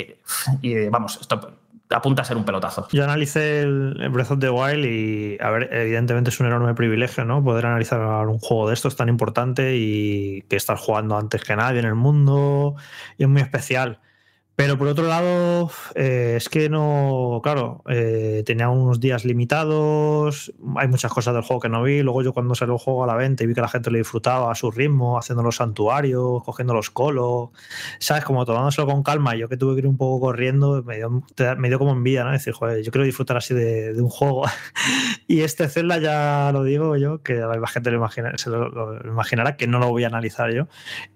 [0.91, 1.59] vamos, esto
[1.91, 2.89] apunta a ser un pelotazo.
[2.93, 7.25] Yo analicé el Breath of the Wild y, a ver, evidentemente es un enorme privilegio,
[7.25, 7.43] ¿no?
[7.45, 11.81] Poder analizar un juego de estos tan importante y que estás jugando antes que nadie
[11.81, 12.75] en el mundo
[13.17, 14.01] y es muy especial.
[14.57, 20.87] Pero por otro lado, eh, es que no, claro, eh, tenía unos días limitados, hay
[20.87, 22.03] muchas cosas del juego que no vi.
[22.03, 23.99] Luego yo cuando salió el juego a la venta y vi que la gente lo
[23.99, 27.51] disfrutaba a su ritmo, haciendo los santuarios, cogiendo los colos,
[27.99, 28.25] ¿sabes?
[28.25, 29.35] Como tomándoselo con calma.
[29.35, 31.11] Yo que tuve que ir un poco corriendo, me dio,
[31.57, 32.31] me dio como envidia, ¿no?
[32.31, 34.45] Decir, joder, yo quiero disfrutar así de, de un juego.
[35.27, 39.05] y este Zelda ya lo digo yo, que la gente lo imagina, se lo, lo
[39.05, 40.69] imaginará, que no lo voy a analizar yo.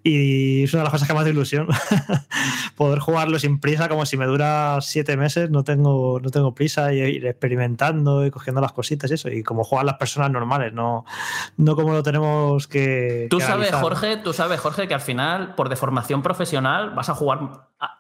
[0.03, 1.69] Y es una de las cosas que más de ilusión,
[2.77, 6.55] poder jugarlo jugarlo sin prisa, como si me dura siete meses, no tengo, no tengo
[6.55, 9.29] prisa y ir experimentando y cogiendo las cositas y eso.
[9.29, 11.05] Y como juegan las personas normales, no,
[11.57, 13.27] no como lo tenemos que.
[13.29, 13.83] Tú que sabes, analizar.
[13.83, 17.41] Jorge, tú sabes, Jorge, que al final, por deformación profesional, vas a jugar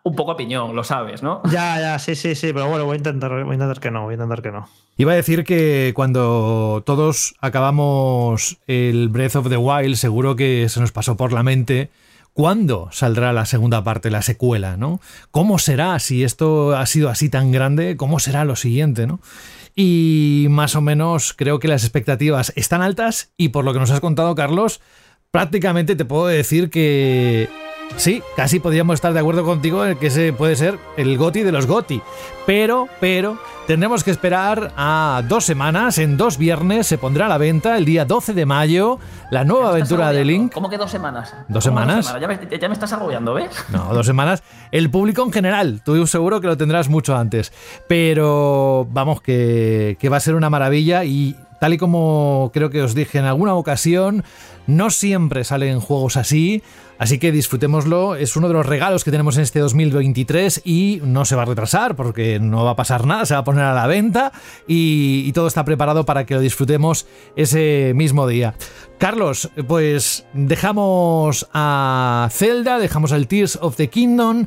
[0.02, 1.42] un poco a piñón, lo sabes, ¿no?
[1.50, 4.04] Ya, ya, sí, sí, sí, pero bueno, voy a intentar, voy a intentar que no,
[4.04, 4.68] voy a intentar que no.
[4.96, 10.80] Iba a decir que cuando todos acabamos el Breath of the Wild, seguro que se
[10.80, 11.90] nos pasó por la mente
[12.38, 15.00] cuándo saldrá la segunda parte, la secuela, ¿no?
[15.32, 17.96] ¿Cómo será si esto ha sido así tan grande?
[17.96, 19.18] ¿Cómo será lo siguiente, ¿no?
[19.74, 23.90] Y más o menos creo que las expectativas están altas y por lo que nos
[23.90, 24.80] has contado, Carlos,
[25.32, 27.48] prácticamente te puedo decir que
[27.96, 31.52] sí, casi podríamos estar de acuerdo contigo en que ese puede ser el GOTI de
[31.52, 32.02] los GOTI.
[32.46, 35.98] Pero, pero, tendremos que esperar a dos semanas.
[35.98, 38.98] En dos viernes se pondrá a la venta el día 12 de mayo
[39.30, 40.52] la nueva aventura de Link.
[40.52, 41.34] ¿Cómo que dos semanas?
[41.48, 42.14] ¿Dos ¿Cómo semanas?
[42.20, 43.50] Ya, me, ya me estás agobiando, ¿ves?
[43.68, 44.42] No, dos semanas.
[44.70, 47.52] El público en general, tú seguro que lo tendrás mucho antes.
[47.86, 52.82] Pero vamos, que, que va a ser una maravilla y tal y como creo que
[52.82, 54.24] os dije en alguna ocasión,
[54.66, 56.62] no siempre salen juegos así.
[56.98, 61.24] Así que disfrutémoslo, es uno de los regalos que tenemos en este 2023 y no
[61.24, 63.74] se va a retrasar porque no va a pasar nada, se va a poner a
[63.74, 64.32] la venta
[64.66, 68.54] y, todo está preparado para que lo disfrutemos ese mismo día.
[68.98, 74.46] Carlos, pues dejamos a Zelda, dejamos el Tears of the Kingdom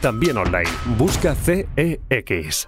[0.01, 0.69] también online.
[0.97, 2.67] Busca CEX.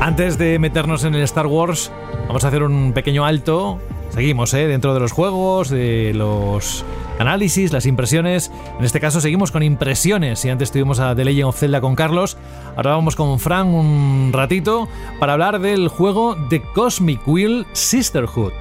[0.00, 1.92] Antes de meternos en el Star Wars,
[2.28, 3.78] vamos a hacer un pequeño alto.
[4.10, 4.66] Seguimos, ¿eh?
[4.66, 6.84] Dentro de los juegos, de los
[7.18, 8.50] análisis, las impresiones.
[8.78, 10.44] En este caso seguimos con impresiones.
[10.44, 12.36] Y antes tuvimos a The Legend of Zelda con Carlos.
[12.76, 14.88] Ahora vamos con Frank un ratito
[15.18, 18.52] para hablar del juego The Cosmic Wheel Sisterhood.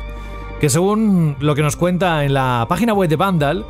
[0.60, 3.66] Que según lo que nos cuenta en la página web de Vandal,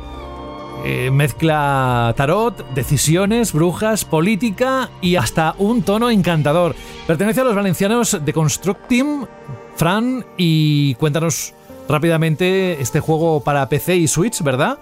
[0.84, 6.76] eh, mezcla tarot, decisiones, brujas, política y hasta un tono encantador.
[7.06, 9.26] Pertenece a los valencianos de Construct Team,
[9.74, 11.55] Fran, y cuéntanos
[11.88, 14.78] rápidamente este juego para PC y Switch, ¿verdad?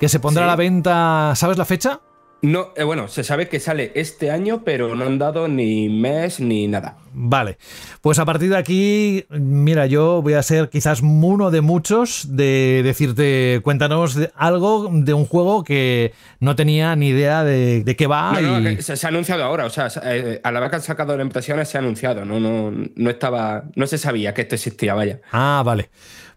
[0.00, 0.44] Que se pondrá Sí.
[0.44, 2.00] a la venta, ¿sabes la fecha?
[2.44, 6.40] No, eh, bueno, se sabe que sale este año, pero no han dado ni mes
[6.40, 6.96] ni nada.
[7.12, 7.56] Vale,
[8.00, 12.80] pues a partir de aquí, mira, yo voy a ser quizás uno de muchos de
[12.82, 18.32] decirte, cuéntanos algo de un juego que no tenía ni idea de, de qué va.
[18.40, 20.70] No, y- que se, se ha anunciado ahora, o sea, se- eh, a la vez
[20.70, 24.34] que han sacado las impresiones se ha anunciado, no, no, no estaba, no se sabía
[24.34, 25.20] que esto existía, vaya.
[25.30, 25.90] Ah, vale.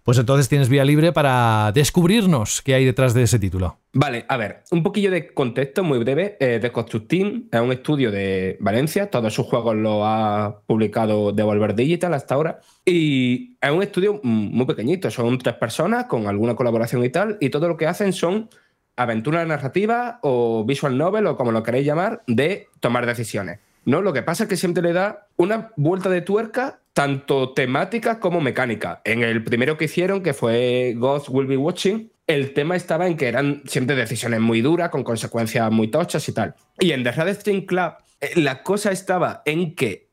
[0.06, 3.80] Pues entonces tienes vía libre para descubrirnos qué hay detrás de ese título.
[3.92, 6.38] Vale, a ver, un poquillo de contexto muy breve.
[6.40, 11.32] Eh, The Construct Team es un estudio de Valencia, todos sus juegos los ha publicado
[11.32, 12.60] Devolver Digital hasta ahora.
[12.86, 17.50] Y es un estudio muy pequeñito, son tres personas con alguna colaboración y tal, y
[17.50, 18.48] todo lo que hacen son
[18.96, 23.58] aventuras narrativas o visual novel o como lo queréis llamar, de tomar decisiones.
[23.86, 24.02] ¿no?
[24.02, 28.40] Lo que pasa es que siempre le da una vuelta de tuerca, tanto temática como
[28.40, 29.02] mecánica.
[29.04, 33.18] En el primero que hicieron, que fue Ghost Will Be Watching, el tema estaba en
[33.18, 36.56] que eran siempre decisiones muy duras, con consecuencias muy tochas y tal.
[36.80, 37.96] Y en The Red String Club,
[38.36, 40.08] la cosa estaba en que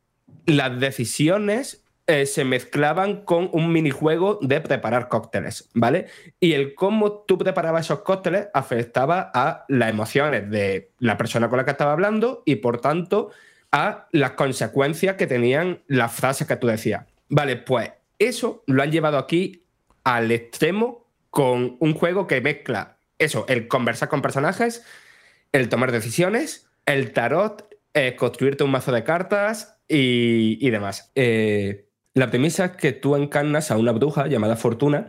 [0.45, 6.07] las decisiones eh, se mezclaban con un minijuego de preparar cócteles, ¿vale?
[6.41, 11.59] Y el cómo tú preparabas esos cócteles afectaba a las emociones de la persona con
[11.59, 13.31] la que estaba hablando y por tanto
[13.73, 17.07] a las consecuencias que tenían las frases que tú decías.
[17.29, 19.65] Vale, pues eso lo han llevado aquí
[20.05, 24.85] al extremo con un juego que mezcla eso, el conversar con personajes,
[25.53, 31.13] el tomar decisiones, el tarot, eh, construirte un mazo de cartas y, y demás.
[31.15, 35.09] Eh, la premisa es que tú encarnas a una bruja llamada Fortuna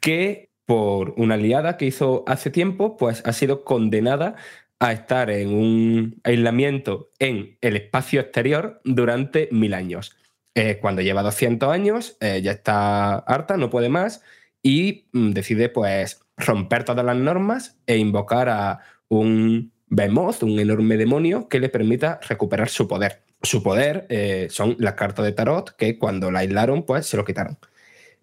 [0.00, 4.36] que por una liada que hizo hace tiempo, pues ha sido condenada
[4.82, 10.16] a estar en un aislamiento en el espacio exterior durante mil años.
[10.56, 14.22] Eh, cuando lleva 200 años, eh, ya está harta, no puede más
[14.60, 20.96] y mm, decide pues romper todas las normas e invocar a un Behemoth, un enorme
[20.96, 23.22] demonio que le permita recuperar su poder.
[23.40, 27.24] Su poder eh, son las cartas de tarot que cuando la aislaron, pues se lo
[27.24, 27.56] quitaron.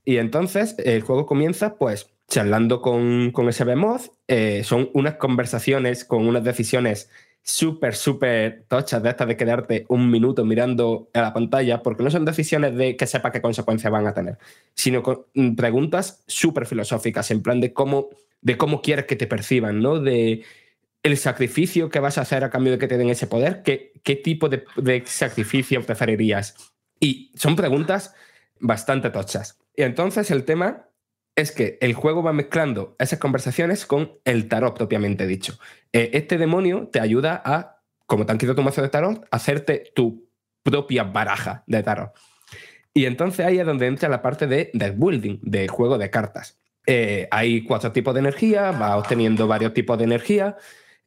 [0.04, 4.12] Y entonces el juego comienza, pues, charlando con, con ese Behemoth.
[4.28, 7.10] Eh, son unas conversaciones con unas decisiones
[7.42, 12.12] súper, súper tochas de estas de quedarte un minuto mirando a la pantalla, porque no
[12.12, 14.38] son decisiones de que sepa qué consecuencias van a tener,
[14.76, 18.10] sino con mm, preguntas súper filosóficas, en plan de cómo,
[18.42, 20.00] de cómo quieres que te perciban, ¿no?
[20.00, 20.44] De
[21.02, 23.94] el sacrificio que vas a hacer a cambio de que te den ese poder, qué,
[24.04, 26.56] qué tipo de, de sacrificio preferirías.
[27.00, 28.14] Y son preguntas
[28.60, 29.58] bastante tochas.
[29.76, 30.89] Y entonces el tema
[31.40, 35.58] es que el juego va mezclando esas conversaciones con el tarot propiamente dicho.
[35.94, 39.92] Eh, este demonio te ayuda a, como te han quitado tu mazo de tarot, hacerte
[39.96, 40.30] tu
[40.64, 42.12] propia baraja de tarot.
[42.94, 46.60] Y entonces ahí es donde entra la parte de deck building, de juego de cartas.
[46.86, 50.58] Eh, hay cuatro tipos de energía, va obteniendo varios tipos de energía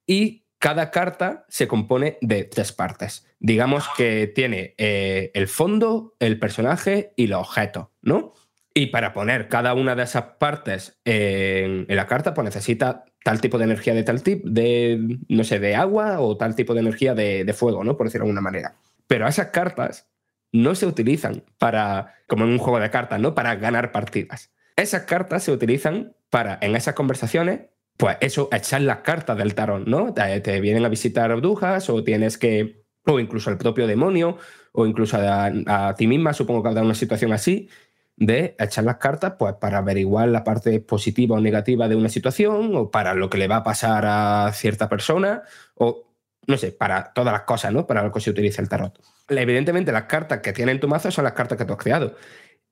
[0.06, 3.26] y cada carta se compone de tres partes.
[3.38, 8.32] Digamos que tiene eh, el fondo, el personaje y los objetos, ¿no?
[8.74, 13.58] Y para poner cada una de esas partes en, la carta, pues necesita tal tipo
[13.58, 17.14] de energía de tal tipo, de, no sé, de agua o tal tipo de energía
[17.14, 17.96] de, de, fuego, ¿no?
[17.96, 18.74] Por decirlo de alguna manera.
[19.06, 20.08] Pero esas cartas
[20.52, 23.34] no se utilizan para, como en un juego de cartas, ¿no?
[23.34, 24.50] Para ganar partidas.
[24.76, 27.60] Esas cartas se utilizan para, en esas conversaciones,
[27.96, 30.14] pues eso, echar las cartas del tarot, ¿no?
[30.14, 34.38] Te, vienen a visitar brujas o tienes que, o incluso el propio demonio,
[34.72, 37.68] o incluso a, a ti misma, supongo que habrá una situación así,
[38.16, 42.76] de echar las cartas pues, para averiguar la parte positiva o negativa de una situación
[42.76, 45.42] o para lo que le va a pasar a cierta persona
[45.74, 46.04] o,
[46.46, 47.86] no sé, para todas las cosas, ¿no?
[47.86, 48.98] Para lo que se utiliza el tarot.
[49.28, 52.16] Evidentemente, las cartas que tiene en tu mazo son las cartas que tú has creado.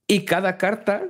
[0.06, 1.04] Y cada carta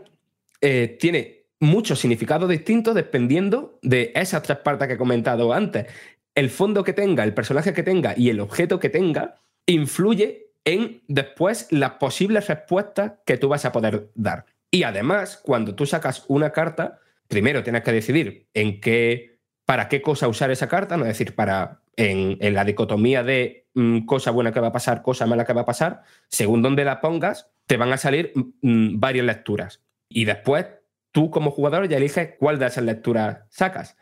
[0.61, 5.87] eh, tiene mucho significado distinto dependiendo de esas tres partes que he comentado antes.
[6.35, 11.03] El fondo que tenga, el personaje que tenga y el objeto que tenga influye en
[11.09, 14.47] después las posibles respuestas que tú vas a poder dar.
[14.71, 20.03] Y además, cuando tú sacas una carta, primero tienes que decidir en qué, para qué
[20.03, 24.53] cosa usar esa carta, no es decir, para en, la dicotomía de mmm, cosa buena
[24.53, 27.77] que va a pasar, cosa mala que va a pasar, según donde la pongas, te
[27.77, 29.83] van a salir mmm, varias lecturas.
[30.09, 30.67] Y después,
[31.13, 33.97] tú como jugador ya eliges cuál de esas lecturas sacas.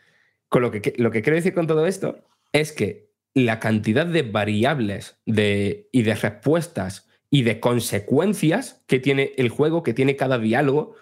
[0.49, 3.08] Con lo que, lo que quiero decir con todo esto es que
[3.45, 9.83] la cantidad de variables de, y de respuestas y de consecuencias que tiene el juego,
[9.83, 10.95] que tiene cada diálogo,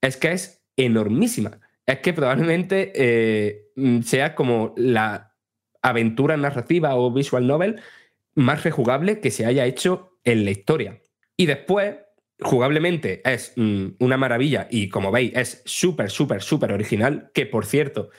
[0.00, 1.60] es que es enormísima.
[1.86, 3.70] Es que probablemente eh,
[4.04, 5.34] sea como la
[5.82, 7.80] aventura narrativa o visual novel
[8.34, 11.00] más rejugable que se haya hecho en la historia.
[11.36, 11.96] Y después,
[12.40, 17.66] jugablemente, es mm, una maravilla y como veis, es súper, súper, súper original, que por
[17.66, 18.10] cierto,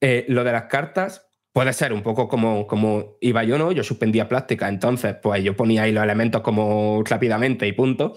[0.00, 1.27] eh, lo de las cartas
[1.58, 3.72] puede ser un poco como, como iba yo, ¿no?
[3.72, 8.16] Yo suspendía plástica, entonces pues yo ponía ahí los elementos como rápidamente y punto,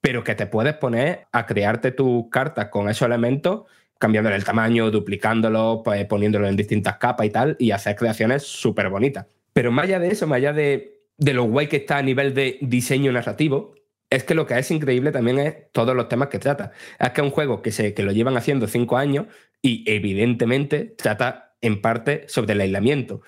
[0.00, 3.66] pero que te puedes poner a crearte tus cartas con esos elementos,
[4.00, 8.88] cambiándole el tamaño, duplicándolo, pues poniéndolo en distintas capas y tal, y hacer creaciones súper
[8.88, 9.26] bonitas.
[9.52, 12.34] Pero más allá de eso, más allá de, de lo guay que está a nivel
[12.34, 13.76] de diseño narrativo,
[14.10, 16.72] es que lo que es increíble también es todos los temas que trata.
[16.98, 19.26] Es que es un juego que, se, que lo llevan haciendo cinco años
[19.62, 23.22] y evidentemente trata en parte sobre el aislamiento,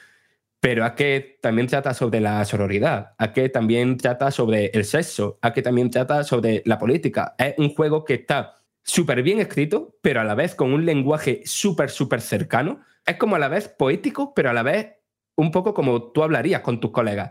[0.61, 5.39] pero a que también trata sobre la sororidad, a que también trata sobre el sexo,
[5.43, 7.35] a que también trata sobre la política.
[7.39, 11.43] Es un juego que está súper bien escrito, pero a la vez con un lenguaje
[11.45, 12.81] súper, súper cercano.
[13.07, 14.89] Es como a la vez poético, pero a la vez
[15.37, 17.31] un poco como tú hablarías con tus colegas.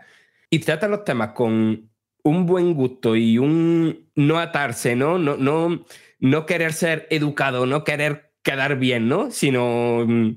[0.49, 1.89] Y trata los temas con
[2.23, 5.17] un buen gusto y un no atarse, ¿no?
[5.17, 5.85] No, no,
[6.19, 9.31] no querer ser educado, no querer quedar bien, ¿no?
[9.31, 10.35] Sino mm,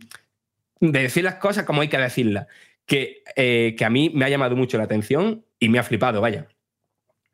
[0.81, 2.47] de decir las cosas como hay que decirlas,
[2.85, 6.21] que, eh, que a mí me ha llamado mucho la atención y me ha flipado,
[6.21, 6.49] vaya.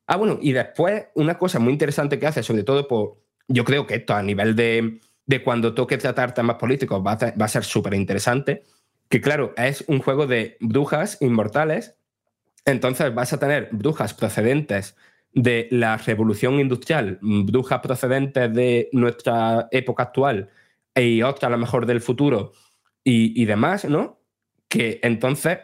[0.06, 3.18] Ah, bueno, y después una cosa muy interesante que hace, sobre todo, por,
[3.48, 7.34] yo creo que esto a nivel de, de cuando toque tratar temas políticos va a,
[7.38, 8.62] va a ser súper interesante,
[9.08, 11.96] que claro, es un juego de brujas inmortales,
[12.64, 14.96] entonces vas a tener brujas procedentes
[15.34, 20.50] de la revolución industrial, brujas procedentes de nuestra época actual
[20.94, 22.52] y otras a lo mejor del futuro
[23.04, 24.20] y, y demás, ¿no?
[24.68, 25.58] Que entonces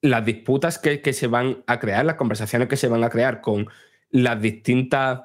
[0.00, 3.40] las disputas que, que, se van a crear, las conversaciones que se van a crear
[3.40, 3.68] con
[4.10, 5.22] las distintas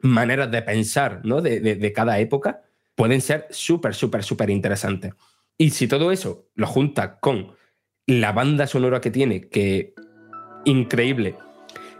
[0.00, 1.40] maneras de pensar ¿no?
[1.40, 2.62] de, de, de cada época
[2.94, 5.14] pueden ser súper, súper, súper interesantes.
[5.56, 7.52] Y si todo eso lo junta con
[8.06, 9.94] la banda sonora que tiene, que
[10.64, 11.36] increíble,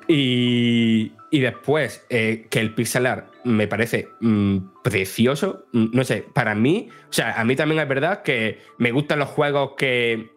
[0.09, 4.59] y, y después eh, que el pixel art me parece mmm,
[4.91, 9.19] precioso, no sé, para mí, o sea, a mí también es verdad que me gustan
[9.19, 10.31] los juegos que,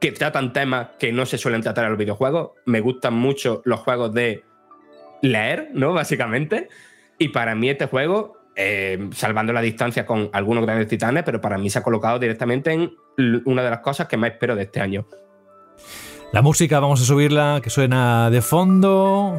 [0.00, 2.50] que tratan temas que no se suelen tratar en los videojuegos.
[2.64, 4.44] Me gustan mucho los juegos de
[5.22, 5.92] leer, ¿no?
[5.92, 6.68] Básicamente.
[7.18, 11.58] Y para mí este juego, eh, salvando la distancia con algunos grandes titanes, pero para
[11.58, 12.92] mí se ha colocado directamente en
[13.44, 15.06] una de las cosas que más espero de este año.
[16.32, 19.38] La música vamos a subirla, que suena de fondo.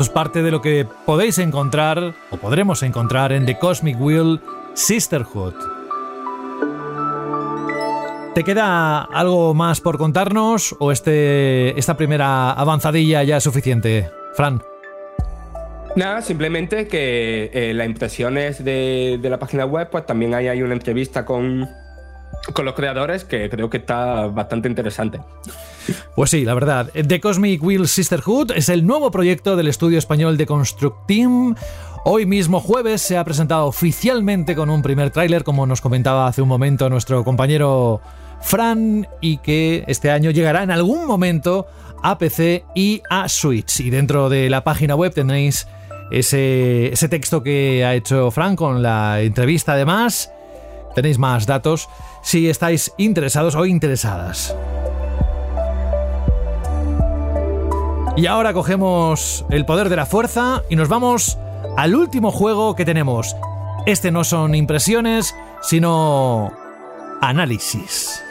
[0.00, 4.40] Esto es parte de lo que podéis encontrar, o podremos encontrar en The Cosmic Wheel
[4.72, 5.52] Sisterhood.
[8.34, 14.62] ¿Te queda algo más por contarnos o este, esta primera avanzadilla ya es suficiente, Fran?
[15.96, 20.62] Nada, simplemente que eh, las impresiones de, de, la página web, pues también hay, hay
[20.62, 21.68] una entrevista con,
[22.54, 25.20] con los creadores que creo que está bastante interesante.
[26.14, 26.90] Pues sí, la verdad.
[26.92, 31.54] The Cosmic Wheel Sisterhood es el nuevo proyecto del estudio español de Construct Team.
[32.04, 36.40] Hoy mismo jueves se ha presentado oficialmente con un primer tráiler, como nos comentaba hace
[36.40, 38.00] un momento nuestro compañero
[38.40, 41.66] Fran, y que este año llegará en algún momento
[42.02, 43.80] a PC y a Switch.
[43.80, 45.66] Y dentro de la página web tendréis
[46.10, 50.32] ese, ese texto que ha hecho Fran con la entrevista además.
[50.94, 51.88] Tenéis más datos
[52.22, 54.54] si estáis interesados o interesadas.
[58.20, 61.38] Y ahora cogemos el poder de la fuerza y nos vamos
[61.78, 63.34] al último juego que tenemos.
[63.86, 66.52] Este no son impresiones, sino
[67.22, 68.22] análisis.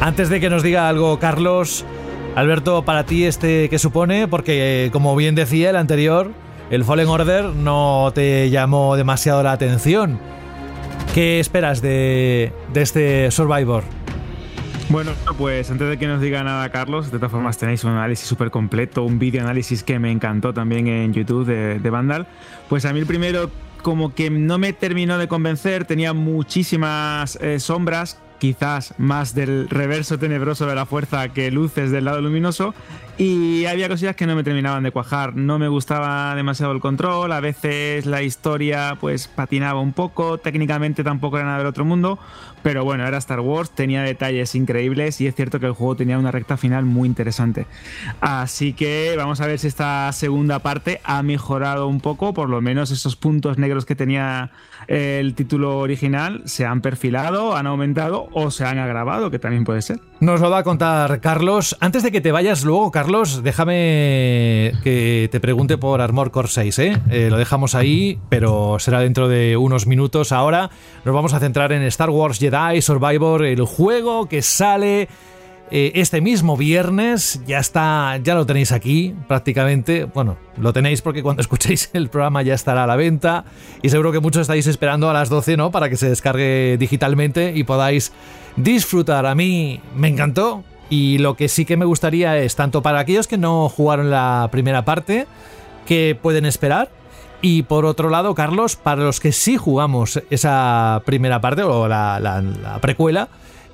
[0.00, 1.84] Antes de que nos diga algo Carlos,
[2.36, 6.30] Alberto, para ti este qué supone, porque como bien decía el anterior,
[6.70, 10.18] el Fallen Order no te llamó demasiado la atención.
[11.14, 13.82] ¿Qué esperas de, este Survivor?
[14.90, 18.26] Bueno, pues antes de que nos diga nada Carlos, de todas formas tenéis un análisis
[18.26, 22.28] súper completo, un vídeo análisis que me encantó también en YouTube de, de Vandal.
[22.68, 23.50] Pues a mí el primero
[23.82, 30.18] como que no me terminó de convencer, tenía muchísimas eh, sombras quizás más del reverso
[30.18, 32.74] tenebroso de la fuerza que luces del lado luminoso.
[33.18, 35.36] Y había cosillas que no me terminaban de cuajar.
[35.36, 41.04] No me gustaba demasiado el control, a veces la historia pues patinaba un poco, técnicamente
[41.04, 42.18] tampoco era nada del otro mundo,
[42.62, 46.18] pero bueno, era Star Wars, tenía detalles increíbles y es cierto que el juego tenía
[46.18, 47.66] una recta final muy interesante.
[48.22, 52.62] Así que vamos a ver si esta segunda parte ha mejorado un poco, por lo
[52.62, 54.50] menos esos puntos negros que tenía
[54.90, 59.82] el título original se han perfilado, han aumentado o se han agravado, que también puede
[59.82, 60.00] ser.
[60.18, 61.76] Nos lo va a contar Carlos.
[61.78, 66.78] Antes de que te vayas luego, Carlos, déjame que te pregunte por Armor Core 6.
[66.80, 66.96] ¿eh?
[67.08, 70.32] Eh, lo dejamos ahí, pero será dentro de unos minutos.
[70.32, 70.70] Ahora
[71.04, 75.08] nos vamos a centrar en Star Wars Jedi Survivor, el juego que sale
[75.70, 77.40] eh, este mismo viernes.
[77.46, 80.04] Ya está, ya lo tenéis aquí prácticamente.
[80.04, 83.44] Bueno, lo tenéis porque cuando escuchéis el programa ya estará a la venta.
[83.82, 85.70] Y seguro que muchos estáis esperando a las 12, ¿no?
[85.70, 88.12] Para que se descargue digitalmente y podáis
[88.56, 89.26] disfrutar.
[89.26, 90.64] A mí me encantó.
[90.88, 94.48] Y lo que sí que me gustaría es, tanto para aquellos que no jugaron la
[94.50, 95.28] primera parte,
[95.86, 96.90] que pueden esperar.
[97.42, 102.18] Y por otro lado, Carlos, para los que sí jugamos esa primera parte o la,
[102.18, 103.28] la, la precuela,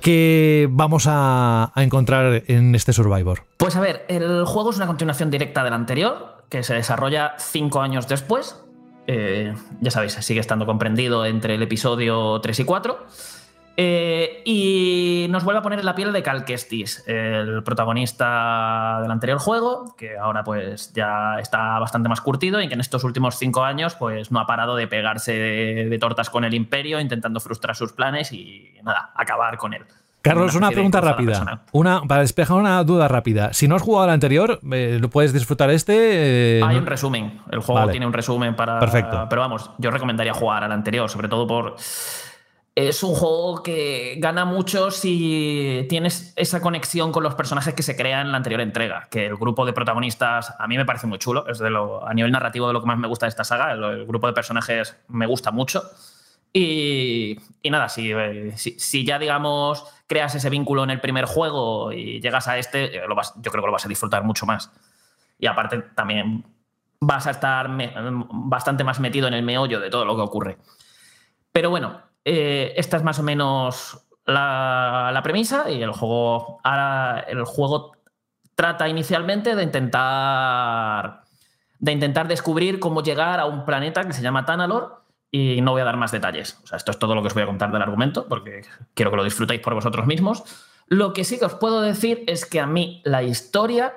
[0.07, 3.43] que vamos a, a, encontrar en este Survivor?
[3.57, 7.81] Pues a ver, el juego es una continuación directa del anterior, que se desarrolla cinco
[7.81, 8.55] años después.
[9.07, 13.05] Eh, ya sabéis, sigue estando comprendido entre el episodio 3 y 4.
[13.79, 19.11] Eh, y nos vuelve a poner en la piel de Cal Kestis, el protagonista del
[19.11, 23.35] anterior juego, que ahora pues ya está bastante más curtido y que en estos últimos
[23.35, 27.39] cinco años pues no ha parado de pegarse de, de tortas con el imperio, intentando
[27.39, 29.83] frustrar sus planes y nada, acabar con él.
[30.23, 31.61] Carlos, una, una pregunta rápida.
[31.71, 33.53] Una, para despejar una duda rápida.
[33.53, 36.57] Si no has jugado al anterior, eh, ¿puedes disfrutar este?
[36.59, 37.41] Eh, Hay un resumen.
[37.49, 37.91] El juego vale.
[37.91, 38.79] tiene un resumen para.
[38.79, 39.27] Perfecto.
[39.29, 41.75] Pero vamos, yo recomendaría jugar al anterior, sobre todo por
[42.77, 47.95] es un juego que gana mucho si tienes esa conexión con los personajes que se
[47.95, 49.07] crean en la anterior entrega.
[49.09, 51.47] Que el grupo de protagonistas a mí me parece muy chulo.
[51.47, 53.71] Es de lo, a nivel narrativo de lo que más me gusta de esta saga.
[53.71, 55.81] El, grupo de personajes me gusta mucho.
[56.53, 58.13] Y, nada, si,
[58.57, 63.07] si, si, ya digamos creas ese vínculo en el primer juego y llegas a este,
[63.07, 64.71] lo vas, yo creo que lo vas a disfrutar mucho más.
[65.39, 66.45] Y aparte también
[66.99, 67.71] vas a estar
[68.29, 70.57] bastante más metido en el meollo de todo lo que ocurre.
[71.51, 77.45] Pero bueno, eh, esta es más o menos la, premisa y el juego, ahora el
[77.45, 77.93] juego
[78.53, 81.21] trata inicialmente de intentar,
[81.79, 85.79] de intentar descubrir cómo llegar a un planeta que se llama Tanalor y no voy
[85.79, 86.59] a dar más detalles.
[86.65, 89.09] O sea, esto es todo lo que os voy a contar del argumento porque quiero
[89.09, 90.43] que lo disfrutéis por vosotros mismos.
[90.87, 93.93] Lo que sí que os puedo decir es que a mí la historia,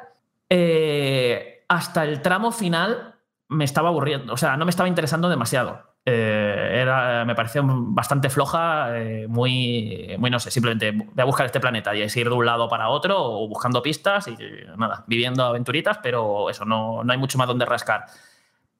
[0.49, 3.17] eh, hasta el tramo final,
[3.49, 4.33] me estaba aburriendo.
[4.33, 5.90] O sea, no me estaba interesando demasiado.
[6.13, 11.47] Eh, era, me parecía bastante floja, eh, muy, muy, no sé, simplemente voy a buscar
[11.47, 14.37] este planeta y es ir de un lado para otro o buscando pistas y
[14.77, 18.07] nada, viviendo aventuritas, pero eso, no, no hay mucho más donde rascar.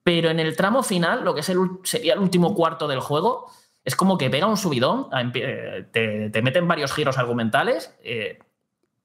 [0.03, 3.49] Pero en el tramo final, lo que es el, sería el último cuarto del juego,
[3.85, 7.97] es como que pega un subidón, eh, te, te meten varios giros argumentales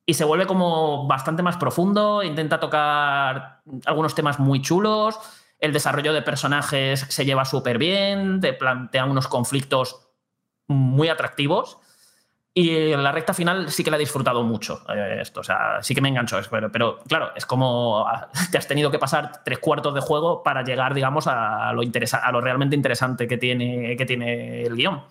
[0.05, 5.19] y se vuelve como bastante más profundo, intenta tocar algunos temas muy chulos
[5.59, 10.09] el desarrollo de personajes se lleva súper bien, te plantea unos conflictos
[10.67, 11.79] muy atractivos.
[12.57, 14.81] Y la recta final sí que la he disfrutado mucho.
[14.87, 15.41] Eh, esto,
[15.81, 16.39] sí que me enganchó.
[16.49, 18.05] Pero, pero, claro, es como
[18.51, 22.31] te has tenido que pasar tres cuartos de juego para llegar, digamos, a lo, a
[22.31, 25.03] lo realmente interesante que tiene, que tiene el guion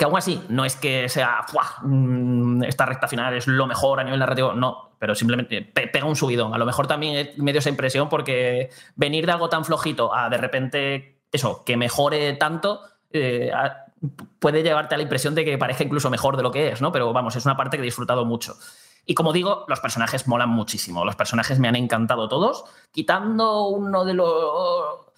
[0.00, 1.44] que aún así no es que sea
[1.82, 6.16] mm, esta recta final es lo mejor a nivel narrativo, no, pero simplemente pega un
[6.16, 6.54] subidón.
[6.54, 10.30] A lo mejor también me dio esa impresión porque venir de algo tan flojito a
[10.30, 12.80] de repente eso, que mejore tanto,
[13.10, 13.52] eh,
[14.38, 16.92] puede llevarte a la impresión de que parezca incluso mejor de lo que es, ¿no?
[16.92, 18.56] Pero vamos, es una parte que he disfrutado mucho.
[19.04, 21.04] Y como digo, los personajes molan muchísimo.
[21.04, 25.10] Los personajes me han encantado todos, quitando uno de los.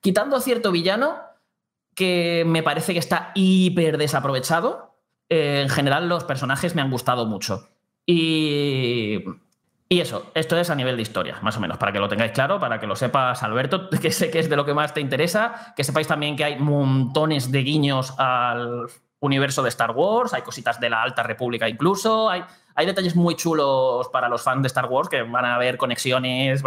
[0.00, 1.27] Quitando cierto villano,
[1.98, 4.94] que me parece que está hiper desaprovechado.
[5.28, 7.70] Eh, en general, los personajes me han gustado mucho.
[8.06, 9.18] Y,
[9.88, 12.30] y eso, esto es a nivel de historia, más o menos, para que lo tengáis
[12.30, 15.00] claro, para que lo sepas, Alberto, que sé que es de lo que más te
[15.00, 18.86] interesa, que sepáis también que hay montones de guiños al
[19.18, 22.44] universo de Star Wars, hay cositas de la Alta República incluso, hay,
[22.76, 26.62] hay detalles muy chulos para los fans de Star Wars que van a haber conexiones,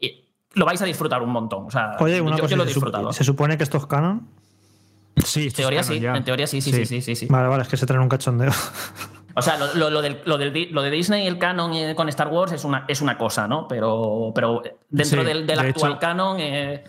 [0.00, 1.66] y lo vais a disfrutar un montón.
[1.66, 3.12] O sea, Oye, una cosa, lo he disfrutado.
[3.12, 4.45] ¿se supone que esto es canon?
[5.24, 7.76] Sí, en teoría sí, en teoría sí, sí, sí, sí, sí, Vale, vale, es que
[7.76, 8.50] se traen un cachondeo.
[9.38, 12.64] O sea, lo, lo, del, lo, de Disney y el canon con Star Wars es
[12.64, 13.68] una, es una cosa, ¿no?
[13.68, 16.84] Pero, pero dentro del, actual canon eh,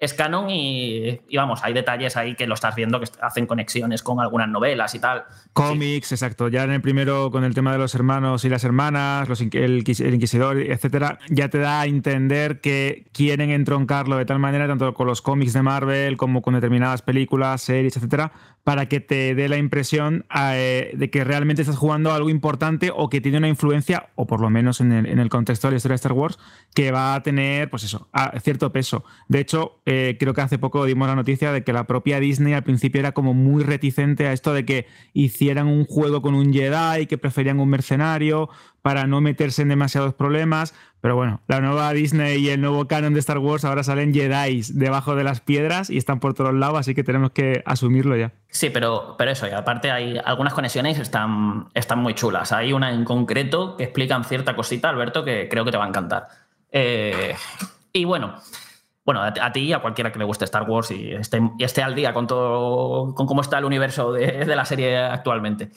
[0.00, 4.20] es canon y, vamos, hay detalles ahí que lo estás viendo que hacen conexiones con
[4.20, 5.24] algunas novelas y tal.
[5.52, 6.48] Cómics, exacto.
[6.48, 9.84] Ya en el primero con el tema de los hermanos y las hermanas, los, el,
[9.88, 15.08] Inquisidor, etcétera, ya te da a entender que quieren entroncarlo de tal manera, tanto con
[15.08, 18.32] los cómics de Marvel como con determinadas películas, series, etcétera,
[18.68, 23.08] para que te dé la impresión eh, de que realmente estás jugando algo importante o
[23.08, 25.96] que tiene una influencia, o por lo menos en el, contexto de la historia de
[25.96, 26.38] Star Wars,
[26.74, 28.10] que va a tener, pues eso,
[28.42, 29.04] cierto peso.
[29.26, 32.52] De hecho, eh, creo que hace poco dimos la noticia de que la propia Disney
[32.52, 36.52] al principio era como muy reticente a esto de que hicieran un juego con un
[36.52, 38.50] Jedi, que preferían un mercenario,
[38.82, 40.74] para no meterse en demasiados problemas.
[41.00, 44.62] Pero bueno, la nueva Disney y el nuevo canon de Star Wars ahora salen Jedi
[44.72, 48.32] debajo de las piedras y están por todos lados, así que tenemos que asumirlo ya.
[48.48, 52.50] Sí, pero, pero eso, y aparte hay algunas conexiones están, están muy chulas.
[52.50, 55.88] Hay una en concreto que explican cierta cosita, Alberto, que creo que te va a
[55.88, 56.28] encantar.
[56.72, 57.34] Eh,
[57.92, 58.34] y bueno,
[59.04, 61.94] bueno, a, ti y a cualquiera que le guste Star Wars y esté, esté al
[61.94, 65.70] día con todo, con cómo está el universo de la serie actualmente.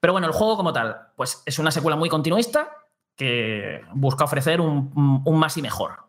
[0.00, 2.68] Pero bueno, el juego como tal, pues es una secuela muy continuista
[3.16, 6.06] que busca ofrecer un, más y mejor.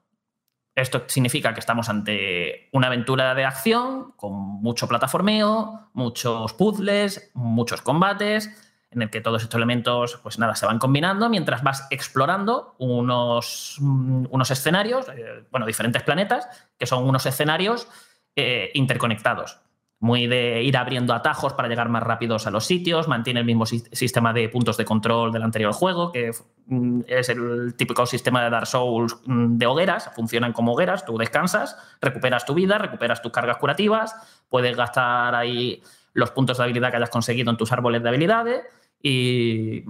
[0.76, 7.82] Esto significa que estamos ante una aventura de acción con mucho plataformeo, muchos puzzles, muchos
[7.82, 8.52] combates,
[8.92, 13.78] en el que todos estos elementos, pues nada, se van combinando mientras vas explorando unos,
[13.80, 16.48] unos escenarios, eh, bueno, diferentes planetas,
[16.78, 17.88] que son unos escenarios
[18.36, 19.60] eh, interconectados
[20.00, 23.66] muy de ir abriendo atajos para llegar más rápidos a los sitios, mantiene el mismo
[23.66, 26.32] sistema de puntos de control del anterior juego, que
[26.68, 31.18] mm, es el típico sistema de Dark Souls mm, de hogueras, funcionan como hogueras, tú
[31.18, 34.16] descansas, recuperas tu vida, recuperas tus cargas curativas,
[34.50, 35.82] puedes gastar ahí
[36.14, 38.64] los puntos de habilidad que hayas conseguido en tus árboles de habilidades
[39.02, 39.84] y,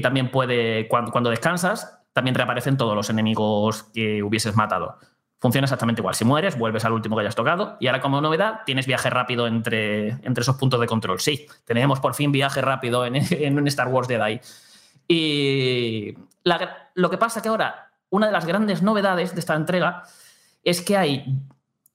[0.00, 4.98] también puede, cuando, cuando descansas, también reaparecen todos los enemigos que hubieses matado
[5.40, 6.14] funciona exactamente igual.
[6.14, 7.76] Si mueres, vuelves al último que hayas tocado.
[7.80, 11.18] Y ahora, como novedad, tienes viaje rápido entre, entre esos puntos de control.
[11.18, 14.40] Sí, tenemos por fin viaje rápido en, en un Star Wars Jedi.
[15.08, 16.14] Y
[16.94, 20.04] lo que pasa que ahora, una de las grandes novedades de esta entrega
[20.62, 21.24] es que hay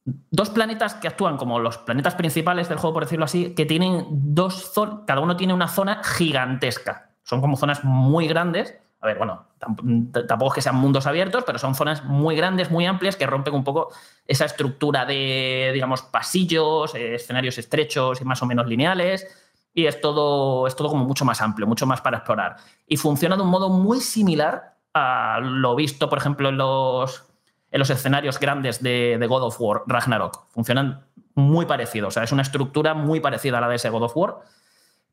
[0.06, 4.06] dos planetas que actúan como los planetas principales del juego, por decirlo así, que tienen
[4.10, 7.12] dos zonas, cada uno tiene una zona gigantesca.
[7.24, 8.76] Son como zonas muy grandes
[9.06, 12.88] a ver, bueno, tampoco es que sean mundos abiertos, pero son zonas muy grandes, muy
[12.88, 13.94] amplias, que rompen un poco
[14.26, 19.28] esa estructura de, digamos, pasillos, eh, escenarios estrechos y más o menos lineales.
[19.76, 22.56] Y es todo, es todo como mucho más amplio, mucho más para explorar.
[22.88, 27.26] Y funciona de un modo muy similar a lo visto, por ejemplo, en los,
[27.70, 30.48] en los escenarios grandes de, de God of War, Ragnarok.
[30.50, 31.06] Funcionan
[31.36, 32.08] muy parecidos.
[32.08, 34.38] O sea, es una estructura muy parecida a la de ese God of War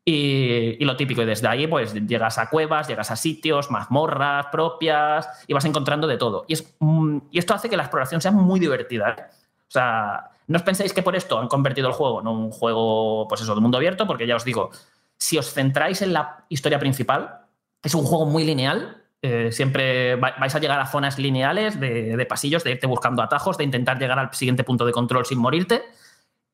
[0.05, 5.29] Y, lo típico, y desde ahí pues llegas a cuevas, llegas a sitios, mazmorras propias
[5.47, 6.45] y vas encontrando de todo.
[6.49, 9.11] Y, mm, esto hace que la exploración sea muy divertida.
[9.11, 9.23] ¿eh?
[9.31, 13.29] O sea, no os penséis que por esto han convertido el juego en un juego,
[13.29, 14.71] pues eso, de mundo abierto, porque ya os digo,
[15.17, 17.43] si os centráis en la historia principal,
[17.83, 18.99] es un juego muy lineal.
[19.23, 23.63] Eh, siempre vais a llegar a zonas lineales de, pasillos, de irte buscando atajos, de
[23.63, 25.85] intentar llegar al siguiente punto de control sin morirte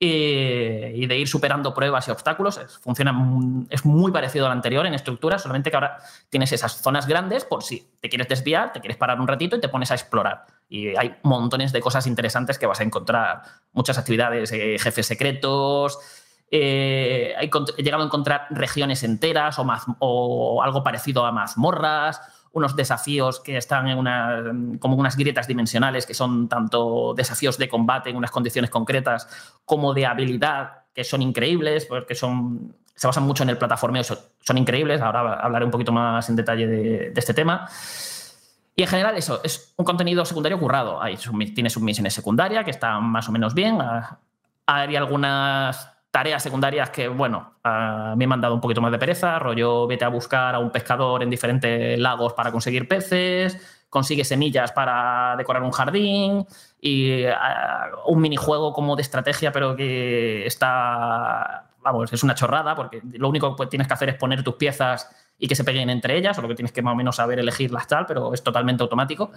[0.01, 2.59] y, y de ir superando pruebas y obstáculos.
[2.59, 3.13] Es, funciona,
[3.71, 5.99] es muy parecido al anterior en estructura, solamente que ahora
[6.29, 9.61] tienes esas zonas grandes por si te quieres desviar, te quieres parar un ratito y
[9.61, 10.47] te pones a explorar.
[10.69, 13.43] Y hay montones de cosas interesantes que vas a encontrar,
[13.73, 15.99] muchas actividades, eh, jefes secretos,
[16.51, 19.67] eh, he llegado a encontrar regiones enteras o,
[19.99, 22.21] o, algo parecido a mazmorras,
[22.59, 24.43] unos desafíos que están en una,
[24.79, 29.29] como unas grietas dimensionales, que son tanto desafíos de combate en unas condiciones concretas
[29.65, 34.59] como de habilidad, que son increíbles, porque son, se basan mucho en el plataformeo, son,
[34.59, 35.01] increíbles.
[35.01, 37.69] Ahora hablaré un poquito más en detalle de, este tema.
[38.77, 41.03] Y en general eso, es un contenido secundario currado.
[41.03, 41.17] Hay,
[41.55, 43.79] tiene submisiones secundarias que están más o menos bien.
[44.67, 48.99] Hay algunas tareas secundarias que, bueno, a mí me han dado un poquito más de
[48.99, 54.25] pereza, rollo vete a buscar a un pescador en diferentes lagos para conseguir peces, consigue
[54.25, 56.47] semillas para decorar un jardín
[56.81, 57.25] y
[58.07, 63.55] un minijuego como de estrategia, pero que está, vamos, es una chorrada porque lo único
[63.55, 66.43] que tienes que hacer es poner tus piezas y que se peguen entre ellas, o
[66.43, 69.31] lo que tienes que más o menos saber elegirlas tal, pero es totalmente automático.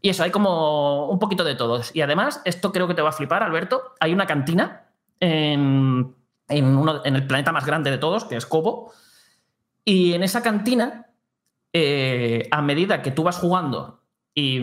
[0.00, 1.94] Y eso, hay como un poquito de todos.
[1.94, 4.86] Y además, esto creo que te va a flipar, Alberto, hay una cantina
[5.22, 6.16] en,
[6.48, 8.92] el planeta más grande de todos, que es Cobo.
[9.84, 11.06] Y en esa cantina,
[11.72, 14.01] eh, a medida que tú vas jugando
[14.34, 14.60] y,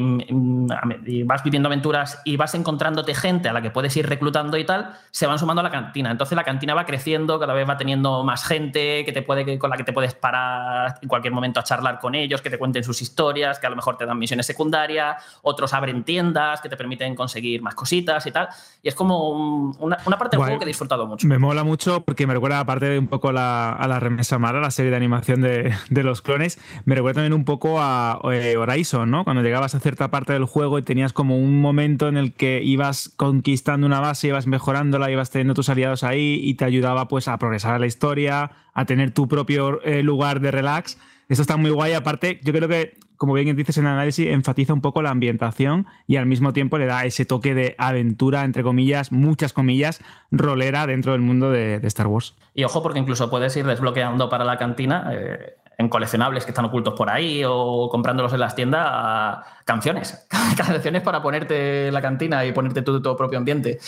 [1.05, 4.65] y, vas viviendo aventuras y vas encontrándote gente a la que puedes ir reclutando y
[4.65, 6.09] tal, se van sumando a la cantina.
[6.09, 9.69] Entonces la cantina va creciendo, cada vez va teniendo más gente que te puede, con
[9.69, 12.83] la que te puedes parar en cualquier momento a charlar con ellos, que te cuenten
[12.83, 16.75] sus historias, que a lo mejor te dan misiones secundarias, otros abren tiendas que te
[16.75, 18.49] permiten conseguir más cositas y tal.
[18.81, 21.27] Y es como un, una, una, parte del juego que he disfrutado mucho.
[21.27, 24.59] Me mola mucho porque me recuerda, aparte de un poco la, a la remesa Mara,
[24.59, 28.57] la serie de animación de, de, los clones, me recuerda también un poco a eh,
[28.57, 29.23] Horizon, ¿no?
[29.23, 32.61] Cuando llegaba a cierta parte del juego y tenías como un momento en el que
[32.63, 37.27] ibas conquistando una base, ibas mejorándola, ibas teniendo tus aliados ahí y te ayudaba pues
[37.27, 40.97] a progresar a la historia, a tener tu propio eh, lugar de relax.
[41.27, 41.93] Esto está muy guay.
[41.93, 45.85] Aparte, yo creo que, como bien dices en el análisis, enfatiza un poco la ambientación
[46.07, 50.87] y al mismo tiempo le da ese toque de aventura, entre comillas, muchas comillas, rolera
[50.87, 52.35] dentro del mundo de, de Star Wars.
[52.55, 55.09] Y ojo, porque incluso puedes ir desbloqueando para la cantina.
[55.11, 60.27] Eh en coleccionables que están ocultos por ahí o comprándolos en las tiendas canciones,
[60.57, 63.79] canciones para ponerte la cantina y ponerte tu, tu propio ambiente.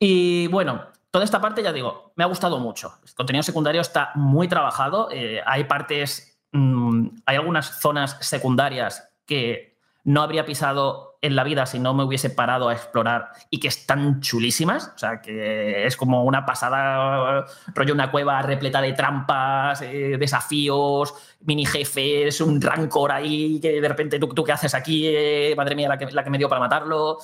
[0.00, 0.82] Y bueno,
[1.12, 2.94] toda esta parte ya digo, me ha gustado mucho.
[3.06, 5.08] El contenido secundario está muy trabajado.
[5.12, 11.64] Eh, hay partes, mmm, hay algunas zonas secundarias que no habría pisado en la vida
[11.64, 14.92] si no me hubiese parado a explorar y que están chulísimas.
[14.94, 21.14] O sea, que es como una pasada, rollo una cueva repleta de trampas, eh, desafíos,
[21.40, 25.74] mini jefes, un rancor ahí que de repente tú, tú qué haces aquí, eh, madre
[25.74, 27.18] mía, la que, la que, me dio para matarlo.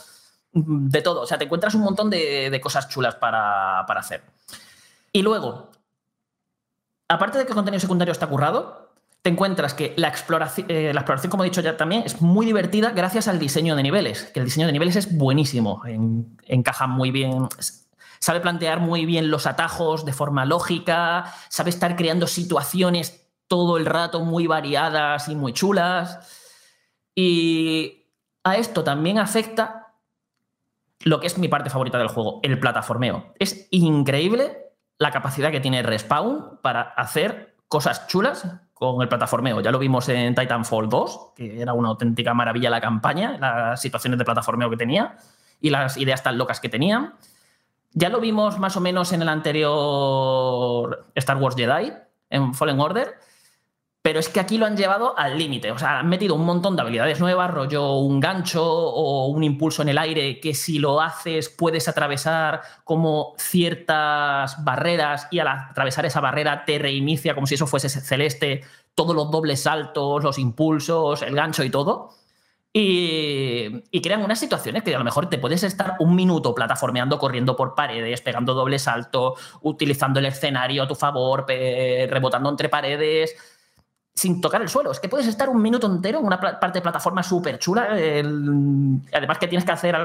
[0.53, 1.21] De todo.
[1.23, 4.23] O sea, te encuentras un montón de, de cosas chulas para, para hacer.
[5.13, 5.71] Y luego,
[7.07, 8.90] aparte de que el contenido secundario está currado,
[9.23, 12.47] te encuentras que la exploración, eh, la exploración, como he dicho ya también, es muy
[12.47, 16.87] divertida gracias al diseño de niveles, que el diseño de niveles es buenísimo, en, encaja
[16.87, 17.49] muy bien,
[18.19, 23.85] sabe plantear muy bien los atajos de forma lógica, sabe estar creando situaciones todo el
[23.85, 26.39] rato muy variadas y muy chulas.
[27.15, 28.07] Y
[28.45, 29.95] a esto también afecta
[31.01, 33.35] lo que es mi parte favorita del juego, el plataformeo.
[33.39, 34.57] Es increíble
[34.99, 38.47] la capacidad que tiene Respawn para hacer cosas chulas
[38.81, 39.61] con el plataformeo.
[39.61, 44.19] Ya lo vimos en Titanfall 2, que era una auténtica maravilla la campaña, las situaciones
[44.19, 45.17] de plataformeo que tenía
[45.61, 47.13] y las ideas tan locas que tenían.
[47.93, 51.93] Ya lo vimos más o menos en el anterior Star Wars Jedi,
[52.31, 53.17] en Fallen Order,
[54.11, 55.71] pero es que aquí lo han llevado al límite.
[55.71, 59.83] O sea, han metido un montón de habilidades nuevas, rollo un gancho o un impulso
[59.83, 66.07] en el aire que si lo haces puedes atravesar como ciertas barreras y al atravesar
[66.07, 68.63] esa barrera te reinicia como si eso fuese celeste
[68.97, 72.11] todos los dobles saltos, los impulsos, el gancho y todo.
[72.73, 77.19] Y, y, crean unas situaciones que a lo mejor te puedes estar un minuto plataformeando,
[77.19, 83.37] corriendo por paredes, pegando doble salto, utilizando el escenario a tu favor, rebotando entre paredes
[84.21, 84.91] sin tocar el suelo.
[84.91, 87.89] Es que puedes estar un minuto entero en una parte de plataforma súper chula.
[87.91, 89.97] Además que tienes que hacer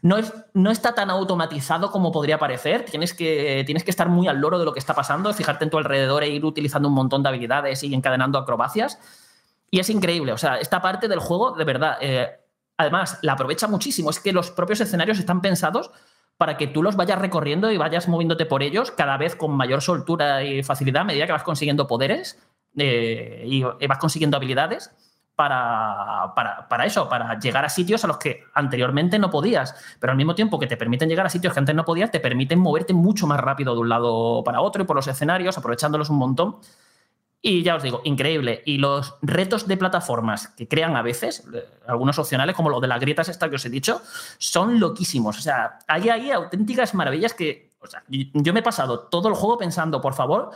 [0.00, 2.86] no, es, no está tan automatizado como podría parecer.
[2.86, 5.70] Tienes que, tienes que estar muy al loro de lo que está pasando, fijarte en
[5.70, 8.98] tu alrededor e ir utilizando un montón de habilidades y encadenando acrobacias.
[9.70, 10.32] Y es increíble.
[10.32, 12.30] O sea, esta parte del juego, de verdad, eh,
[12.78, 14.08] además, la aprovecha muchísimo.
[14.08, 15.90] Es que los propios escenarios están pensados
[16.38, 19.82] para que tú los vayas recorriendo y vayas moviéndote por ellos cada vez con mayor
[19.82, 22.38] soltura y facilidad a medida que vas consiguiendo poderes
[22.78, 24.90] eh, y vas consiguiendo habilidades
[25.38, 26.34] para,
[26.68, 30.34] para, eso, para llegar a sitios a los que anteriormente no podías, pero al mismo
[30.34, 33.24] tiempo que te permiten llegar a sitios que antes no podías, te permiten moverte mucho
[33.28, 36.56] más rápido de un lado para otro y por los escenarios, aprovechándolos un montón.
[37.40, 38.64] Y ya os digo, increíble.
[38.66, 42.88] Y los retos de plataformas que crean a veces, eh, algunos opcionales, como lo de
[42.88, 44.02] las grietas esta que os he dicho,
[44.38, 45.38] son loquísimos.
[45.38, 47.70] O sea, hay ahí auténticas maravillas que...
[47.80, 50.50] O sea, yo me he pasado todo el juego pensando, por favor,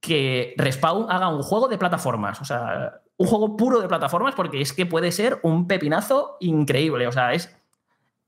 [0.00, 2.40] que Respawn haga un juego de plataformas.
[2.40, 7.06] O sea, un juego puro de plataformas porque es que puede ser un pepinazo increíble.
[7.06, 7.54] O sea, es,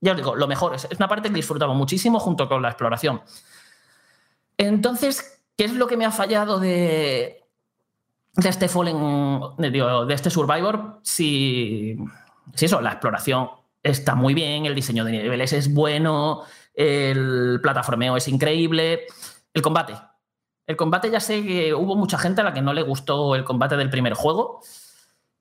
[0.00, 0.74] ya os digo, lo mejor.
[0.74, 3.22] Es, una parte que disfrutamos muchísimo junto con la exploración.
[4.56, 7.44] Entonces, ¿qué es lo que me ha fallado de,
[8.34, 8.98] de este Fallen,
[9.58, 10.98] de, de este Survivor?
[11.02, 11.96] Si,
[12.54, 13.50] si eso, la exploración
[13.82, 16.42] está muy bien, el diseño de niveles es bueno,
[16.74, 19.06] el plataformeo es increíble,
[19.54, 19.94] el combate
[20.68, 23.42] el combate ya sé que hubo mucha gente a la que no le gustó el
[23.42, 24.60] combate del primer juego.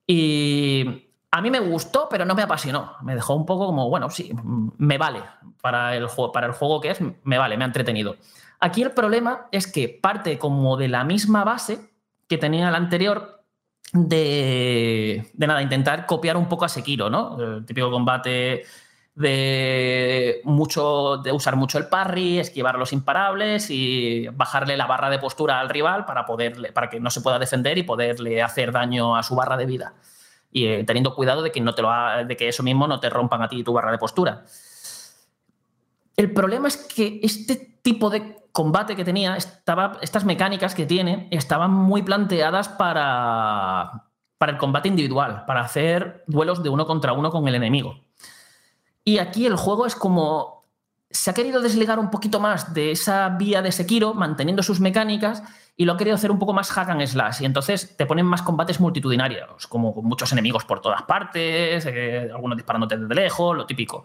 [0.08, 2.94] Y a mí me gustó, pero no me apasionó.
[3.02, 4.32] Me dejó un poco como, bueno, sí,
[4.78, 5.22] me vale
[5.62, 8.16] para el juego, para el juego que es, me vale, me ha entretenido.
[8.62, 11.92] Aquí el problema es que parte como de la misma base
[12.30, 13.44] que tenía el anterior
[13.92, 17.38] de, de nada, intentar copiar un poco a Sekiro, ¿no?
[17.38, 18.64] El típico combate
[19.18, 25.18] de, mucho, de usar mucho el parry, esquivar los imparables y bajarle la barra de
[25.18, 29.16] postura al rival para, poderle, para que no se pueda defender y poderle hacer daño
[29.16, 29.96] a su barra de vida.
[30.52, 31.90] Y eh, teniendo cuidado de que, no te lo
[32.28, 34.46] de que eso mismo no te rompan a ti tu barra de postura.
[36.16, 41.28] El problema es que este tipo de combate que tenía, estaba, estas mecánicas que tiene,
[41.32, 47.32] estaban muy planteadas para, para el combate individual, para hacer duelos de uno contra uno
[47.32, 48.07] con el enemigo.
[49.08, 50.66] Y aquí el juego es como.
[51.10, 55.44] Se ha querido desligar un poquito más de esa vía de Sekiro, manteniendo sus mecánicas,
[55.78, 57.42] y lo ha querido hacer un poco más hack and slash.
[57.42, 62.30] Y entonces te ponen más combates multitudinarios, como con muchos enemigos por todas partes, eh,
[62.34, 64.04] algunos disparándote desde lejos, lo típico.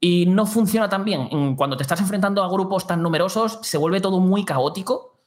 [0.00, 1.54] Y no funciona tan bien.
[1.54, 5.20] Cuando te estás enfrentando a grupos tan numerosos, se vuelve todo muy caótico.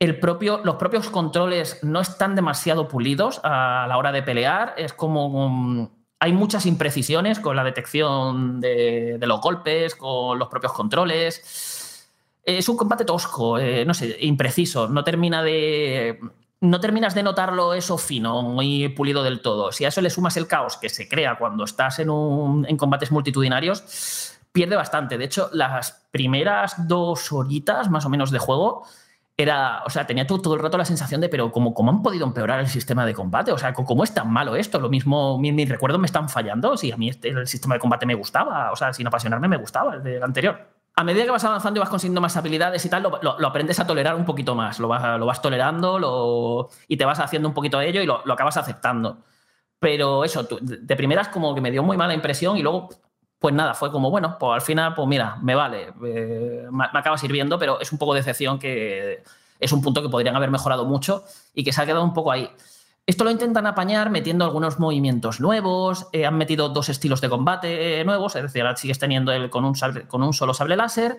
[0.00, 4.74] El propio, los propios controles no están demasiado pulidos a la hora de pelear.
[4.76, 12.08] Es como hay muchas imprecisiones con la detección de, los golpes, con los propios controles.
[12.42, 14.88] Es un combate tosco, eh, no sé, impreciso.
[14.88, 16.18] No terminas de
[17.22, 19.72] notarlo eso fino, muy pulido del todo.
[19.72, 24.36] Si a eso le sumas el caos que se crea cuando estás en combates multitudinarios,
[24.52, 25.18] pierde bastante.
[25.18, 28.84] De hecho, las primeras dos horitas más o menos de juego
[29.36, 32.26] era, o sea, tenía todo, el rato la sensación de, pero ¿cómo, ¿cómo, han podido
[32.26, 33.52] empeorar el sistema de combate?
[33.52, 34.80] O sea, ¿cómo es tan malo esto?
[34.80, 36.76] Lo mismo, mis, recuerdos me están fallando.
[36.76, 39.58] Si a mí este, el sistema de combate me gustaba, o sea, sin apasionarme me
[39.58, 40.58] gustaba el del anterior.
[40.94, 43.86] A medida que vas avanzando y vas consiguiendo más habilidades y tal, lo, aprendes a
[43.86, 44.78] tolerar un poquito más.
[44.78, 48.32] Lo vas, lo vas tolerando y te vas haciendo un poquito de ello y lo,
[48.32, 49.18] acabas aceptando.
[49.78, 52.88] Pero eso, de primeras como que me dio muy mala impresión y luego
[53.38, 57.18] pues nada, fue como, bueno, pues al final, pues mira, me vale, eh, me, acaba
[57.18, 59.22] sirviendo, pero es un poco de decepción que
[59.58, 62.32] es un punto que podrían haber mejorado mucho y que se ha quedado un poco
[62.32, 62.50] ahí.
[63.06, 68.04] Esto lo intentan apañar metiendo algunos movimientos nuevos, eh, han metido dos estilos de combate
[68.04, 69.74] nuevos, es decir, ahora sigues teniendo el con un,
[70.08, 71.18] con un solo sable láser,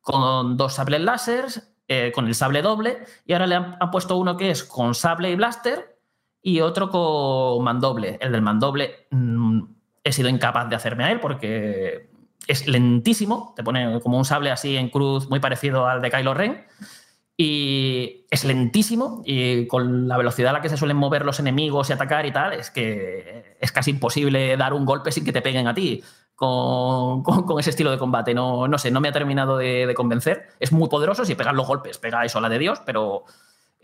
[0.00, 1.46] con dos sables láser,
[1.88, 5.30] eh, con el sable doble, y ahora le han, puesto uno que es con sable
[5.30, 6.00] y blaster
[6.42, 8.18] y otro con mandoble.
[8.20, 9.62] El del mandoble mmm,
[10.06, 12.08] he sido incapaz de hacerme a él porque
[12.46, 16.32] es lentísimo, te pone como un sable así en cruz muy parecido al de Kylo
[16.32, 16.64] Ren.
[17.36, 21.90] Y es lentísimo y con la velocidad a la que se suelen mover los enemigos
[21.90, 25.42] y atacar y tal, es que es casi imposible dar un golpe sin que te
[25.42, 26.02] peguen a ti
[26.34, 27.22] con,
[27.58, 28.32] ese estilo de combate.
[28.32, 30.48] No, no sé, no me ha terminado de, de, convencer.
[30.60, 33.24] Es muy poderoso si pegas los golpes, pega eso a la de Dios, pero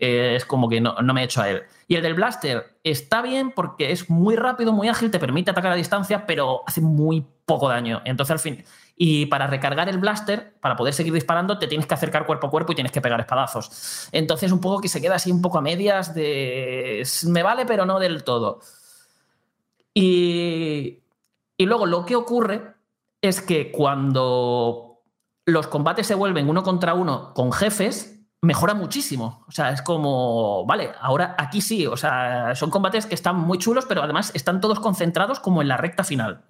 [0.03, 1.63] es como que no, me he hecho a él.
[1.87, 5.71] Y el del blaster está bien porque es muy rápido, muy ágil, te permite atacar
[5.71, 8.01] a distancia, pero hace muy poco daño.
[8.05, 8.63] Entonces, al fin.
[8.95, 12.49] Y para recargar el blaster, para poder seguir disparando, te tienes que acercar cuerpo a
[12.49, 14.09] cuerpo y tienes que pegar espadazos.
[14.11, 17.07] Entonces, un poco que se queda así un poco a medias de.
[17.27, 18.59] Me vale, pero no del todo.
[19.93, 20.99] Y,
[21.57, 22.73] y luego lo que ocurre
[23.21, 24.93] es que cuando
[25.45, 28.12] los combates se vuelven uno contra uno con jefes,
[28.43, 29.45] mejora muchísimo.
[29.47, 33.57] O sea, es como, vale, ahora aquí sí, o sea, son combates que están muy
[33.57, 36.41] chulos, pero además están todos concentrados como en la recta final.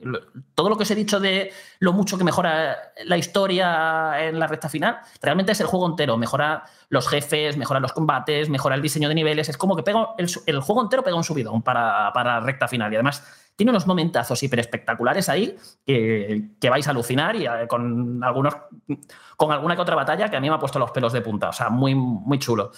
[0.56, 4.48] Todo lo que os he dicho de lo mucho que mejora la historia en la
[4.48, 6.18] recta final, realmente es el juego entero.
[6.18, 9.49] Mejora los jefes, mejora los combates, mejora el diseño de niveles.
[9.49, 12.91] Es como que pega el, juego entero pega un subidón para, para la recta final.
[12.91, 13.24] Y además
[13.56, 15.56] tiene unos momentazos hiper espectaculares ahí
[15.86, 18.56] que, vais a alucinar y eh, con algunos
[19.38, 21.50] con alguna que otra batalla que a mí me ha puesto los pelos de punta.
[21.50, 22.72] O sea, muy, muy chulo.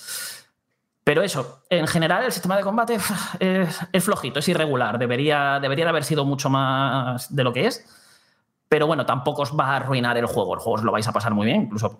[1.03, 2.97] Pero eso, en general el sistema de combate
[3.39, 4.97] es, flojito, es irregular.
[4.97, 7.85] Debería, debería de haber sido mucho más de lo que es.
[8.67, 10.55] Pero bueno, tampoco os va a arruinar el juego.
[10.55, 11.63] El juego os lo vais a pasar muy bien.
[11.63, 11.99] Incluso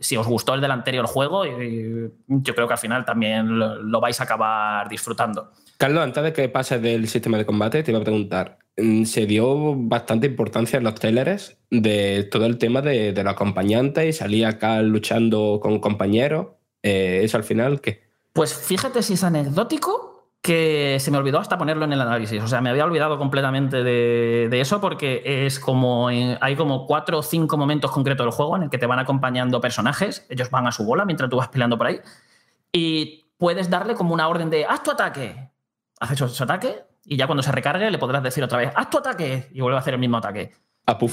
[0.00, 4.20] si os gustó el del anterior juego, yo creo que al final también lo vais
[4.20, 5.52] a acabar disfrutando.
[5.78, 9.26] Carlos, antes de que pases del sistema de combate, te iba a preguntar, mm, se
[9.26, 14.48] dio bastante importancia en los trailers de todo el tema de, los acompañantes y salía
[14.48, 16.48] acá luchando con compañeros.
[16.82, 18.10] Eh, ¿Eso al final qué?
[18.32, 22.42] Pues fíjate si es anecdótico que se me olvidó hasta ponerlo en el análisis.
[22.42, 27.22] O sea, me había olvidado completamente de, eso porque es como hay como cuatro o
[27.22, 30.26] cinco momentos concretos del juego en el que te van acompañando personajes.
[30.30, 32.00] Ellos van a su bola mientras tú vas peleando por ahí.
[32.72, 35.50] Y puedes darle como una orden de haz tu ataque
[36.00, 38.98] hace su, ataque y ya cuando se recargue le podrás decir otra vez, haz tu
[38.98, 40.52] ataque y vuelve a hacer el mismo ataque.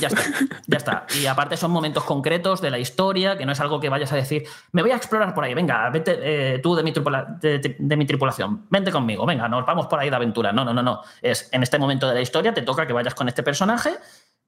[0.02, 0.24] Ya está,
[0.68, 1.06] ya está.
[1.20, 4.16] Y aparte son momentos concretos de la historia, que no es algo que vayas a
[4.16, 6.20] decir, me voy a explorar por ahí, venga, vete
[6.56, 10.16] eh, tú de mi, de, mi, tripulación, vente conmigo, venga, nos vamos por ahí de
[10.16, 10.52] aventura.
[10.52, 11.02] No, no, no, no.
[11.22, 13.92] Es en este momento de la historia te toca que vayas con este personaje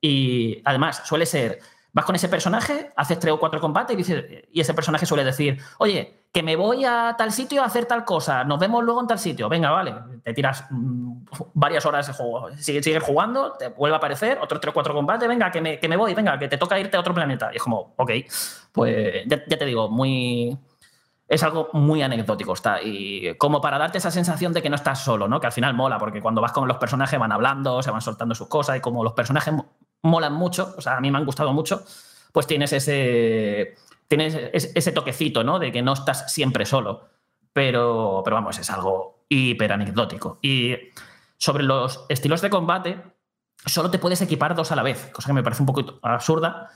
[0.02, 1.60] y además suele ser,
[1.92, 5.24] vas con ese personaje, haces tres o cuatro combates y, dices, y ese personaje suele
[5.24, 9.02] decir, oye, que me voy a tal sitio a hacer tal cosa, nos vemos luego
[9.02, 13.70] en tal sitio, venga, vale, te tiras mm, varias horas de juego, sigues, jugando, te
[13.70, 16.38] vuelve a aparecer, otros tres o cuatro combates, venga, que me, que me, voy, venga,
[16.38, 17.50] que te toca irte a otro planeta.
[17.52, 18.12] Y es como, ok,
[18.72, 20.58] pues ya, te digo, muy...
[21.28, 22.82] Es algo muy anecdótico, está.
[22.82, 25.40] Y como para darte esa sensación de que no estás solo, ¿no?
[25.40, 28.34] Que al final mola, porque cuando vas con los personajes van hablando, se van soltando
[28.34, 29.54] sus cosas, y como los personajes
[30.04, 31.84] molan mucho, o sea, a mí me han gustado mucho,
[32.32, 33.76] pues tienes ese,
[34.08, 35.60] tienes ese toquecito, ¿no?
[35.60, 37.10] De que no estás siempre solo.
[37.52, 40.40] Pero, pero vamos, es algo hiper anecdótico.
[40.42, 40.76] Y
[41.38, 43.02] sobre los estilos de combate,
[43.66, 46.70] solo te puedes equipar dos a la vez, cosa que me parece un poco absurda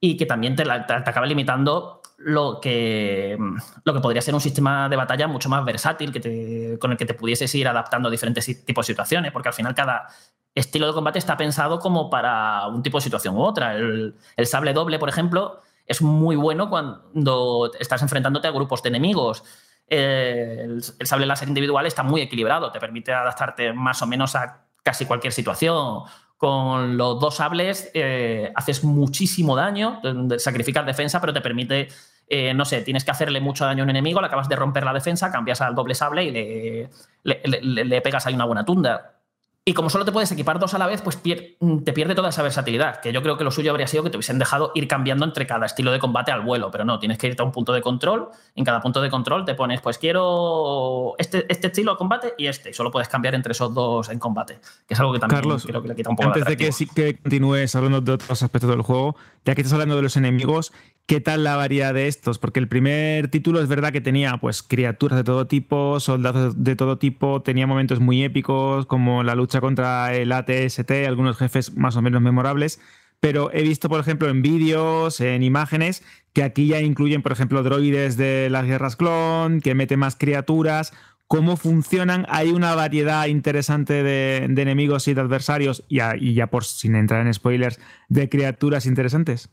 [0.00, 3.38] y que también te, acaba limitando lo que,
[3.84, 7.06] lo que podría ser un sistema de batalla mucho más versátil que con el que
[7.06, 10.08] te pudieses ir adaptando a diferentes tipos de situaciones, porque al final cada
[10.54, 13.74] estilo de combate está pensado como para un tipo de situación u otra.
[13.76, 14.14] el
[14.44, 15.60] sable doble, por ejemplo,
[15.90, 19.42] es muy bueno cuando estás enfrentándote a grupos de enemigos.
[19.88, 25.04] El, sable láser individual está muy equilibrado, te permite adaptarte más o menos a casi
[25.04, 26.04] cualquier situación.
[26.40, 30.00] Con los dos sables eh, haces muchísimo daño,
[30.38, 31.88] sacrificas defensa, pero te permite,
[32.26, 34.84] eh, no sé, tienes que hacerle mucho daño a un enemigo, le acabas de romper
[34.84, 36.90] la defensa, cambias al doble sable y le,
[37.24, 39.19] le, le pegas ahí una buena tunda.
[39.62, 41.20] Y como solo te puedes equipar dos a la vez, pues
[41.60, 44.08] mm, te pierde toda esa versatilidad, que yo creo que lo suyo habría sido que
[44.08, 47.18] te hubiesen dejado ir cambiando entre cada estilo de combate al vuelo, pero no, tienes
[47.18, 49.98] que irte a un punto de control, en cada punto de control te pones, pues
[49.98, 54.08] quiero este, este estilo de combate y este, y solo puedes cambiar entre esos dos
[54.08, 56.56] en combate, que es algo que también creo que le quita un poco Antes de
[56.56, 59.14] que, que continúes hablando de otros aspectos del juego,
[59.44, 60.72] ya que estás hablando de los enemigos,
[61.10, 62.38] ¿Qué tal la variedad de estos?
[62.38, 66.76] Porque el primer título es verdad que tenía pues criaturas de todo tipo, soldados de
[66.76, 71.96] todo tipo, tenía momentos muy épicos como la lucha contra el ATST, algunos jefes más
[71.96, 72.80] o menos memorables,
[73.18, 77.64] pero he visto por ejemplo en vídeos, en imágenes, que aquí ya incluyen por ejemplo
[77.64, 80.92] droides de las guerras clon, que mete más criaturas,
[81.30, 86.96] cómo funcionan, hay una variedad interesante de, enemigos y de adversarios y ya por sin
[86.96, 87.78] entrar en spoilers,
[88.08, 89.48] de criaturas interesantes.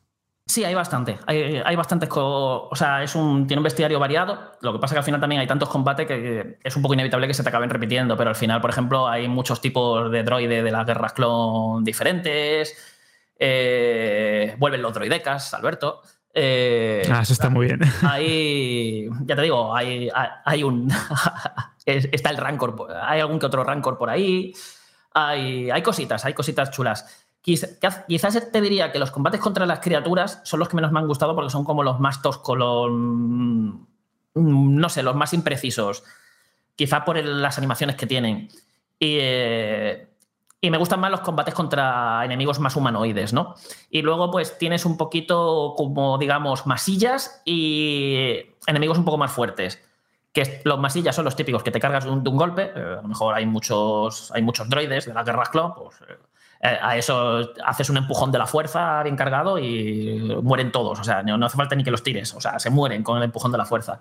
[0.47, 1.19] Sí, hay bastante.
[1.27, 2.09] Hay, bastantes.
[2.15, 4.53] O sea, tiene un bestiario variado.
[4.61, 6.95] Lo que pasa es que al final también hay tantos combates que es un poco
[6.95, 8.17] inevitable que se te acaben repitiendo.
[8.17, 12.75] Pero al final, por ejemplo, hay muchos tipos de droide de las guerras clon diferentes.
[13.37, 16.01] Eh, vuelven los droidecas, Alberto.
[16.39, 17.79] Eh, ah, eso está muy bien.
[18.03, 20.07] Hay, ya te digo, hay,
[20.45, 20.87] hay un.
[21.85, 24.53] está el Rancor, hay algún que otro Rancor por ahí.
[25.15, 27.25] Hay, hay cositas, hay cositas chulas.
[27.41, 31.07] Quizás te diría que los combates contra las criaturas son los que menos me han
[31.07, 33.71] gustado porque son como los más toscos, los, mm,
[34.35, 36.03] no sé, los más imprecisos.
[36.75, 38.49] Quizá por las animaciones que tienen.
[38.99, 40.07] Eh,
[40.61, 43.55] y, me gustan más los combates contra enemigos más humanoides, ¿no?
[43.89, 49.81] Y luego, pues tienes un poquito como, digamos, masillas y enemigos un poco más fuertes.
[50.33, 52.71] Que los masillas son los típicos que te cargas de un, golpe.
[52.75, 55.95] Eh, a lo mejor hay muchos, hay muchos droides de la guerra Club, pues,
[56.59, 60.99] Eh, a eso haces un empujón de la fuerza bien cargado y mueren todos.
[60.99, 62.33] O sea, no, no hace falta ni que los tires.
[62.33, 63.99] O sea, se mueren con el empujón de la fuerza.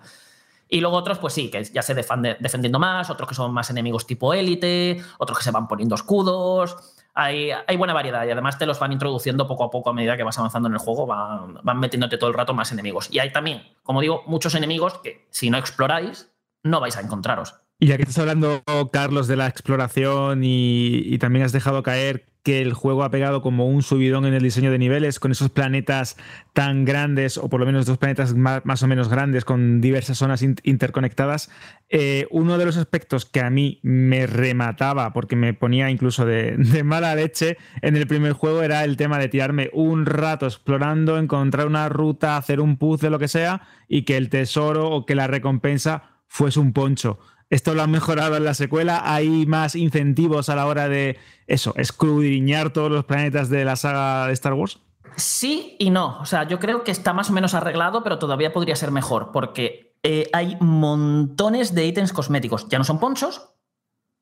[0.69, 4.07] Y luego otros, pues sí, que ya se defendiendo más, otros que son más enemigos
[4.07, 6.77] tipo élite, otros que se van poniendo escudos.
[7.15, 10.17] Hay, hay buena variedad y además te los van introduciendo poco a poco a medida
[10.17, 13.09] que vas avanzando en el juego, van, van metiéndote todo el rato más enemigos.
[13.11, 16.31] Y hay también, como digo, muchos enemigos que si no exploráis,
[16.63, 17.55] no vais a encontraros.
[17.79, 18.63] Y ya que estás hablando,
[18.93, 23.66] Carlos, de la exploración y también has dejado caer que el juego ha pegado como
[23.66, 26.16] un subidón en el diseño de niveles con esos planetas
[26.52, 30.43] tan grandes, o por lo menos dos planetas más, o menos grandes con diversas zonas
[30.43, 31.51] in- interconectadas,
[31.89, 36.52] eh, uno de los aspectos que a mí me remataba, porque me ponía incluso de,
[36.56, 41.18] de mala leche en el primer juego, era el tema de tirarme un rato explorando,
[41.18, 45.16] encontrar una ruta, hacer un puzzle, lo que sea, y que el tesoro o que
[45.16, 47.18] la recompensa fuese un poncho.
[47.48, 49.02] Esto lo han mejorado en la secuela.
[49.05, 54.27] Hay más incentivos a la hora de eso, escudriñar todos los planetas de la saga
[54.27, 54.81] de Star Wars.
[55.16, 56.18] Sí y no.
[56.20, 59.31] O sea, yo creo que está más o menos arreglado, pero todavía podría ser mejor,
[59.32, 62.68] porque eh, hay montones de ítems cosméticos.
[62.68, 63.48] Ya no son ponchos.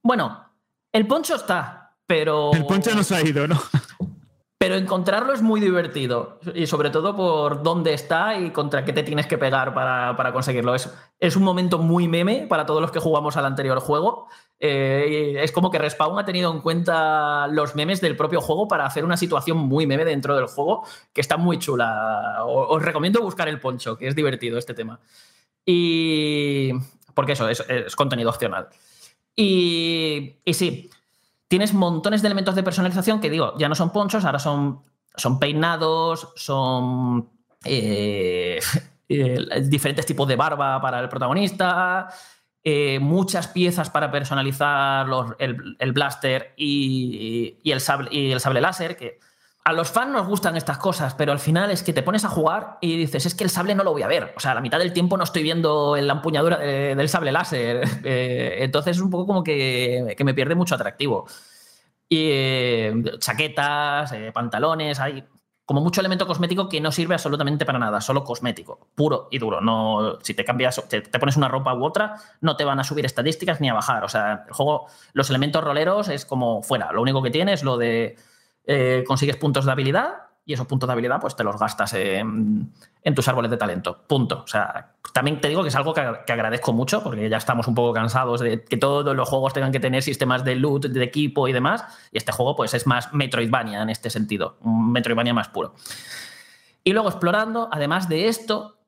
[0.03, 0.53] Bueno,
[0.93, 2.53] el poncho está, pero.
[2.53, 3.61] El poncho no se ha ido, ¿no?
[4.65, 6.39] Pero encontrarlo es muy divertido.
[6.55, 10.33] Y sobre todo por dónde está y contra qué te tienes que pegar para, para
[10.33, 10.75] conseguirlo.
[10.75, 14.27] Es, es un momento muy meme para todos los que jugamos al anterior juego.
[14.59, 18.87] Eh, es como que Respawn ha tenido en cuenta los memes del propio juego para
[18.87, 22.43] hacer una situación muy meme dentro del juego que está muy chula.
[22.47, 24.99] Os recomiendo buscar el poncho, que es divertido este tema.
[25.67, 26.71] Y.
[27.13, 28.71] Porque eso es, es contenido opcional.
[29.37, 30.89] Y, y sí,
[31.55, 34.83] tienes montones de elementos de personalización que digo, ya no son ponchos, ahora son,
[35.15, 37.31] son peinados, son
[37.65, 38.59] eh,
[39.09, 42.09] eh, diferentes tipos de barba para el protagonista,
[42.65, 45.07] eh, muchas piezas para personalizar
[45.39, 49.21] el, el blaster y, y el sable, y el sable láser, que
[49.67, 52.29] a los fans nos gustan estas cosas, pero al final es que te pones a
[52.29, 54.35] jugar y dices, es que el sable no lo voy a ver.
[54.37, 57.83] O sea, la mitad del tiempo no estoy viendo la empuñadura de- del sable láser.
[58.05, 61.27] Eh, entonces es un poco como que, que me pierde mucho atractivo.
[62.09, 65.25] Y eh, chaquetas, eh, pantalones, hay
[65.65, 69.63] como mucho elemento cosmético que no sirve absolutamente para nada, solo cosmético, puro y duro.
[69.63, 72.85] No, si te cambias, te, te pones una ropa u otra, no te van a
[72.85, 74.05] subir estadísticas ni a bajar.
[74.05, 76.93] O sea, el juego, los elementos roleros es como fuera.
[76.93, 78.17] Lo único que tienes es lo de
[78.67, 82.73] eh, consigues puntos de habilidad y esos puntos de habilidad pues te los gastas en,
[83.15, 84.05] tus árboles de talento.
[84.07, 84.43] Punto.
[84.45, 87.67] O sea, también te digo que es algo que, que agradezco mucho porque ya estamos
[87.67, 91.03] un poco cansados de que todos los juegos tengan que tener sistemas de loot, de
[91.03, 91.85] equipo y demás.
[92.13, 95.75] Y este juego pues es más Metroidvania en este sentido, un Metroidvania más puro.
[96.85, 98.79] Y luego explorando, además de esto,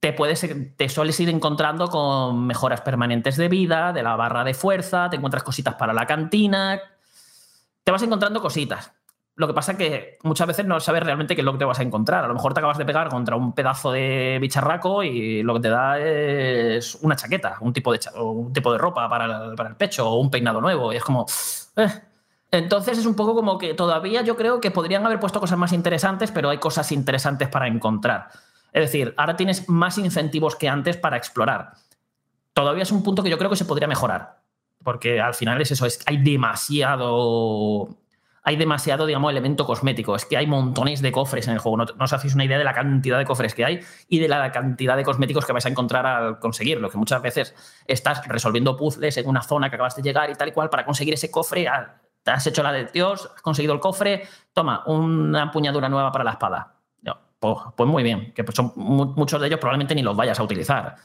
[0.00, 0.46] te, puedes,
[0.76, 5.16] te sueles ir encontrando con mejoras permanentes de vida, de la barra de fuerza, te
[5.16, 6.80] encuentras cositas para la cantina,
[7.84, 8.92] te vas encontrando cositas.
[9.36, 11.64] Lo que pasa es que muchas veces no sabes realmente qué es lo que te
[11.64, 12.24] vas a encontrar.
[12.24, 15.60] A lo mejor te acabas de pegar contra un pedazo de bicharraco y lo que
[15.60, 19.70] te da es una chaqueta, un tipo de, un tipo de ropa para el, para
[19.70, 20.92] el pecho o un peinado nuevo.
[20.92, 21.26] Y es como...
[21.76, 21.88] eh.
[22.52, 25.72] Entonces es un poco como que todavía yo creo que podrían haber puesto cosas más
[25.72, 28.28] interesantes, pero hay cosas interesantes para encontrar.
[28.72, 31.72] Es decir, ahora tienes más incentivos que antes para explorar.
[32.52, 34.38] Todavía es un punto que yo creo que se podría mejorar.
[34.84, 37.96] Porque al final es eso, es, hay demasiado
[38.46, 40.14] hay demasiado, digamos, elemento cosmético.
[40.14, 41.78] Es que hay montones de cofres en el juego.
[41.78, 44.28] No, no os hacéis una idea de la cantidad de cofres que hay y de
[44.28, 46.90] la cantidad de cosméticos que vais a encontrar al conseguirlo.
[46.90, 47.54] Que muchas veces
[47.86, 50.84] estás resolviendo puzzles en una zona que acabas de llegar y tal y cual para
[50.84, 51.66] conseguir ese cofre.
[51.68, 56.12] ah, Te has hecho la de Dios, has conseguido el cofre, toma, una empuñadura nueva
[56.12, 56.70] para la espada.
[57.40, 60.42] Pues, pues muy bien, que son mu- muchos de ellos probablemente ni los vayas a
[60.42, 60.96] utilizar.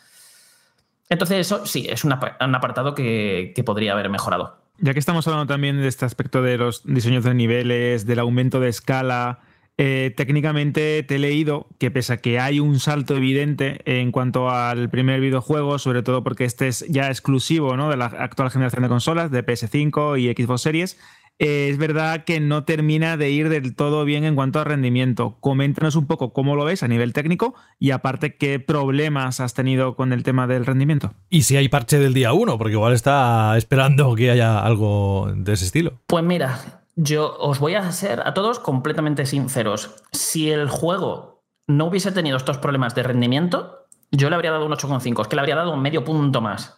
[1.10, 4.59] Entonces, eso sí, es un apa- un apartado que podría haber mejorado.
[4.82, 8.62] Ya que estamos hablando también de este aspecto de los diseños de niveles, del aumento
[8.62, 9.42] de escala,
[9.78, 14.50] eh, técnicamente te he leído que pese a que hay un salto evidente en cuanto
[14.50, 17.90] al primer videojuego, sobre todo porque este es ya exclusivo ¿no?
[17.90, 20.98] de la actual generación de consolas, de PS5 y Xbox Series,
[21.40, 25.38] eh, es verdad que no termina de ir del todo bien en cuanto a rendimiento.
[25.40, 29.96] Coméntanos un poco cómo lo ves a nivel técnico y aparte qué problemas has tenido
[29.96, 31.14] con el tema del rendimiento.
[31.30, 35.54] Y si hay parche del día 1, porque igual está esperando que haya algo de
[35.54, 35.94] ese estilo.
[36.08, 39.96] Pues mira, yo os voy a ser a todos completamente sinceros.
[40.12, 44.74] Si el juego no hubiese tenido estos problemas de rendimiento, yo le habría dado un
[44.74, 45.22] 8,5.
[45.22, 46.78] Es que le habría dado un medio punto más.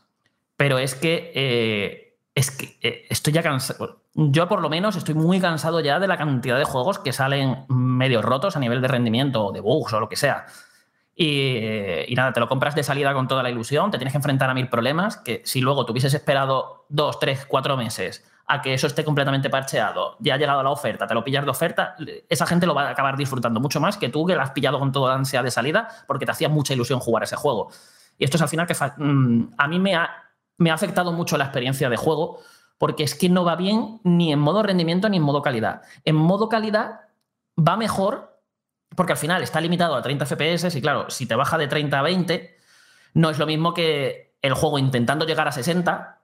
[0.55, 4.01] Pero es que, eh, es que eh, estoy ya cansado.
[4.13, 7.65] Yo por lo menos estoy muy cansado ya de la cantidad de juegos que salen
[7.67, 10.45] medio rotos a nivel de rendimiento o de bugs o lo que sea.
[11.13, 14.49] Y, nada, te lo compras de salida con toda la ilusión, te tienes que enfrentar
[14.49, 18.87] a mil problemas que si luego tuvieses esperado dos, tres, cuatro meses a que eso
[18.87, 21.95] esté completamente parcheado, ya ha llegado la oferta, te lo pillas de oferta,
[22.27, 24.79] esa gente lo va a acabar disfrutando mucho más que tú que lo has pillado
[24.79, 27.69] con toda ansia de salida porque te hacía mucha ilusión jugar ese juego.
[28.17, 30.09] Y esto es al final que mm, a mí me ha,
[30.61, 32.39] me ha afectado mucho la experiencia de juego
[32.77, 35.81] porque es que no va bien ni en modo rendimiento ni en modo calidad.
[36.05, 37.01] En modo calidad
[37.57, 38.39] va mejor
[38.95, 41.97] porque al final está limitado a 30 FPS y claro, si te baja de 30
[41.97, 42.57] a 20,
[43.15, 46.21] no es lo mismo que el juego intentando llegar a 60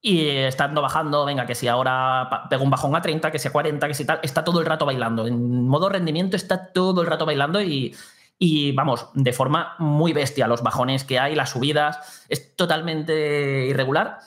[0.00, 3.52] y estando bajando, venga, que si ahora pego un bajón a 30, que si a
[3.52, 5.26] 40, que si tal, está todo el rato bailando.
[5.26, 7.94] En modo rendimiento está todo el rato bailando y,
[8.38, 14.18] y vamos, de forma muy bestia, los bajones que hay, las subidas, es totalmente irregular.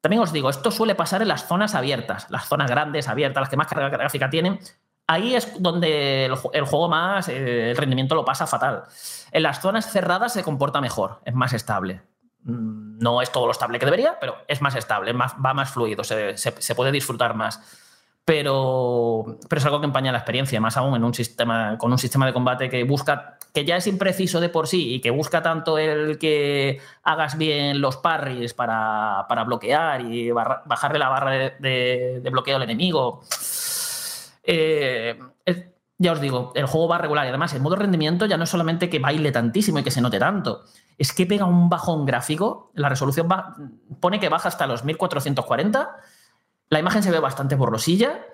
[0.00, 3.48] También os digo, esto suele pasar en las zonas abiertas, las zonas grandes, abiertas, las
[3.48, 4.60] que más carga gráfica tienen.
[5.08, 8.84] Ahí es donde el, juego más, eh, el rendimiento lo pasa fatal.
[9.32, 12.02] En las zonas cerradas se comporta mejor, es más estable.
[12.44, 16.04] Mm, no es todo lo estable que debería, pero es más estable, va más fluido,
[16.04, 17.60] se, puede disfrutar más.
[18.28, 21.96] Pero, pero, es algo que empaña la experiencia, más aún en un sistema, con un
[21.96, 25.40] sistema de combate que busca, que ya es impreciso de por sí y que busca
[25.40, 32.56] tanto el que hagas bien los parries para, bloquear y bajarle la barra de, bloqueo
[32.56, 33.22] al enemigo.
[34.42, 35.18] Eh,
[35.96, 38.50] ya os digo, el juego va regular y además el modo rendimiento ya no es
[38.50, 40.64] solamente que baile tantísimo y que se note tanto,
[40.98, 43.26] es que pega un bajón gráfico, la resolución
[44.00, 45.96] pone que baja hasta los 1440,
[46.70, 48.26] la imagen se ve bastante borrosilla,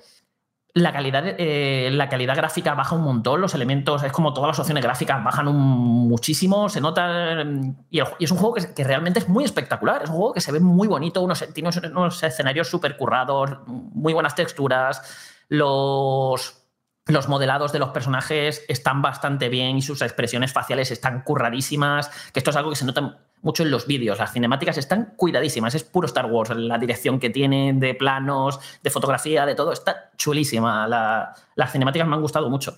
[0.76, 4.58] la calidad, eh, la calidad gráfica baja un montón, los elementos, es como todas las
[4.58, 7.44] opciones gráficas bajan muchísimo, se nota,
[7.90, 10.58] y, es un juego que, realmente es muy espectacular, es un juego que se ve
[10.58, 15.00] muy bonito, unos, tiene unos escenarios súper currados, muy buenas texturas,
[15.48, 16.63] los
[17.06, 22.40] los modelados de los personajes están bastante bien y sus expresiones faciales están curradísimas, que
[22.40, 24.18] esto es algo que se nota mucho en los vídeos.
[24.18, 28.90] Las cinemáticas están cuidadísimas, es puro Star Wars, la dirección que tienen de planos, de
[28.90, 30.88] fotografía, de todo, está chulísima.
[30.88, 32.76] las cinemáticas me han gustado mucho.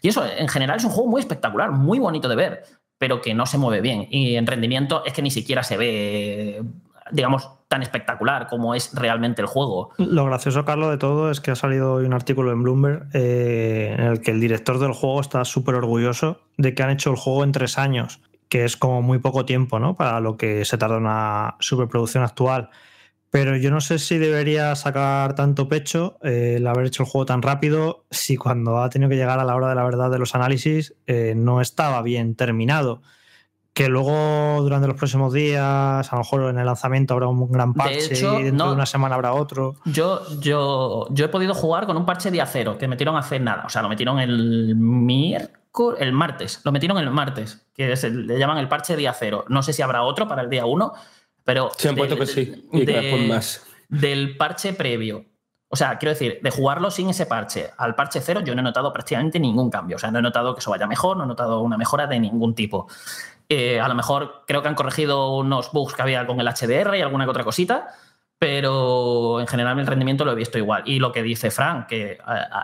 [0.00, 2.64] Y eso, en general, es un juego muy espectacular, muy bonito de ver,
[2.98, 4.08] pero que no se mueve bien.
[4.10, 6.62] Y en rendimiento es que ni siquiera se ve,
[7.10, 9.90] digamos, tan espectacular como es realmente el juego.
[9.98, 13.94] Lo gracioso, Carlos, de todo es que ha salido hoy un artículo en Bloomberg eh,
[13.98, 17.16] en el que el director del juego está súper orgulloso de que han hecho el
[17.16, 19.96] juego en tres años, que es como muy poco tiempo ¿no?
[19.96, 22.70] para lo que se tarda una superproducción actual.
[23.30, 27.26] Pero yo no sé si debería sacar tanto pecho eh, el haber hecho el juego
[27.26, 30.18] tan rápido si cuando ha tenido que llegar a la hora de la verdad de
[30.18, 33.02] los análisis eh, no estaba bien terminado
[33.76, 37.74] que luego durante los próximos días, a lo mejor en el lanzamiento habrá un gran
[37.74, 39.74] parche y dentro de una semana habrá otro.
[39.84, 43.64] Yo, yo, yo he podido jugar con un parche día cero que metieron hace nada.
[43.66, 46.62] O sea, lo metieron el miércoles, el martes.
[46.64, 49.44] Lo metieron el martes, que le llaman el parche día cero.
[49.48, 50.94] No sé si habrá otro para el día uno,
[51.44, 51.70] pero.
[51.76, 52.66] Se han puesto que sí.
[52.72, 53.66] Y después más.
[53.90, 55.26] Del parche previo.
[55.68, 58.64] O sea, quiero decir, de jugarlo sin ese parche al parche cero, yo no he
[58.64, 59.96] notado prácticamente ningún cambio.
[59.96, 62.20] O sea, no he notado que eso vaya mejor, no he notado una mejora de
[62.20, 62.88] ningún tipo.
[63.48, 66.96] Eh, a lo mejor creo que han corregido unos bugs que había con el HDR
[66.96, 67.94] y alguna que otra cosita,
[68.38, 70.82] pero en general el rendimiento lo he visto igual.
[70.84, 72.18] Y lo que dice Frank, que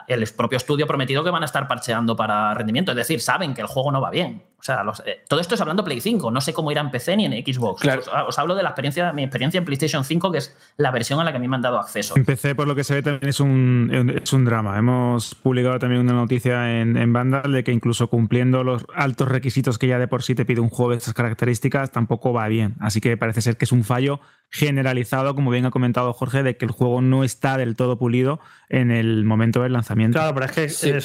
[0.09, 3.55] el propio estudio ha prometido que van a estar parcheando para rendimiento, es decir, saben
[3.55, 4.43] que el juego no va bien.
[4.63, 7.17] O sea, eh, todo esto es hablando Play 5, no sé cómo irá en PC
[7.17, 7.83] ni en Xbox.
[8.29, 11.25] Os, hablo de la experiencia, mi experiencia en PlayStation 5, que es la versión a
[11.25, 12.17] la que a mí me han dado acceso.
[12.17, 14.79] En PC, por lo que se ve, también es un, es un drama.
[14.79, 19.79] Hemos publicado también una noticia en, en Vandal de que incluso cumpliendo los altos requisitos
[19.79, 22.77] que ya de por sí te pide un juego de estas características, tampoco va bien.
[22.79, 24.21] Así que parece ser que es un fallo
[24.53, 28.39] generalizado, como bien ha comentado Jorge, de que el juego no está del todo pulido
[28.69, 30.19] en el momento del lanzamiento.
[30.19, 30.99] Claro, pero es que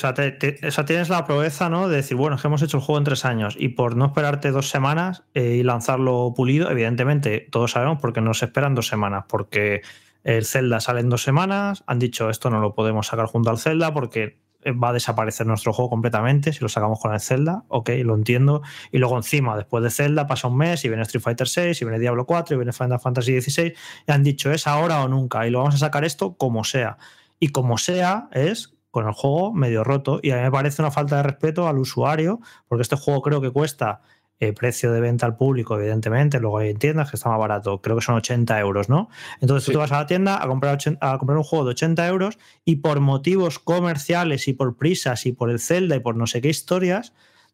[0.77, 1.87] o tienes la proeza ¿no?
[1.87, 4.05] de decir, bueno, es que hemos hecho el juego en tres años y por no
[4.05, 8.75] esperarte dos semanas eh, y lanzarlo pulido, evidentemente todos sabemos por qué no se esperan
[8.75, 9.81] dos semanas, porque
[10.25, 13.59] el Zelda sale en dos semanas, han dicho esto no lo podemos sacar junto al
[13.59, 14.39] Zelda porque
[14.71, 18.61] va a desaparecer nuestro juego completamente si lo sacamos con el Zelda, ok, lo entiendo.
[18.91, 21.85] Y luego encima, después de Zelda, pasa un mes y viene Street Fighter 6, y
[21.85, 23.73] viene Diablo 4, y viene Final Fantasy XVI,
[24.07, 26.97] y han dicho es ahora o nunca, y lo vamos a sacar esto como sea.
[27.39, 30.91] Y como sea es con el juego medio roto, y a mí me parece una
[30.91, 34.01] falta de respeto al usuario, porque este juego creo que cuesta
[34.39, 36.39] eh, precio de venta al público, evidentemente.
[36.39, 39.09] Luego hay tiendas que está más barato, creo que son 80 euros, ¿no?
[39.41, 42.07] Entonces tú te vas a la tienda a comprar, a comprar un juego de 80
[42.07, 46.27] euros y por motivos comerciales y por prisas y por el Zelda y por no
[46.27, 47.13] sé qué historias,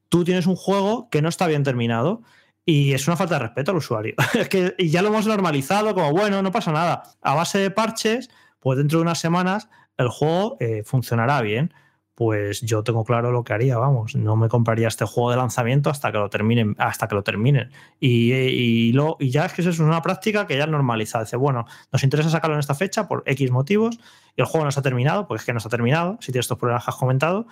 [0.09, 2.21] tú tienes un juego que no está bien terminado.
[2.65, 4.15] Y es una falta de respeto al usuario.
[4.33, 7.03] es que y ya lo hemos normalizado como, bueno, no pasa nada.
[7.21, 8.29] A base de parches,
[8.59, 11.73] pues dentro de unas semanas el juego eh, funcionará bien
[12.15, 15.89] pues yo tengo claro lo que haría, vamos, no me compraría este juego de lanzamiento
[15.89, 17.71] hasta que lo terminen, hasta que lo terminen.
[17.99, 21.23] Y, y, lo, y ya es que eso es una práctica que ya es normalizada.
[21.23, 23.99] Dice, bueno, nos interesa sacarlo en esta fecha por X motivos
[24.35, 26.31] y el juego no se ha terminado, pues es que no se ha terminado, si
[26.31, 27.47] tienes estos problemas que has comentado,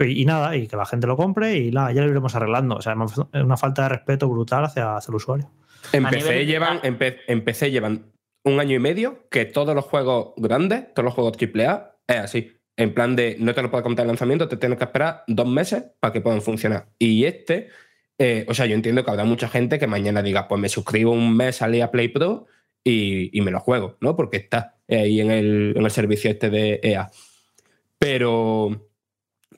[0.00, 2.76] y nada, y que la gente lo compre y nada, ya lo iremos arreglando.
[2.76, 5.50] O sea, es una falta de respeto brutal hacia, hacia el usuario.
[5.92, 8.10] En PC, llevan, en, en PC llevan
[8.44, 12.59] un año y medio que todos los juegos grandes, todos los juegos AAA, es así
[12.80, 15.46] en plan de no te lo puedo contar el lanzamiento, te tienes que esperar dos
[15.46, 16.86] meses para que puedan funcionar.
[16.98, 17.68] Y este,
[18.18, 21.12] eh, o sea, yo entiendo que habrá mucha gente que mañana diga, pues me suscribo
[21.12, 22.46] un mes al EA Play Pro
[22.82, 24.16] y, me lo juego, ¿no?
[24.16, 27.10] Porque está ahí en el, en el servicio este de EA.
[27.98, 28.88] Pero,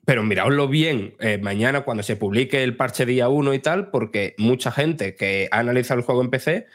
[0.04, 4.34] pero miraoslo bien eh, mañana cuando se publique el parche día 1 y tal, porque
[4.36, 6.66] mucha gente que ha analizado el juego en PC,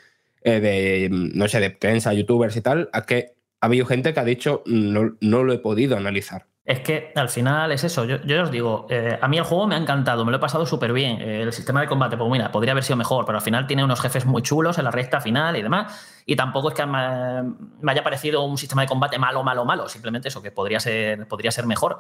[0.44, 4.20] eh, de, no sé, de prensa, youtubers y tal, a que ha habido gente que
[4.20, 6.48] ha dicho no, no lo he podido analizar.
[6.68, 8.04] Es que al final es eso.
[8.04, 10.40] Yo, yo os digo, eh, a mí el juego me ha encantado, me lo he
[10.42, 11.22] pasado súper bien.
[11.22, 14.02] el sistema de combate, pues mira, podría haber sido mejor, pero al final tiene unos
[14.02, 16.22] jefes muy chulos en la recta final y demás.
[16.26, 19.88] Y tampoco es que me haya parecido un sistema de combate malo, malo, malo.
[19.88, 22.00] Simplemente eso, que podría ser, podría ser mejor.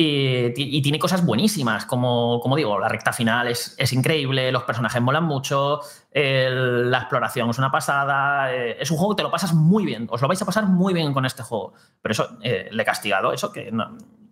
[0.00, 5.02] Y, tiene cosas buenísimas, como, como digo, la recta final es, es increíble, los personajes
[5.02, 5.80] molan mucho,
[6.12, 10.06] la exploración es una pasada, eh, es un juego que te lo pasas muy bien,
[10.08, 11.74] os lo vais a pasar muy bien con este juego.
[12.00, 13.72] Pero eso, eh, le he castigado, eso que...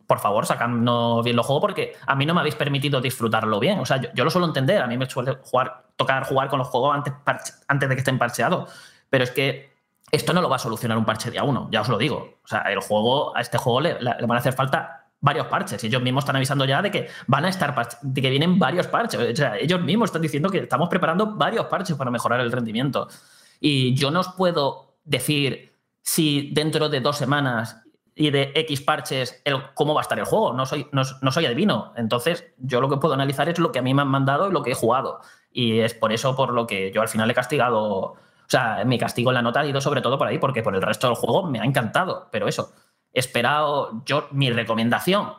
[0.07, 3.81] por favor, sacando bien los juegos porque a mí no me habéis permitido disfrutarlo bien.
[3.81, 6.69] O sea, yo, lo suelo entender, a mí me suele jugar, tocar jugar con los
[6.69, 7.13] juegos antes,
[7.67, 8.71] antes de que estén parcheados.
[9.11, 9.75] Pero es que
[10.13, 12.39] esto no lo va a solucionar un parche día uno, ya os lo digo.
[12.45, 15.83] O sea, el juego, a este juego le van a hacer falta varios parches.
[15.83, 19.39] Ellos mismos están avisando ya de que van a estar de que vienen varios parches.
[19.61, 23.09] Ellos mismos están diciendo que estamos preparando varios parches para mejorar el rendimiento.
[23.61, 27.83] Y yo no os puedo decir si dentro de dos semanas
[28.15, 30.53] y de X parches el, cómo va a estar el juego.
[30.53, 31.93] No soy, no, soy adivino.
[31.97, 34.53] Entonces, yo lo que puedo analizar es lo que a mí me han mandado y
[34.53, 35.21] lo que he jugado.
[35.51, 37.83] Y es por eso por lo que yo al final he castigado.
[37.83, 38.17] O
[38.49, 40.83] sea, mi castigo en la nota ha ido sobre todo por ahí, porque por el
[40.83, 42.29] resto del juego me ha encantado.
[42.31, 42.73] Pero eso,
[43.19, 45.33] esperaos, yo, mi recomendación,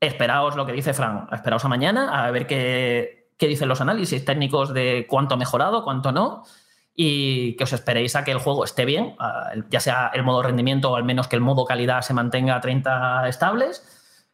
[0.00, 4.24] esperaos lo que dice Fran, esperaos a mañana a ver qué, qué dicen los análisis
[4.24, 6.44] técnicos de cuánto ha mejorado, cuánto no,
[6.94, 9.16] y que os esperéis a que el juego esté bien,
[9.68, 12.60] ya sea el modo rendimiento o al menos que el modo calidad se mantenga a
[12.60, 13.82] 30 estables.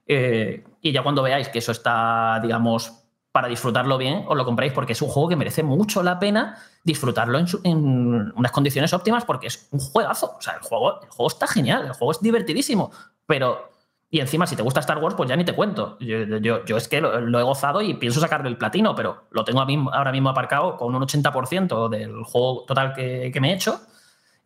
[0.06, 2.99] Eh, y ya cuando veáis que eso está, digamos,
[3.32, 6.58] para disfrutarlo bien, os lo compréis porque es un juego que merece mucho la pena
[6.82, 10.34] disfrutarlo en, unas condiciones óptimas porque es un juegazo.
[10.36, 12.90] O sea, el juego, el juego está genial, el juego es divertidísimo,
[13.26, 13.70] pero...
[14.12, 15.96] Y encima, si te gusta Star Wars, pues ya ni te cuento.
[16.00, 19.60] Yo, yo, es que lo, he gozado y pienso sacarle el platino, pero lo tengo
[19.60, 23.80] ahora mismo aparcado con un 80% del juego total que me he hecho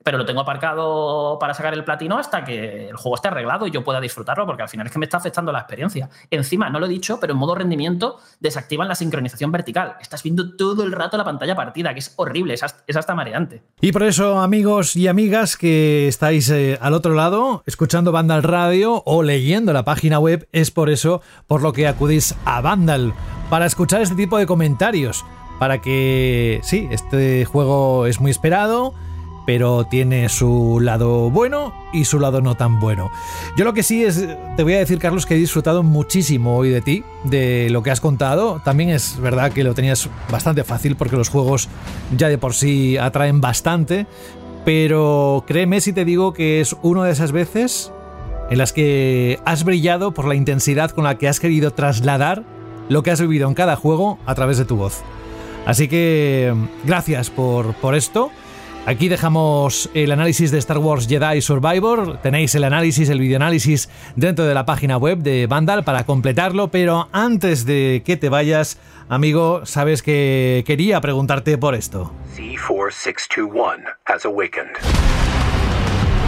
[0.04, 3.70] pero lo tengo aparcado para sacar el platino hasta que el juego esté arreglado y
[3.70, 6.10] yo pueda disfrutarlo, porque al final es que me está afectando la experiencia.
[6.30, 9.96] Encima, no lo he dicho, pero en modo rendimiento desactivan la sincronización vertical.
[10.00, 12.62] Estás viendo todo el rato la pantalla partida, que es horrible, es
[12.96, 13.62] hasta, mareante.
[13.80, 19.02] Y por eso, amigos y amigas que estáis eh, al otro lado, escuchando Vandal Radio
[19.06, 23.14] o leyendo la página web, es por eso por lo que acudís a Vandal,
[23.48, 25.24] para escuchar este tipo de comentarios,
[25.58, 28.94] para que, sí, este juego es muy esperado,
[29.46, 33.10] pero tiene su lado bueno y su lado no tan bueno.
[33.56, 34.26] Yo lo que sí es,
[34.56, 37.90] te voy a decir Carlos que he disfrutado muchísimo hoy de ti, de lo que
[37.90, 38.60] has contado.
[38.64, 41.68] También es verdad que lo tenías bastante fácil porque los juegos
[42.16, 44.06] ya de por sí atraen bastante,
[44.64, 47.92] pero créeme si te digo que es una de esas veces
[48.50, 52.44] en las que has brillado por la intensidad con la que has querido trasladar
[52.88, 55.02] lo que has vivido en cada juego a través de tu voz.
[55.66, 56.54] Así que
[56.84, 58.30] gracias por, por esto.
[58.86, 62.18] Aquí dejamos el análisis de Star Wars Jedi Survivor.
[62.18, 66.68] Tenéis el análisis, el videoanálisis dentro de la página web de Vandal para completarlo.
[66.68, 68.78] Pero antes de que te vayas,
[69.08, 72.12] amigo, sabes que quería preguntarte por esto.
[72.36, 74.76] C4621 has awakened.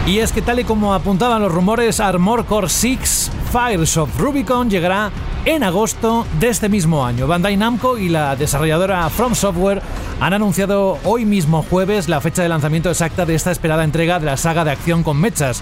[0.07, 4.69] Y es que tal y como apuntaban los rumores, Armor Core 6 Fires of Rubicon
[4.69, 5.11] llegará
[5.43, 7.27] en agosto de este mismo año.
[7.27, 9.81] Bandai Namco y la desarrolladora From Software
[10.21, 14.27] han anunciado hoy mismo jueves la fecha de lanzamiento exacta de esta esperada entrega de
[14.27, 15.61] la saga de acción con mechas.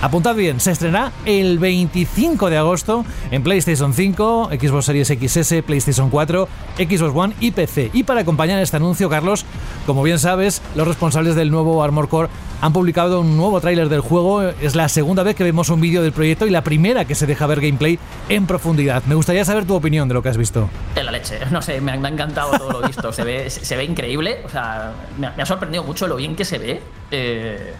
[0.00, 6.08] Apuntad bien, se estrenará el 25 de agosto en PlayStation 5, Xbox Series XS, PlayStation
[6.08, 7.90] 4, Xbox One y PC.
[7.92, 9.44] Y para acompañar este anuncio, Carlos,
[9.86, 12.28] como bien sabes, los responsables del nuevo Armor Core
[12.60, 14.42] han publicado un nuevo tráiler del juego.
[14.42, 17.26] Es la segunda vez que vemos un vídeo del proyecto y la primera que se
[17.26, 17.98] deja ver gameplay
[18.28, 19.02] en profundidad.
[19.04, 20.70] Me gustaría saber tu opinión de lo que has visto.
[20.94, 23.12] En la leche, no sé, me ha, encantado todo lo visto.
[23.12, 26.58] Se ve, se, ve increíble, o sea, me ha, sorprendido mucho lo bien que se
[26.58, 26.82] ve.
[27.10, 27.74] Eh,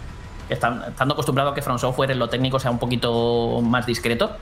[0.54, 4.36] estando acostumbrado a que From Software en lo técnico sea un poquito más discreto.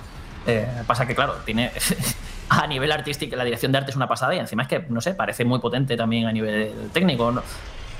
[0.46, 1.70] Eh, pasa que, claro, tiene.
[2.48, 5.00] a nivel artístico, la dirección de arte es una pasada y encima es que, no
[5.00, 7.32] sé, parece muy potente también a nivel técnico.
[7.32, 7.42] ¿no?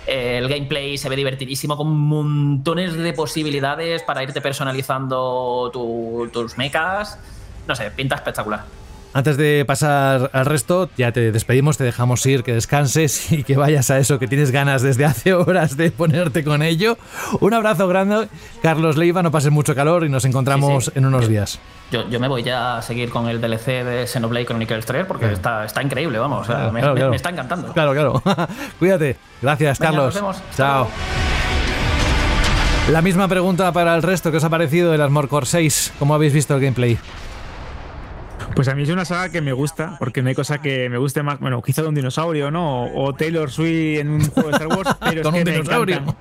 [0.06, 7.18] El gameplay se ve divertidísimo con montones de posibilidades para irte personalizando tu- tus mechas.
[7.66, 8.62] No sé, pinta espectacular.
[9.16, 13.56] Antes de pasar al resto, ya te despedimos, te dejamos ir, que descanses y que
[13.56, 16.98] vayas a eso que tienes ganas desde hace horas de ponerte con ello.
[17.40, 18.28] Un abrazo grande,
[18.60, 20.98] Carlos Leiva, no pases mucho calor y nos encontramos Sí, sí.
[20.98, 21.58] en unos días.
[21.90, 25.32] Yo, yo me voy ya a seguir con el DLC de Xenoblade Chronicles 3 porque
[25.32, 26.42] está, está increíble, vamos.
[26.42, 27.10] o sea, Claro, me, claro, me- claro.
[27.12, 27.72] me está encantando.
[27.72, 28.22] Claro, claro.
[28.78, 29.16] Cuídate.
[29.40, 30.14] Gracias, Venga, Carlos.
[30.14, 30.42] nos vemos.
[30.54, 30.88] Chao.
[32.90, 34.30] La misma pregunta para el resto.
[34.30, 35.94] ¿Qué os ha parecido el Armor Core 6?
[35.98, 36.98] ¿Cómo habéis visto el gameplay?
[38.54, 40.98] Pues a mí es una saga que me gusta, porque no hay cosa que me
[40.98, 41.38] guste más.
[41.40, 42.84] Bueno, quizá de un dinosaurio, ¿no?
[42.84, 45.52] O, o Taylor Swift en un juego de Star Wars, pero es que un me
[45.52, 45.96] dinosaurio.
[45.96, 46.16] encantan.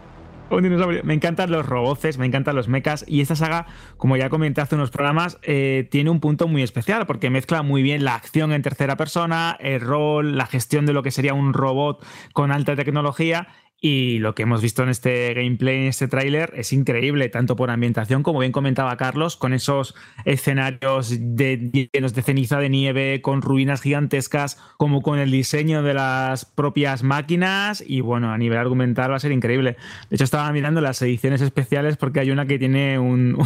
[0.50, 1.02] Un dinosaurio.
[1.04, 3.04] Me encantan los roboces, me encantan los mechas.
[3.08, 3.66] Y esta saga,
[3.98, 7.82] como ya comenté hace unos programas, eh, tiene un punto muy especial, porque mezcla muy
[7.82, 11.54] bien la acción en tercera persona, el rol, la gestión de lo que sería un
[11.54, 13.48] robot con alta tecnología.
[13.82, 17.70] Y lo que hemos visto en este gameplay, en este tráiler, es increíble, tanto por
[17.70, 19.94] ambientación, como bien comentaba Carlos, con esos
[20.24, 25.94] escenarios de- llenos de ceniza de nieve, con ruinas gigantescas, como con el diseño de
[25.94, 27.84] las propias máquinas.
[27.86, 29.76] Y bueno, a nivel argumental va a ser increíble.
[30.10, 33.38] De hecho, estaba mirando las ediciones especiales porque hay una que tiene un,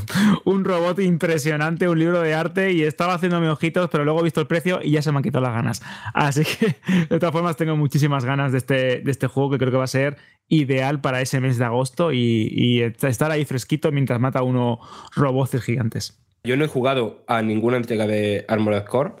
[0.44, 4.40] un robot impresionante, un libro de arte, y estaba haciéndome ojitos, pero luego he visto
[4.40, 5.82] el precio y ya se me han quitado las ganas.
[6.14, 6.76] Así que,
[7.10, 9.84] de todas formas, tengo muchísimas ganas de este, de este juego que creo que va
[9.84, 10.16] a ser
[10.48, 14.80] ideal para ese mes de agosto y, estar ahí fresquito mientras mata a uno
[15.14, 16.18] robots gigantes.
[16.44, 19.12] Yo no he jugado a ninguna entrega de Armored Core,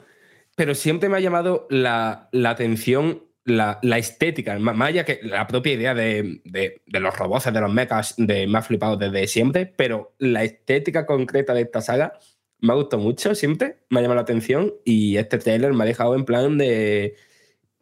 [0.56, 5.20] pero siempre me ha llamado la, la atención la, la estética, más más allá que
[5.22, 9.66] la propia idea de, de- los robots, de los mechas, de ha flipado desde siempre,
[9.66, 12.12] pero la estética concreta de esta saga
[12.60, 15.86] me ha gustado mucho siempre, me ha llamado la atención y este trailer me ha
[15.86, 17.14] dejado en plan de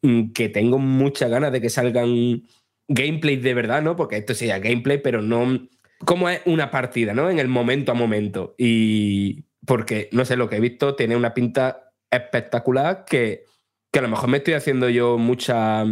[0.02, 2.42] mm, que tengo muchas ganas de que salgan
[2.88, 3.96] gameplay de verdad, ¿no?
[3.96, 5.68] Porque esto sería gameplay, pero no
[6.04, 7.30] como es una partida, ¿no?
[7.30, 8.54] En el momento a momento.
[8.58, 13.44] Y porque, no sé, lo que he visto tiene una pinta espectacular que,
[13.90, 15.88] que a lo mejor me estoy haciendo yo muchas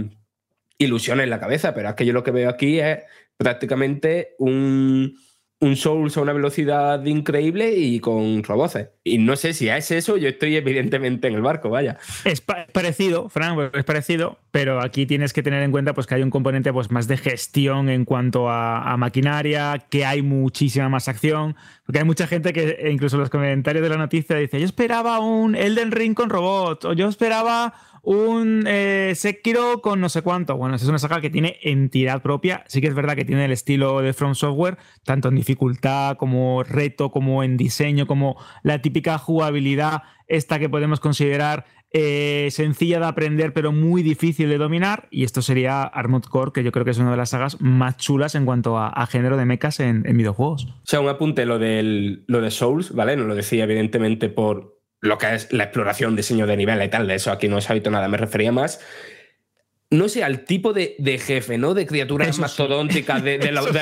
[0.79, 3.01] ilusiones en la cabeza, pero es que yo lo que veo aquí es
[3.37, 5.17] prácticamente un,
[5.65, 8.89] un Souls a una velocidad increíble y con roboces.
[9.03, 11.97] Y no sé si es eso, yo estoy evidentemente en el barco, vaya.
[12.25, 16.15] Es pa- parecido, Frank, es parecido, pero aquí tienes que tener en cuenta pues, que
[16.17, 21.09] hay un componente pues, más de gestión en cuanto a, maquinaria, que hay muchísima más
[21.09, 24.59] acción, porque hay mucha gente que e incluso en los comentarios de la noticia dice,
[24.61, 27.75] yo esperaba un Elden Ring con robots, o yo esperaba
[28.05, 30.57] un eh, Sekiro con no sé cuánto.
[30.57, 32.65] Bueno, es una saga que tiene entidad propia.
[32.69, 36.63] Sí que es verdad que tiene el estilo de From Software, tanto en dificultad como
[36.63, 41.65] reto, como en diseño, como la típica jugabilidad, esta que podemos considerar
[41.97, 45.07] eh, sencilla de aprender, pero muy difícil de dominar.
[45.11, 47.97] Y esto sería Armored Core, que yo creo que es una de las sagas más
[47.97, 50.67] chulas en cuanto a, a género de mechas en, en videojuegos.
[50.67, 53.17] O sea, un apunte lo, del, lo de Souls, ¿vale?
[53.17, 54.74] No lo decía evidentemente por
[55.05, 57.71] lo que es la exploración, diseño de nivel y tal, de eso aquí no se
[57.71, 58.81] ha visto nada, me refería más,
[59.91, 61.75] no sé, al tipo de, de jefe, ¿no?
[61.75, 62.41] De criaturas Eso sí.
[62.41, 63.55] mastodónticas, de, de de, sí.
[63.55, 63.73] los,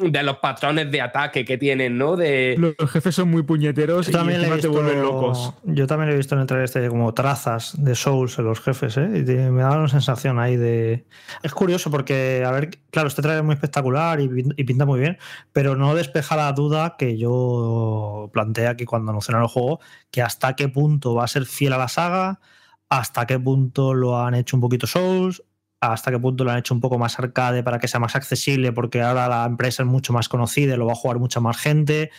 [0.00, 2.16] de los patrones de ataque que tienen, ¿no?
[2.16, 2.56] De...
[2.58, 5.54] Los jefes son muy puñeteros Yo también, y te vuelven locos.
[5.64, 8.96] yo también he visto en el trailer este como trazas de Souls en los jefes,
[8.96, 9.10] ¿eh?
[9.16, 11.04] Y te- me da una sensación ahí de.
[11.42, 14.86] Es curioso porque, a ver, claro, este trailer es muy espectacular y, pin- y pinta
[14.86, 15.18] muy bien,
[15.52, 20.54] pero no despeja la duda que yo planteé aquí cuando anunciaron el juego, que hasta
[20.56, 22.40] qué punto va a ser fiel a la saga,
[22.88, 25.42] hasta qué punto lo han hecho un poquito Souls,
[25.90, 28.72] hasta qué punto lo han hecho un poco más arcade para que sea más accesible,
[28.72, 32.10] porque ahora la empresa es mucho más conocida lo va a jugar mucha más gente.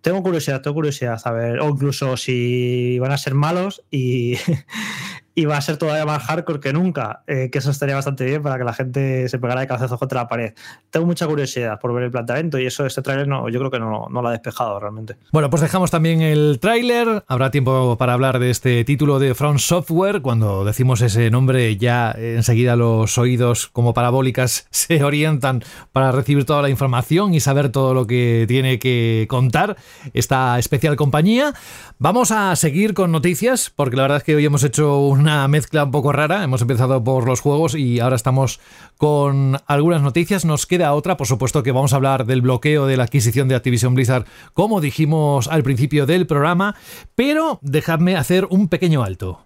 [0.00, 4.36] Tengo curiosidad, tengo curiosidad a ver, o incluso si van a ser malos y,
[5.38, 8.42] y va a ser todavía más hardcore que nunca, eh, que eso estaría bastante bien
[8.42, 10.54] para que la gente se pegara de cabezazos contra la pared.
[10.88, 13.78] Tengo mucha curiosidad por ver el planteamiento y eso, este trailer no, yo creo que
[13.78, 15.16] no, no lo ha despejado realmente.
[15.32, 17.22] Bueno, pues dejamos también el tráiler.
[17.28, 20.22] Habrá tiempo para hablar de este título de Front Software.
[20.22, 26.62] Cuando decimos ese nombre, ya enseguida los oídos como parabólicas se orientan para recibir toda
[26.62, 29.76] la información y saber todo lo que tiene que contar
[30.14, 31.52] esta especial compañía.
[31.98, 35.82] Vamos a seguir con noticias, porque la verdad es que hoy hemos hecho una mezcla
[35.82, 36.44] un poco rara.
[36.44, 38.60] Hemos empezado por los juegos y ahora estamos
[38.96, 40.44] con algunas noticias.
[40.44, 43.56] Nos queda otra, por supuesto que vamos a hablar del bloqueo de la adquisición de
[43.56, 44.24] Activision Blizzard,
[44.54, 46.76] como dijimos al principio del programa,
[47.16, 49.40] pero dejadme hacer un pequeño alto.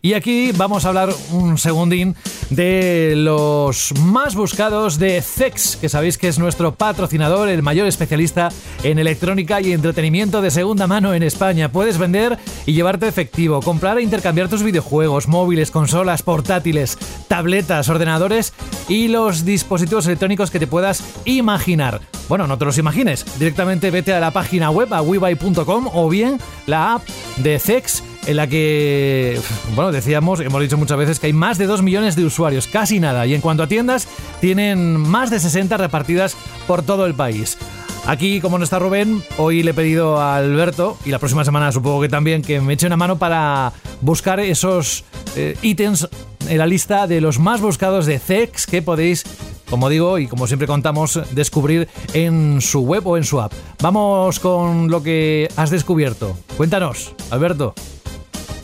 [0.00, 2.16] Y aquí vamos a hablar un segundín
[2.48, 8.48] de los más buscados de CEX, que sabéis que es nuestro patrocinador, el mayor especialista
[8.82, 11.70] en electrónica y entretenimiento de segunda mano en España.
[11.70, 16.96] Puedes vender y llevarte efectivo, comprar e intercambiar tus videojuegos, móviles, consolas, portátiles,
[17.28, 18.54] tabletas, ordenadores
[18.88, 22.00] y los dispositivos electrónicos que te puedas imaginar.
[22.30, 26.38] Bueno, no te los imagines, directamente vete a la página web a webuy.com o bien
[26.66, 27.02] la app
[27.36, 29.40] de CEX en la que,
[29.74, 33.00] bueno, decíamos, hemos dicho muchas veces que hay más de 2 millones de usuarios, casi
[33.00, 33.26] nada.
[33.26, 34.08] Y en cuanto a tiendas,
[34.40, 36.36] tienen más de 60 repartidas
[36.66, 37.58] por todo el país.
[38.06, 41.72] Aquí, como no está Rubén, hoy le he pedido a Alberto, y la próxima semana
[41.72, 43.72] supongo que también, que me eche una mano para
[44.02, 45.04] buscar esos
[45.36, 46.08] eh, ítems
[46.48, 49.24] en la lista de los más buscados de CEX que podéis
[49.70, 53.52] como digo y como siempre contamos, descubrir en su web o en su app.
[53.82, 56.36] Vamos con lo que has descubierto.
[56.56, 57.74] Cuéntanos, Alberto.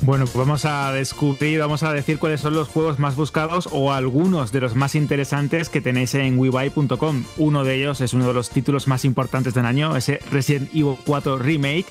[0.03, 3.93] Bueno, pues vamos a descubrir, vamos a decir cuáles son los juegos más buscados o
[3.93, 7.25] algunos de los más interesantes que tenéis en webuy.com.
[7.37, 10.97] Uno de ellos es uno de los títulos más importantes del año, ese Resident Evil
[11.05, 11.87] 4 Remake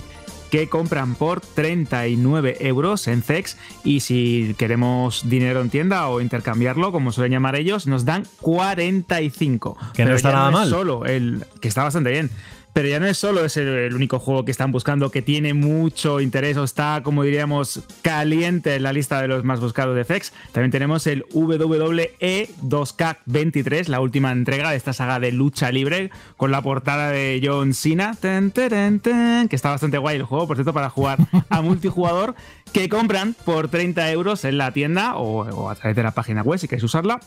[0.50, 6.92] que compran por 39 euros en CEX y si queremos dinero en tienda o intercambiarlo,
[6.92, 9.78] como suelen llamar ellos, nos dan 45.
[9.94, 10.70] Que no está nada mal.
[10.70, 12.32] Solo el que está bastante bien.
[12.74, 16.22] Pero ya no es solo es el, único juego que están buscando que tiene mucho
[16.22, 20.34] interés o está, como diríamos, caliente en la lista de los más buscados de FX.
[20.52, 26.52] También tenemos el WWE 2K23, la última entrega de esta saga de lucha libre, con
[26.52, 31.20] la portada de John Cena, que está bastante guay el juego, por cierto, para jugar
[31.50, 32.36] a multijugador,
[32.72, 36.44] que compran por 30 euros en la tienda o, o a través de la página
[36.44, 37.20] web si queréis usarla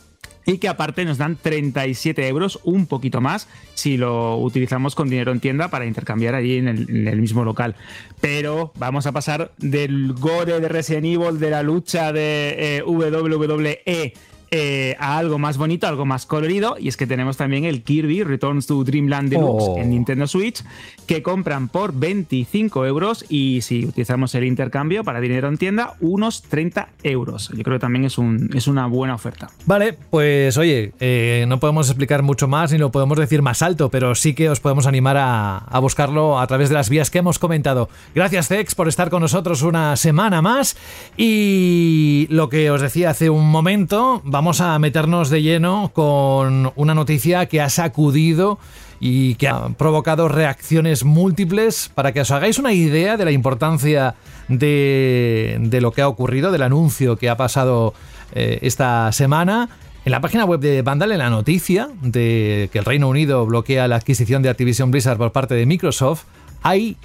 [0.47, 5.33] y que aparte nos dan 37 euros, un poquito más, si lo utilizamos con dinero
[5.33, 7.77] en tienda para intercambiar allí en el, mismo local.
[8.21, 14.13] Pero vamos a pasar del gore de Resident Evil, de la lucha de eh, WWE
[14.55, 16.77] eh, a algo más bonito, algo más colorido.
[16.79, 19.79] Y es que tenemos también el Kirby Returns to Dreamland Deluxe Oh.
[19.79, 20.63] en Nintendo Switch,
[21.07, 26.43] que compran por 25 euros y si utilizamos el intercambio para dinero en tienda, unos
[26.43, 27.49] 30 euros.
[27.57, 29.51] Yo creo que también es, un, es una buena oferta.
[29.65, 33.89] Vale, pues oye, eh, no podemos explicar mucho más ni lo podemos decir más alto,
[33.89, 37.19] pero sí que os podemos animar a, a buscarlo a través de las vías que
[37.19, 37.89] hemos comentado.
[38.15, 40.77] Gracias, Zex, por estar con nosotros una semana más.
[41.17, 46.95] Y lo que os decía hace un momento, vamos a meternos de lleno con una
[46.95, 48.59] noticia que ha sacudido
[48.99, 54.17] y que ha provocado reacciones múltiples para que os hagáis una idea de la importancia
[54.49, 57.95] de, de lo que ha ocurrido, del anuncio que ha pasado
[58.35, 59.69] eh, esta semana.
[60.05, 63.87] En la página web de Vandal, en la noticia de que el Reino Unido bloquea
[63.87, 66.25] la adquisición de Activision Blizzard por parte de Microsoft,
[66.63, 66.97] hay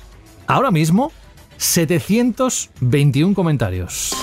[0.48, 1.12] ahora mismo
[1.58, 4.16] 721 comentarios.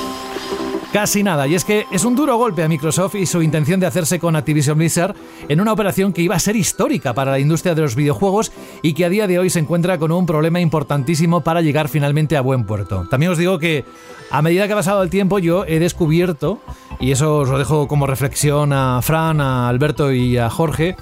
[0.94, 3.86] Casi nada, y es que es un duro golpe a Microsoft y su intención de
[3.86, 5.16] hacerse con Activision Blizzard
[5.48, 8.94] en una operación que iba a ser histórica para la industria de los videojuegos y
[8.94, 12.42] que a día de hoy se encuentra con un problema importantísimo para llegar finalmente a
[12.42, 13.08] buen puerto.
[13.10, 13.84] También os digo que
[14.30, 16.60] a medida que ha pasado el tiempo yo he descubierto,
[17.00, 20.94] y eso os lo dejo como reflexión a Fran, a Alberto y a Jorge,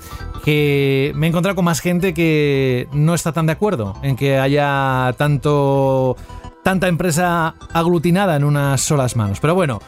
[0.42, 4.38] que me he encontrado con más gente que no está tan de acuerdo en que
[4.38, 6.16] haya tanto
[6.62, 9.40] tanta empresa aglutinada en unas solas manos.
[9.40, 9.80] Pero bueno,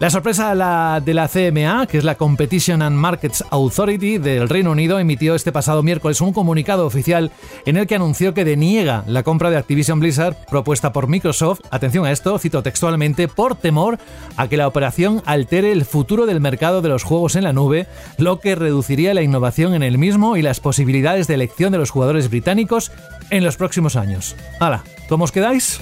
[0.00, 4.98] la sorpresa de la CMA, que es la Competition and Markets Authority del Reino Unido,
[4.98, 7.30] emitió este pasado miércoles un comunicado oficial
[7.66, 12.04] en el que anunció que deniega la compra de Activision Blizzard propuesta por Microsoft, atención
[12.04, 13.98] a esto, cito textualmente, por temor
[14.36, 17.86] a que la operación altere el futuro del mercado de los juegos en la nube,
[18.18, 21.90] lo que reduciría la innovación en el mismo y las posibilidades de elección de los
[21.90, 22.90] jugadores británicos
[23.30, 24.34] en los próximos años.
[24.58, 25.80] Hala, ¿cómo os quedáis?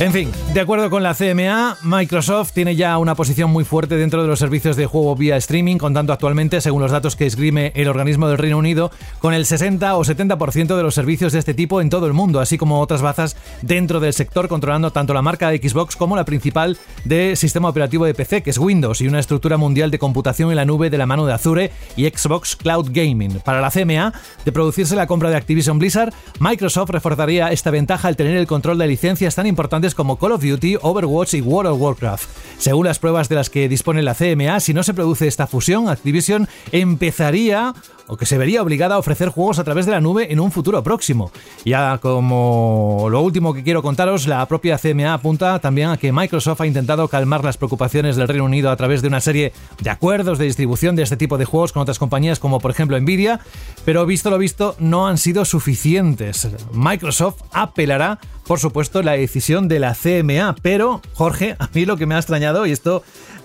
[0.00, 4.20] En fin, de acuerdo con la CMA, Microsoft tiene ya una posición muy fuerte dentro
[4.20, 7.86] de los servicios de juego vía streaming, contando actualmente, según los datos que esgrime el
[7.86, 8.90] organismo del Reino Unido,
[9.20, 12.40] con el 60 o 70% de los servicios de este tipo en todo el mundo,
[12.40, 16.24] así como otras bazas dentro del sector, controlando tanto la marca de Xbox como la
[16.24, 20.50] principal de sistema operativo de PC, que es Windows, y una estructura mundial de computación
[20.50, 23.38] en la nube de la mano de Azure y Xbox Cloud Gaming.
[23.44, 24.12] Para la CMA,
[24.44, 28.78] de producirse la compra de Activision Blizzard, Microsoft reforzaría esta ventaja al tener el control
[28.78, 29.46] de licencias tan
[29.90, 32.28] como Call of Duty, Overwatch y World of Warcraft.
[32.58, 35.88] Según las pruebas de las que dispone la CMA, si no se produce esta fusión,
[35.88, 37.74] Activision empezaría
[38.16, 40.82] que se vería obligada a ofrecer juegos a través de la nube en un futuro
[40.82, 41.30] próximo.
[41.64, 46.60] Ya como lo último que quiero contaros, la propia CMA apunta también a que Microsoft
[46.60, 50.38] ha intentado calmar las preocupaciones del Reino Unido a través de una serie de acuerdos
[50.38, 53.40] de distribución de este tipo de juegos con otras compañías como por ejemplo Nvidia,
[53.84, 56.48] pero visto lo visto no han sido suficientes.
[56.72, 60.56] Microsoft apelará por supuesto, la decisión de la CMA.
[60.62, 63.02] Pero, Jorge, a mí lo que me ha extrañado, y esto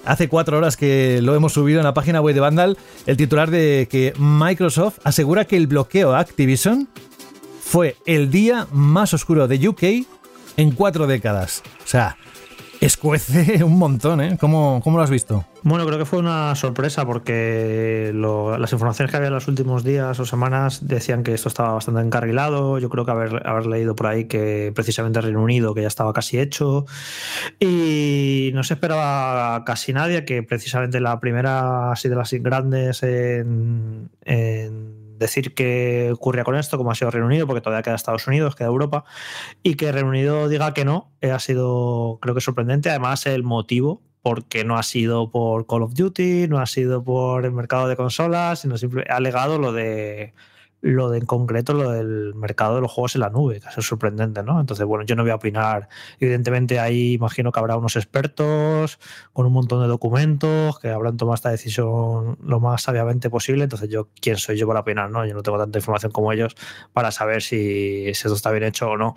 [0.08, 3.52] hace cuatro horas que lo hemos subido en la página web de Vandal, el titular
[3.52, 6.88] de que Microsoft asegura que el bloqueo a Activision
[7.62, 9.84] fue el día más oscuro de UK
[10.56, 11.62] en cuatro décadas.
[11.84, 12.18] O sea,
[12.82, 14.38] escuece un montón, ¿eh?
[14.40, 15.46] ¿Cómo, cómo lo has visto?
[15.64, 20.20] Bueno, creo que fue una sorpresa porque las informaciones que había en los últimos días
[20.20, 22.80] o semanas decían que esto estaba bastante encarrilado.
[22.80, 26.14] Yo creo que haber, haber leído por ahí que precisamente Reino Unido que ya estaba
[26.14, 26.86] casi hecho.
[27.60, 34.10] Y no se esperaba casi nadie que precisamente la primera así de las grandes en
[35.18, 38.56] decir que ocurría con esto, como ha sido Reino Unido, porque todavía queda Estados Unidos,
[38.56, 39.04] queda Europa,
[39.64, 42.90] y que Reino Unido diga que no, eh, ha sido creo que sorprendente.
[42.90, 47.46] Además, el motivo porque no ha sido por Call of Duty, no ha sido por
[47.46, 50.34] el mercado de consolas, sino simplemente ha alegado lo de
[50.82, 53.86] lo de en concreto lo del mercado de los juegos en la nube, que es
[53.86, 54.60] sorprendente, ¿no?
[54.60, 55.90] Entonces, bueno, yo no voy a opinar.
[56.20, 59.00] Evidentemente, ahí imagino que habrá unos expertos
[59.34, 63.64] con un montón de documentos que habrán tomado esta decisión lo más sabiamente posible.
[63.64, 65.10] Entonces, yo, ¿quién soy yo para opinar?
[65.10, 65.26] ¿no?
[65.26, 66.56] Yo no tengo tanta información como ellos
[66.94, 69.16] para saber si, si esto está bien hecho o no.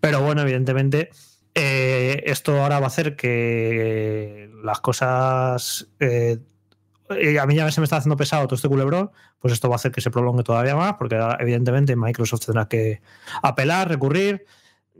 [0.00, 1.10] Pero bueno, evidentemente,
[1.54, 5.88] eh, esto ahora va a hacer que las cosas.
[6.00, 6.38] eh,
[7.10, 9.74] eh, a mí ya se me está haciendo pesado todo este culebrón, pues esto va
[9.74, 13.00] a hacer que se prolongue todavía más, porque evidentemente Microsoft tendrá que
[13.42, 14.44] apelar, recurrir.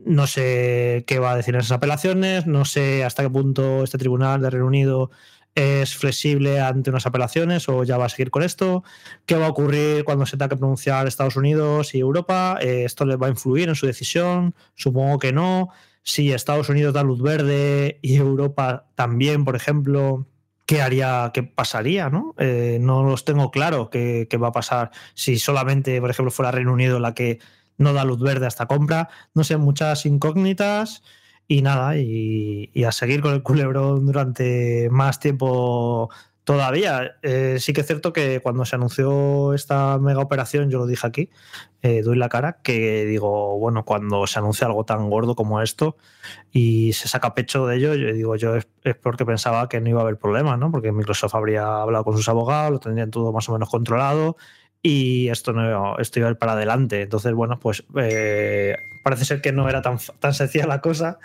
[0.05, 3.97] No sé qué va a decir en esas apelaciones, no sé hasta qué punto este
[3.97, 5.11] tribunal de Reino Unido
[5.57, 8.85] es flexible ante unas apelaciones o ya va a seguir con esto.
[9.25, 12.59] ¿Qué va a ocurrir cuando se tenga que pronunciar Estados Unidos y Europa?
[12.61, 14.55] Eh, ¿Esto les va a influir en su decisión?
[14.75, 15.71] Supongo que no.
[16.03, 20.27] Si Estados Unidos da luz verde y Europa también, por ejemplo,
[20.67, 22.11] ¿qué haría, qué pasaría?
[22.11, 26.51] No, Eh, no los tengo claro qué, va a pasar si solamente, por ejemplo, fuera
[26.51, 27.39] Reino Unido la que
[27.79, 29.09] no da luz verde a esta compra.
[29.35, 31.03] No sé, muchas incógnitas
[31.49, 36.11] y nada, y a seguir con el culebrón durante más tiempo
[36.47, 37.17] todavía.
[37.23, 41.05] Eh, sí que es cierto que cuando se anunció esta mega operación, yo lo dije
[41.05, 41.29] aquí,
[41.83, 45.97] eh, doy la cara, que digo, bueno, cuando se anuncia algo tan gordo como esto
[46.53, 48.69] y se saca pecho de ello, yo digo, yo es,
[49.03, 50.71] porque pensaba que no iba a haber problema, ¿no?
[50.71, 54.37] Porque Microsoft habría hablado con sus abogados, lo tendrían todo más o menos controlado
[54.83, 57.03] y esto no esto iba a ir para adelante.
[57.03, 58.77] Entonces, bueno, pues eh,
[59.07, 61.21] parece ser que no era tan, tan sencilla la cosa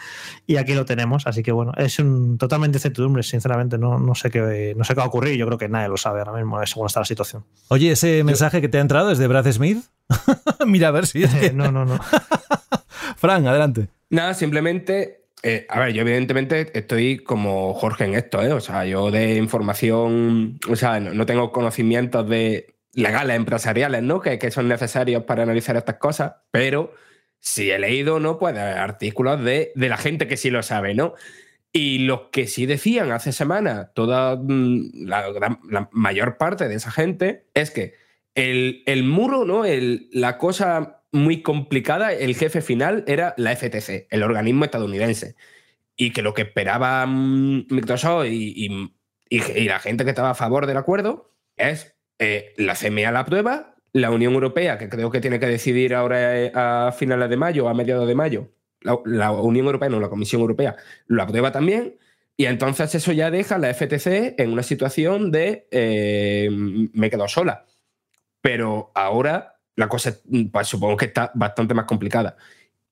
[0.46, 1.26] y aquí lo tenemos.
[1.26, 3.80] Así que bueno, es un, totalmente incertidumbre, sinceramente.
[3.80, 5.36] No, no, sé qué, no sé qué va a ocurrir.
[5.36, 7.44] Yo creo que nadie lo sabe ahora mismo, eh, según está la situación.
[7.70, 9.84] Oye, ese mensaje que te ha entrado es de Brad Smith.
[10.68, 11.54] Mira, a ver si es que.
[11.54, 12.00] no, no, no.
[13.18, 13.88] Fran, adelante.
[14.12, 15.24] Nada, simplemente.
[15.42, 18.54] eh, a ver, yo evidentemente estoy como Jorge en esto, ¿eh?
[18.54, 24.22] O sea, yo de información, o sea, no, no tengo conocimientos de legales, empresariales, ¿no?
[24.22, 26.94] Que, que son necesarios para analizar estas cosas, pero
[27.42, 28.40] sí he leído, ¿no?
[28.40, 31.16] Pues artículos de, de la gente que sí lo sabe, ¿no?
[31.74, 36.92] Y los que sí decían hace semanas, toda mm, la, la mayor parte de esa
[36.92, 37.94] gente, es que
[38.36, 39.66] el, el muro, ¿no?
[39.66, 45.36] El, la cosa muy complicada, el jefe final era la FTC, el organismo estadounidense.
[45.98, 48.54] Y que lo que esperaba mm, Microsoft y,
[49.30, 53.71] y- la gente que estaba a favor del acuerdo es eh, la CMA la aprueba,
[53.94, 57.68] la Unión Europea, que creo que tiene que decidir ahora eh, a finales de mayo,
[57.68, 58.50] a mediados de mayo,
[58.82, 60.76] la, Unión Europea, no, la Comisión Europea,
[61.08, 61.98] lo aprueba también.
[62.38, 67.28] Y entonces eso ya deja a la FTC en una situación de eh, me quedo
[67.28, 67.66] sola.
[68.42, 70.18] Pero ahora la cosa,
[70.52, 72.38] pues, supongo que está bastante más complicada.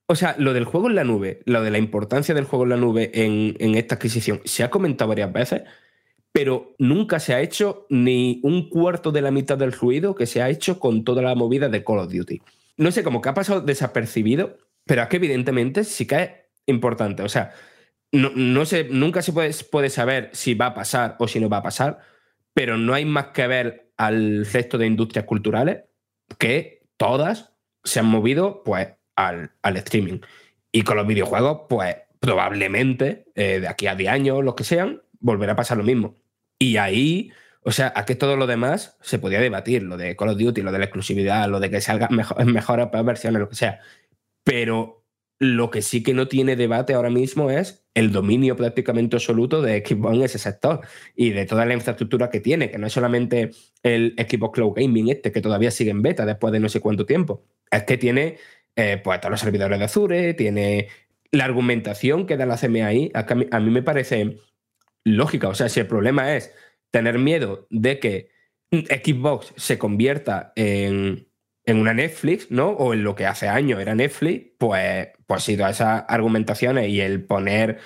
[0.05, 2.69] O sea, lo del juego en la nube, lo de la importancia del juego en
[2.69, 5.63] la nube en, en esta adquisición, se ha comentado varias veces,
[6.31, 10.41] pero nunca se ha hecho ni un cuarto de la mitad del ruido que se
[10.41, 12.41] ha hecho con toda la movida de Call of Duty.
[12.77, 16.29] No sé, como que ha pasado desapercibido, pero es que evidentemente sí que es
[16.67, 17.23] importante.
[17.23, 17.53] O sea,
[18.11, 21.49] no, no sé, nunca se puede, puede saber si va a pasar o si no
[21.49, 21.99] va a pasar,
[22.53, 25.83] pero no hay más que ver al resto de industrias culturales
[26.37, 27.53] que todas
[27.83, 30.19] se han movido pues al, al streaming.
[30.71, 35.01] Y con los videojuegos, pues probablemente eh, de aquí a 10 años, los que sean,
[35.19, 36.15] volverá a pasar lo mismo.
[36.57, 37.31] Y ahí,
[37.61, 40.61] o sea, a que todo lo demás se podía debatir, lo de Call of Duty,
[40.61, 43.79] lo de la exclusividad, lo de que salga mejor, mejores peor versiones, lo que sea.
[44.43, 44.99] Pero
[45.39, 49.83] lo que sí que no tiene debate ahora mismo es el dominio prácticamente absoluto de
[49.85, 50.81] Xbox en ese sector
[51.15, 53.51] y de toda la infraestructura que tiene, que no es solamente
[53.81, 57.05] el Xbox Cloud Gaming este, que todavía sigue en beta después de no sé cuánto
[57.05, 58.37] tiempo, es que tiene
[58.75, 60.89] eh, pues todos los servidores de Azure, tiene
[61.31, 64.39] la argumentación que da la ahí, a, a mí me parece
[65.03, 65.47] lógica.
[65.49, 66.53] O sea, si el problema es
[66.91, 68.29] tener miedo de que
[68.71, 71.27] Xbox se convierta en,
[71.65, 72.69] en una Netflix, ¿no?
[72.69, 77.01] O en lo que hace años era Netflix, pues, pues sí, todas esas argumentaciones y
[77.01, 77.79] el poner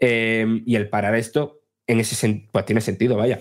[0.00, 3.40] eh, y el parar esto, en ese pues tiene sentido, vaya.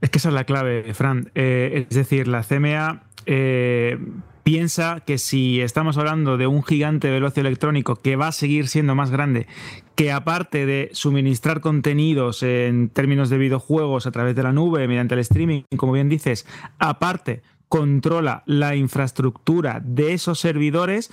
[0.00, 1.30] Es que esa es la clave, Fran.
[1.34, 3.98] Eh, es decir, la CMA eh,
[4.50, 8.94] piensa que si estamos hablando de un gigante velocio electrónico que va a seguir siendo
[8.94, 9.46] más grande,
[9.94, 15.12] que aparte de suministrar contenidos en términos de videojuegos a través de la nube, mediante
[15.12, 16.46] el streaming, como bien dices,
[16.78, 21.10] aparte controla la infraestructura de esos servidores,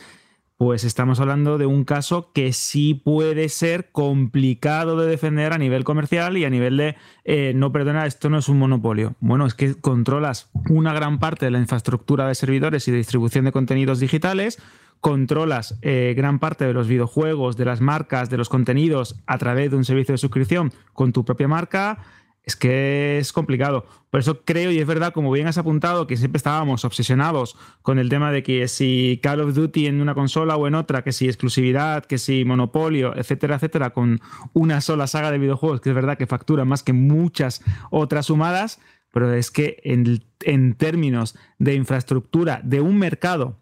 [0.57, 5.83] pues estamos hablando de un caso que sí puede ser complicado de defender a nivel
[5.83, 6.95] comercial y a nivel de,
[7.25, 9.15] eh, no perdona, esto no es un monopolio.
[9.19, 13.45] Bueno, es que controlas una gran parte de la infraestructura de servidores y de distribución
[13.45, 14.57] de contenidos digitales,
[15.01, 19.71] controlas eh, gran parte de los videojuegos, de las marcas, de los contenidos a través
[19.71, 21.99] de un servicio de suscripción con tu propia marca.
[22.45, 23.85] Es que es complicado.
[24.11, 27.97] Por eso creo, y es verdad, como bien has apuntado, que siempre estábamos obsesionados con
[27.97, 31.11] el tema de que si Call of Duty en una consola o en otra, que
[31.11, 34.21] si exclusividad, que si monopolio, etcétera, etcétera, con
[34.53, 38.79] una sola saga de videojuegos, que es verdad que factura más que muchas otras sumadas,
[39.11, 43.57] pero es que en, en términos de infraestructura de un mercado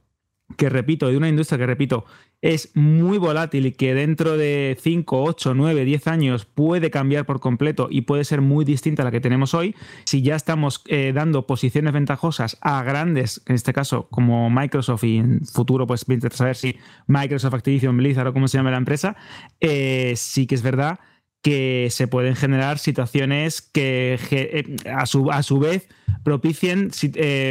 [0.57, 2.05] que repito, de una industria que repito,
[2.43, 7.39] es muy volátil y que dentro de 5, 8, 9, 10 años puede cambiar por
[7.39, 11.13] completo y puede ser muy distinta a la que tenemos hoy, si ya estamos eh,
[11.15, 16.29] dando posiciones ventajosas a grandes, en este caso como Microsoft y en futuro pues a
[16.31, 16.75] saber si
[17.07, 19.15] Microsoft, Activision, Blizzard o cómo se llama la empresa,
[19.61, 20.99] eh, sí que es verdad
[21.41, 25.87] que se pueden generar situaciones que eh, a su, a su vez
[26.25, 26.91] propicien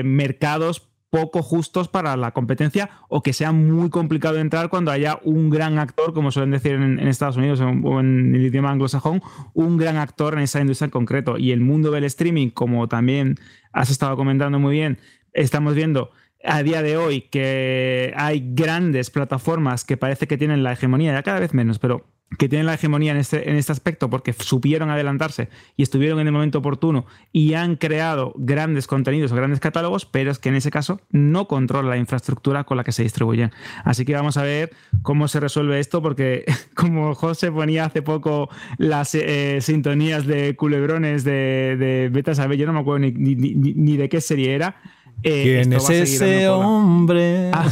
[0.05, 5.51] mercados poco justos para la competencia o que sea muy complicado entrar cuando haya un
[5.51, 9.23] gran actor, como suelen decir en, en Estados Unidos o en el idioma anglosajón,
[9.53, 11.37] un gran actor en esa industria en concreto.
[11.37, 13.35] Y el mundo del streaming, como también
[13.75, 14.99] has estado comentando muy bien,
[15.35, 16.13] estamos viendo
[16.43, 21.23] a día de hoy que hay grandes plataformas que parece que tienen la hegemonía, ya
[21.23, 22.07] cada vez menos, pero
[22.39, 26.27] que tienen la hegemonía en este, en este aspecto porque supieron adelantarse y estuvieron en
[26.27, 30.57] el momento oportuno y han creado grandes contenidos o grandes catálogos, pero es que en
[30.57, 33.53] ese caso no controla la infraestructura con la que se distribuyen.
[33.85, 34.71] Así que vamos a ver
[35.03, 36.45] cómo se resuelve esto porque
[36.75, 38.49] como José ponía hace poco
[38.79, 43.35] las eh, sintonías de culebrones de, de Beta Sabe, yo no me acuerdo ni, ni,
[43.35, 44.77] ni, ni de qué serie era.
[45.23, 47.51] Eh, ¿Quién es ese hombre?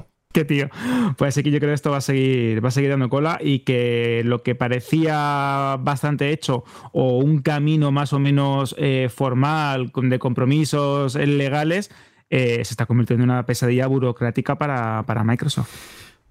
[0.32, 0.68] Qué tío.
[1.16, 3.60] Pues que yo creo que esto va a seguir, va a seguir dando cola y
[3.60, 6.62] que lo que parecía bastante hecho
[6.92, 11.90] o un camino más o menos eh, formal de compromisos legales
[12.30, 15.70] eh, se está convirtiendo en una pesadilla burocrática para, para Microsoft.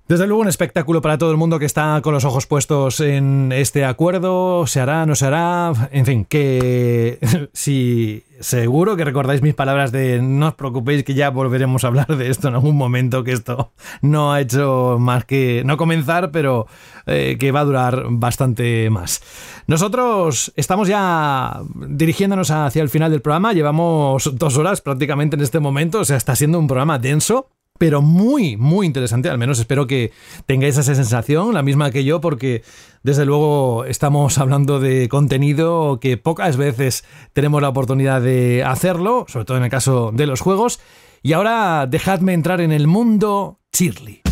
[0.09, 3.51] Desde luego un espectáculo para todo el mundo que está con los ojos puestos en
[3.51, 4.65] este acuerdo.
[4.65, 5.05] ¿Se hará?
[5.05, 5.71] ¿No se hará?
[5.91, 7.19] En fin, que
[7.53, 12.07] si seguro que recordáis mis palabras de no os preocupéis que ya volveremos a hablar
[12.07, 13.71] de esto en algún momento, que esto
[14.01, 16.65] no ha hecho más que no comenzar, pero
[17.05, 19.21] eh, que va a durar bastante más.
[19.67, 25.59] Nosotros estamos ya dirigiéndonos hacia el final del programa, llevamos dos horas prácticamente en este
[25.59, 29.29] momento, o sea, está siendo un programa denso pero muy, muy interesante.
[29.29, 30.11] Al menos espero que
[30.45, 32.61] tengáis esa sensación, la misma que yo, porque
[33.01, 39.45] desde luego estamos hablando de contenido que pocas veces tenemos la oportunidad de hacerlo, sobre
[39.45, 40.79] todo en el caso de los juegos.
[41.23, 44.28] Y ahora dejadme entrar en el mundo Shirley.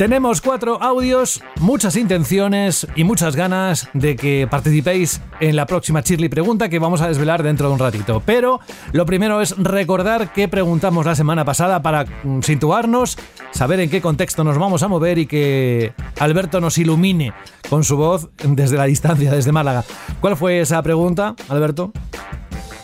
[0.00, 6.30] Tenemos cuatro audios, muchas intenciones y muchas ganas de que participéis en la próxima Shirley
[6.30, 8.22] Pregunta que vamos a desvelar dentro de un ratito.
[8.24, 8.60] Pero
[8.92, 12.06] lo primero es recordar qué preguntamos la semana pasada para
[12.40, 13.18] situarnos,
[13.50, 17.34] saber en qué contexto nos vamos a mover y que Alberto nos ilumine
[17.68, 19.84] con su voz desde la distancia, desde Málaga.
[20.22, 21.92] ¿Cuál fue esa pregunta, Alberto?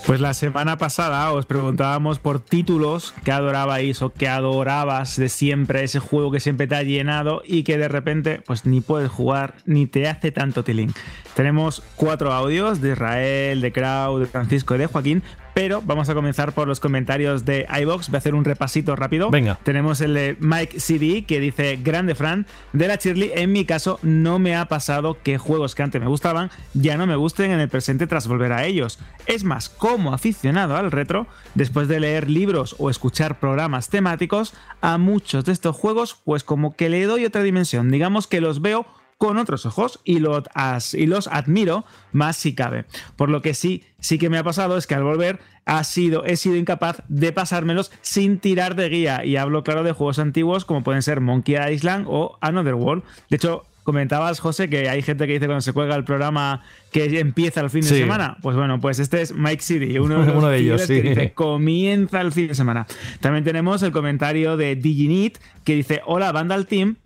[0.07, 5.83] Pues la semana pasada os preguntábamos por títulos que adorabais o que adorabas de siempre,
[5.83, 9.55] ese juego que siempre te ha llenado y que de repente pues ni puedes jugar
[9.65, 10.95] ni te hace tanto tilín.
[11.35, 15.25] Tenemos cuatro audios de Israel, de Crowd, de Francisco y de Joaquín,
[15.57, 18.11] pero vamos a comenzar por los comentarios de iBox.
[18.11, 19.31] Voy a hacer un repasito rápido.
[19.31, 19.59] Venga.
[19.63, 23.99] Tenemos el de Mike CD que dice: Grande Fran, de la Shirley, en mi caso
[24.03, 27.61] no me ha pasado que juegos que antes me gustaban ya no me gusten en
[27.61, 28.99] el presente tras volver a ellos.
[29.25, 34.53] Es más, como aficionado al retro, después de leer libros o escuchar programas temáticos,
[34.83, 37.91] a muchos de estos juegos, pues como que le doy otra dimensión.
[37.91, 38.85] Digamos que los veo
[39.19, 42.85] con otros ojos y, lo, as, y, los admiro más si cabe.
[43.17, 46.25] Por lo que sí, sí que me ha pasado es que al volver ha sido,
[46.25, 49.25] he sido incapaz de pasármelos sin tirar de guía.
[49.25, 53.03] Y hablo, claro, de juegos antiguos como pueden ser Monkey Island o Another World.
[53.31, 56.63] De hecho, comentabas, José, que hay gente que dice cuando se cuelga el programa
[56.93, 57.97] que empieza el fin de Sí.
[57.99, 58.37] semana.
[58.43, 61.33] Pues bueno, pues este es Mike City, uno de, los Uno de ellos, que dice
[61.33, 62.87] comienza el fin de semana.
[63.21, 66.97] También tenemos el comentario de Diginit que dice: Hola, Vandal Team.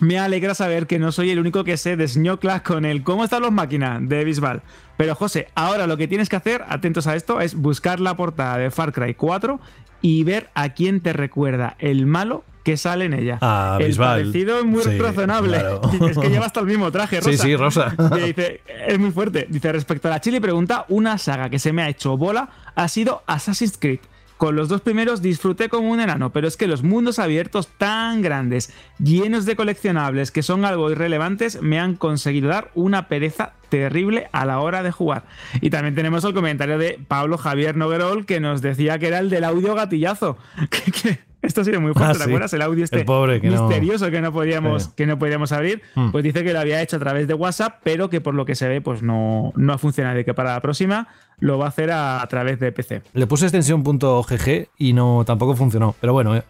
[0.00, 3.24] Me alegra saber que no soy el único que sé de Sñoclas con el ¿Cómo
[3.24, 4.00] están los máquinas?
[4.08, 4.62] de Bisbal.
[4.96, 8.58] Pero José, ahora lo que tienes que hacer, atentos a esto, es buscar la portada
[8.58, 9.60] de Far Cry 4
[10.00, 13.38] y ver a quién te recuerda el malo que sale en ella.
[13.40, 14.20] Ah, el Bisbal.
[14.20, 15.58] parecido es muy Sí, razonable.
[15.58, 15.80] claro.
[16.10, 17.42] Es que lleva hasta el mismo traje, Sí, rosa.
[17.42, 17.94] sí, rosa.
[18.14, 19.46] Que dice, es muy fuerte.
[19.48, 22.86] Dice, respecto a la Chile pregunta, una saga que se me ha hecho bola ha
[22.86, 24.00] sido Assassin's Creed.
[24.38, 28.22] Con los dos primeros disfruté como un enano, pero es que los mundos abiertos tan
[28.22, 34.28] grandes, llenos de coleccionables que son algo irrelevantes, me han conseguido dar una pereza terrible
[34.30, 35.24] a la hora de jugar.
[35.60, 39.28] Y también tenemos el comentario de Pablo Javier Noguerol que nos decía que era el
[39.28, 40.38] del audio gatillazo.
[41.42, 42.30] esto ha sido muy fuerte, Ah, ¿te sí.
[42.30, 42.52] acuerdas?
[42.52, 44.90] El audio este El pobre que no- misterioso que no podíamos, Sí.
[44.96, 45.82] que no podíamos abrir.
[45.94, 46.10] Hmm.
[46.10, 48.54] Pues dice que lo había hecho a través de WhatsApp, pero que por lo que
[48.54, 51.08] se ve, pues no, no ha funcionado y que para la próxima
[51.40, 53.02] lo va a hacer a, a través de PC.
[53.12, 55.94] Le puse extensión .gg y no tampoco funcionó.
[56.00, 56.42] Pero bueno, eh,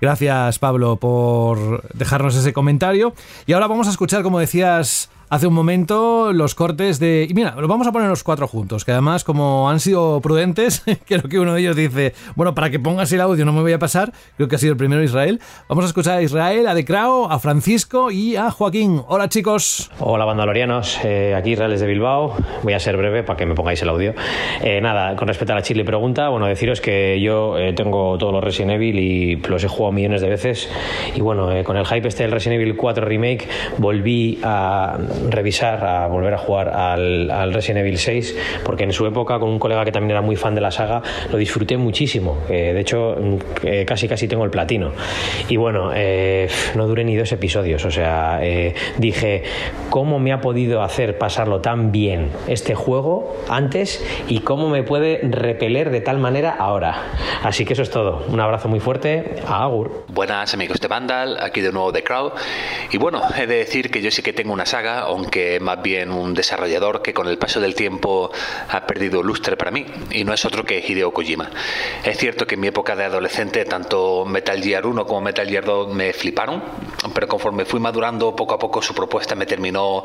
[0.00, 3.14] gracias Pablo por dejarnos ese comentario.
[3.46, 7.26] Y ahora vamos a escuchar, como decías hace un momento, los cortes de...
[7.26, 10.82] Y mira, los vamos a poner los cuatro juntos, que además como han sido prudentes,
[11.06, 13.72] creo que uno de ellos dice, bueno, para que pongas el audio no me voy
[13.72, 15.40] a pasar, creo que ha sido el primero Israel.
[15.70, 19.00] Vamos a escuchar a Israel, a De Crao, a Francisco y a Joaquín.
[19.08, 19.90] Hola chicos.
[20.00, 22.36] Hola Bandalorianos, eh, aquí Reales de Bilbao.
[22.62, 24.12] Voy a ser breve para que me pongáis el audio.
[24.60, 28.34] Eh, nada, con respecto a la Chile pregunta, bueno, deciros que yo eh, tengo todos
[28.34, 30.68] los Resident Evil y los he jugado millones de veces.
[31.14, 33.48] Y bueno, con el hype este del Resident Evil 4 Remake,
[33.78, 34.98] volví a
[35.30, 39.58] revisar, a volver a jugar al, Resident Evil 6, porque en su época, con un
[39.58, 42.38] colega que también era muy fan de la saga, lo disfruté muchísimo.
[42.48, 44.92] Eh, de hecho, mm, eh, casi casi tengo el platino.
[45.48, 47.84] Y bueno, eh, no duré ni dos episodios.
[47.84, 48.40] O sea,
[48.98, 49.44] dije,
[49.90, 55.20] ¿cómo me ha podido hacer pasarlo tan bien este juego antes y cómo me puede
[55.22, 57.02] repeler de tal manera ahora?
[57.42, 58.24] Así que eso es todo.
[58.28, 59.36] Un abrazo muy fuerte.
[59.46, 60.04] A Agur.
[60.08, 62.32] Buenas amigos de Vandal, aquí de nuevo The Crowd.
[62.90, 66.10] Y bueno, he de decir que yo sí que tengo una saga, aunque más bien
[66.10, 68.30] un desarrollador que con el paso del tiempo
[68.68, 71.50] ha perdido lustre para mí, y no es otro que Hideo Kojima.
[72.04, 75.64] Es cierto que en mi época de adolescente tanto Metal Gear 1 como Metal Gear
[75.64, 76.62] 2 me fliparon,
[77.14, 80.04] pero conforme fui madurando poco a poco su propuesta me terminó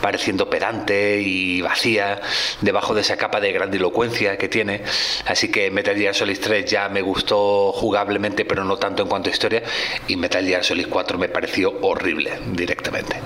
[0.00, 2.20] pareciendo pedante y vacía
[2.60, 4.82] debajo de esa capa de grandilocuencia que tiene.
[5.26, 9.30] Así que Metal Gear Solid 3 ya me gustó jugablemente, pero no tanto en cuanto
[9.30, 9.62] a historia,
[10.08, 13.16] y Metal Gear Solid 4 me pareció horrible directamente.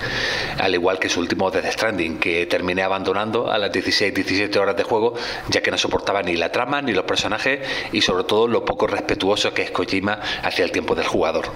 [0.59, 4.85] Al igual que su último Death Stranding, que terminé abandonando a las 16-17 horas de
[4.85, 5.15] juego,
[5.49, 7.61] ya que no soportaba ni la trama, ni los personajes,
[7.93, 11.47] y sobre todo lo poco respetuoso que es Kojima hacia el tiempo del jugador.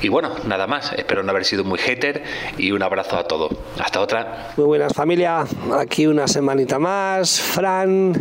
[0.00, 2.22] Y bueno, nada más, espero no haber sido muy hater
[2.58, 3.52] y un abrazo a todos.
[3.78, 4.52] Hasta otra.
[4.56, 5.44] Muy buenas familia,
[5.78, 8.12] aquí una semanita más, Fran.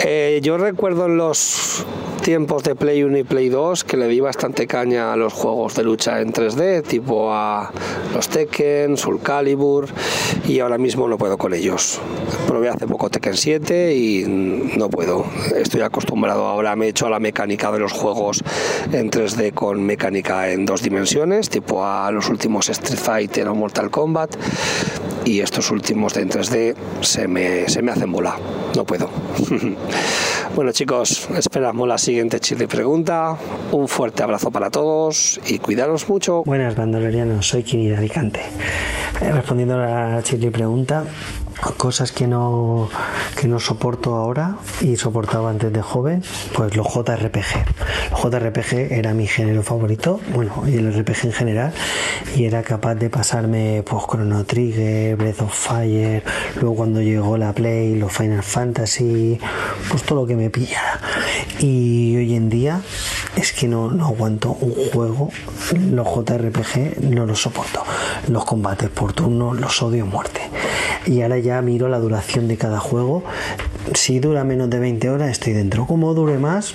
[0.00, 1.84] Eh, yo recuerdo en los
[2.22, 5.74] tiempos de Play 1 y Play 2 que le di bastante caña a los juegos
[5.74, 7.70] de lucha en 3D, tipo a
[8.14, 9.88] los Tekken, Soul Calibur,
[10.48, 12.00] y ahora mismo no puedo con ellos.
[12.46, 15.26] Probé hace poco Tekken 7 y no puedo.
[15.54, 18.42] Estoy acostumbrado ahora, me he hecho a la mecánica de los juegos
[18.90, 20.93] en 3D con mecánica en dos dimensiones,
[21.50, 24.36] tipo a los últimos Street Fighter o Mortal Kombat
[25.24, 28.36] y estos últimos de en 3D se me, se me hacen bola.
[28.76, 29.08] No puedo.
[30.54, 33.36] bueno chicos, esperamos la siguiente chile pregunta.
[33.72, 36.42] Un fuerte abrazo para todos y cuidaros mucho.
[36.44, 38.40] Buenas bandolerianos, soy Kini de Alicante.
[39.20, 41.04] Eh, respondiendo a la chile pregunta,
[41.76, 42.88] cosas que no,
[43.40, 46.22] que no soporto ahora y soportaba antes de joven,
[46.52, 48.10] pues los JRPG.
[48.10, 51.72] Los JRPG era mi género favorito, bueno, y el RPG en general,
[52.36, 56.22] y era capaz de pasarme pues Chrono Trigger, Breath of Fire,
[56.60, 59.38] luego cuando llegó la Play, los Final Fantasy,
[59.88, 61.00] pues todo lo que me pillara.
[61.58, 62.80] Y hoy en día
[63.36, 65.30] es que no, no aguanto un juego,
[65.90, 67.82] los JRPG no los soporto.
[68.28, 70.40] Los combates por turno los odio muerte.
[71.06, 73.22] Y ahora ya miro la duración de cada juego.
[73.94, 75.86] Si dura menos de 20 horas estoy dentro.
[75.86, 76.74] Como dure más,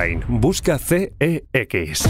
[0.27, 2.09] Busca CEX.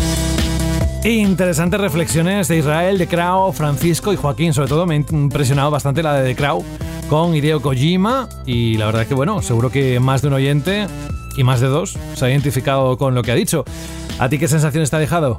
[1.03, 4.53] Interesantes reflexiones de Israel, de Krau, Francisco y Joaquín.
[4.53, 6.63] Sobre todo me ha impresionado bastante la de Krau
[7.09, 8.29] con Hideo Kojima.
[8.45, 10.87] Y la verdad es que, bueno, seguro que más de un oyente
[11.35, 13.65] y más de dos se ha identificado con lo que ha dicho.
[14.19, 15.37] ¿A ti qué sensación te ha dejado?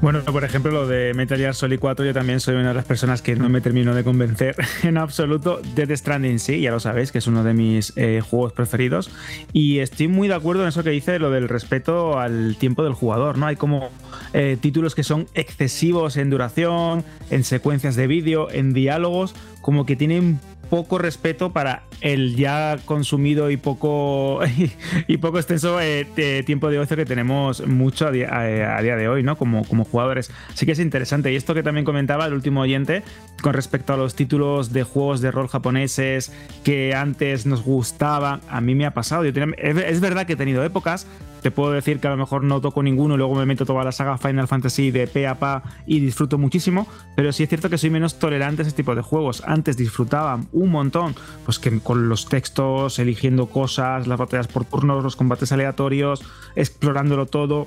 [0.00, 2.84] Bueno, por ejemplo, lo de Metal Gear Solid 4, yo también soy una de las
[2.84, 4.54] personas que no me termino de convencer
[4.84, 5.60] en absoluto.
[5.74, 9.10] Death Stranding sí, ya lo sabéis, que es uno de mis eh, juegos preferidos.
[9.52, 12.92] Y estoy muy de acuerdo en eso que dice, lo del respeto al tiempo del
[12.92, 13.46] jugador, ¿no?
[13.46, 13.90] Hay como
[14.34, 19.96] eh, títulos que son excesivos en duración, en secuencias de vídeo, en diálogos, como que
[19.96, 20.38] tienen
[20.70, 24.40] poco respeto para el ya consumido y poco
[25.08, 26.06] y poco extenso eh,
[26.46, 29.36] tiempo de ocio que tenemos mucho a día, de hoy, ¿no?
[29.36, 30.30] Como, como jugadores.
[30.52, 31.32] Así que es interesante.
[31.32, 33.02] Y esto que también comentaba el último oyente
[33.42, 36.32] con respecto a los títulos de juegos de rol japoneses
[36.64, 39.24] que antes nos gustaban, a mí me ha pasado.
[39.24, 41.06] Es verdad que he tenido épocas
[41.42, 43.92] te puedo decir que a lo mejor no toco ninguno, luego me meto toda la
[43.92, 46.86] saga Final Fantasy de pe a pa y disfruto muchísimo,
[47.16, 49.42] pero sí es cierto que soy menos tolerante a ese tipo de juegos.
[49.46, 51.14] Antes disfrutaba un montón,
[51.44, 56.22] pues que con los textos, eligiendo cosas, las batallas por turnos, los combates aleatorios,
[56.56, 57.66] explorándolo todo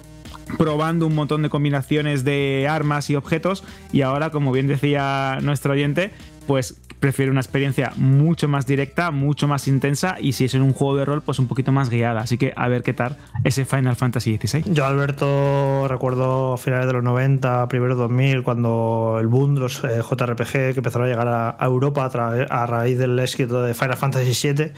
[0.58, 3.64] probando un montón de combinaciones de armas y objetos.
[3.92, 6.12] Y ahora, como bien decía nuestro oyente,
[6.48, 10.72] pues prefiero una experiencia mucho más directa, mucho más intensa y si es en un
[10.72, 12.22] juego de rol, pues un poquito más guiada.
[12.22, 14.72] Así que a ver qué tal ese Final Fantasy XVI.
[14.72, 20.02] Yo, Alberto, recuerdo finales de los 90, primeros 2000, cuando el boom de los eh,
[20.08, 24.72] JRPG que empezaron a llegar a, Europa a, raíz del éxito de Final Fantasy VII,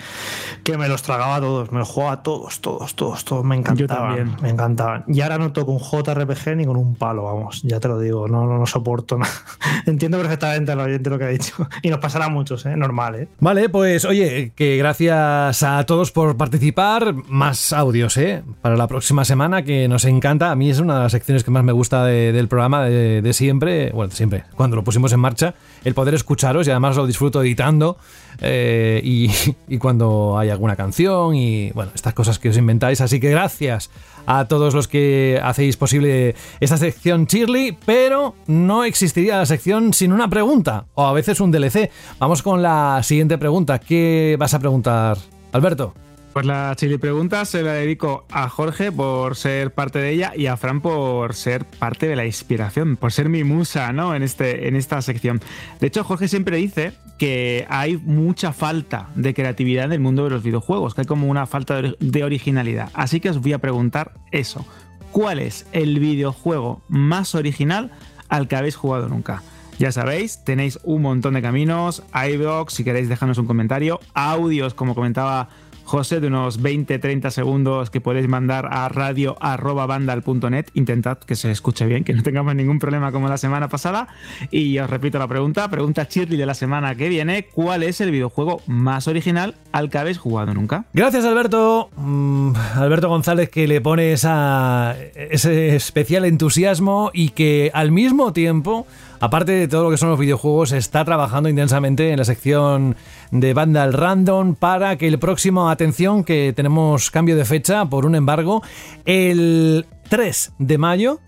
[0.63, 4.37] que me los tragaba todos, me los jugaba todos, todos, todos, todos, me encantaban.
[4.41, 5.03] Me encantaban.
[5.07, 8.29] Y ahora no toco un JRPG ni con un palo, vamos, ya te lo digo,
[8.29, 9.33] no, no, soporto nada.
[9.85, 11.52] Entiendo perfectamente al oyente lo que ha dicho.
[11.81, 12.75] Y nos pasa pasará muchos, ¿eh?
[12.77, 13.15] normal.
[13.15, 13.27] ¿eh?
[13.39, 17.15] Vale, pues oye, que gracias a todos por participar.
[17.27, 18.43] Más audios, ¿eh?
[18.61, 20.51] Para la próxima semana, que nos encanta.
[20.51, 23.89] A mí es una de las secciones que más me gusta del programa de, siempre.
[23.91, 27.41] Bueno, de siempre, cuando lo pusimos en marcha, el poder escucharos y además lo disfruto
[27.41, 27.97] editando.
[28.41, 29.29] Eh, y,
[29.67, 33.01] y cuando hay alguna canción y bueno, estas cosas que os inventáis.
[33.01, 33.89] Así que gracias
[34.25, 40.13] a todos los que hacéis posible esta sección Cheerly, pero no existiría la sección sin
[40.13, 41.89] una pregunta o a veces un DLC.
[42.19, 43.79] Vamos con la siguiente pregunta.
[43.79, 45.17] ¿Qué vas a preguntar,
[45.51, 45.93] Alberto?
[46.33, 50.47] Pues la chili pregunta se la dedico a Jorge por ser parte de ella y
[50.47, 54.15] a Fran por ser parte de la inspiración, por ser mi musa, ¿no?
[54.15, 55.41] En, este, en esta sección.
[55.79, 60.31] De hecho, Jorge siempre dice que hay mucha falta de creatividad en el mundo de
[60.31, 62.89] los videojuegos, que hay como una falta de originalidad.
[62.95, 64.65] Así que os voy a preguntar eso.
[65.11, 67.91] ¿Cuál es el videojuego más original
[68.27, 69.43] al que habéis jugado nunca?
[69.77, 74.95] Ya sabéis, tenéis un montón de caminos, iBox, si queréis dejarnos un comentario, audios, como
[74.95, 75.49] comentaba
[75.83, 80.65] José, de unos 20-30 segundos que podéis mandar a radio.bandal.net.
[80.73, 84.07] Intentad que se escuche bien, que no tengamos ningún problema como la semana pasada.
[84.51, 88.11] Y os repito la pregunta, pregunta Shirley de la semana que viene, ¿cuál es el
[88.11, 90.85] videojuego más original al que habéis jugado nunca?
[90.93, 91.89] Gracias Alberto.
[91.95, 98.87] Mm, Alberto González que le pone ese especial entusiasmo y que al mismo tiempo
[99.23, 102.97] aparte de todo lo que son los videojuegos, está trabajando intensamente en la sección
[103.31, 108.15] de Vandal Random para que el próximo, atención, que tenemos cambio de fecha por un
[108.15, 108.61] embargo,
[109.05, 111.21] el 3 de mayo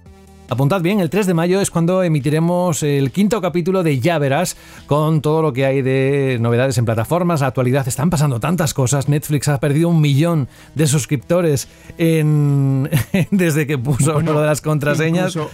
[0.47, 4.55] Apuntad bien, el 3 de mayo es cuando emitiremos el quinto capítulo de Ya Verás,
[4.85, 7.41] con todo lo que hay de novedades en plataformas.
[7.41, 9.09] La actualidad están pasando tantas cosas.
[9.09, 11.67] Netflix ha perdido un millón de suscriptores
[11.97, 12.91] en...
[13.31, 15.35] desde que puso uno de las contraseñas.
[15.35, 15.49] Incluso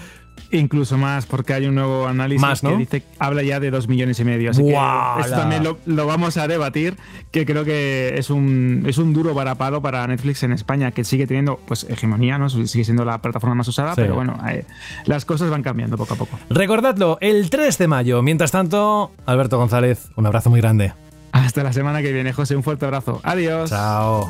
[0.97, 4.51] más, porque hay un nuevo análisis que dice habla ya de dos millones y medio.
[4.51, 4.77] Así que
[5.19, 6.97] esto también lo, vamos a debatir,
[7.31, 11.27] que creo que es un, es un duro varapalo para Netflix en España, que sigue
[11.27, 12.49] teniendo pues hegemonía, ¿no?
[12.49, 14.65] Sigue siendo la plataforma más usada, pero bueno, eh,
[15.05, 16.39] las cosas van cambiando poco a poco.
[16.49, 18.21] Recordadlo, el 3 de mayo.
[18.21, 20.93] Mientras tanto, Alberto González, un abrazo muy grande.
[21.31, 23.21] Hasta la semana que viene, José, un fuerte abrazo.
[23.23, 23.69] Adiós.
[23.69, 24.29] Chao.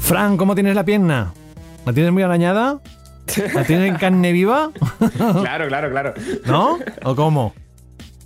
[0.00, 1.34] Fran, ¿cómo tienes la pierna?
[1.84, 2.80] ¿La tienes muy arañada?
[3.54, 4.70] ¿La tienen en carne viva?
[5.16, 6.14] claro, claro, claro.
[6.44, 6.78] ¿No?
[7.04, 7.54] ¿O cómo?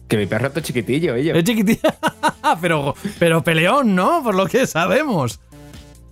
[0.08, 1.36] Que mi perro es chiquitillo, ellos.
[1.36, 1.88] Es chiquitillo.
[2.60, 4.22] pero, pero peleón, ¿no?
[4.22, 5.40] Por lo que sabemos.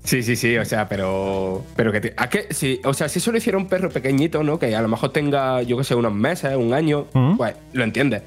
[0.05, 1.65] Sí, sí, sí, o sea, pero.
[1.77, 2.15] Pero que.
[2.17, 2.47] ¿a qué?
[2.51, 4.59] Sí, o sea, si solo hiciera un perro pequeñito, ¿no?
[4.59, 7.37] Que a lo mejor tenga, yo qué sé, unos meses, un año, mm.
[7.37, 8.23] pues lo entiendes.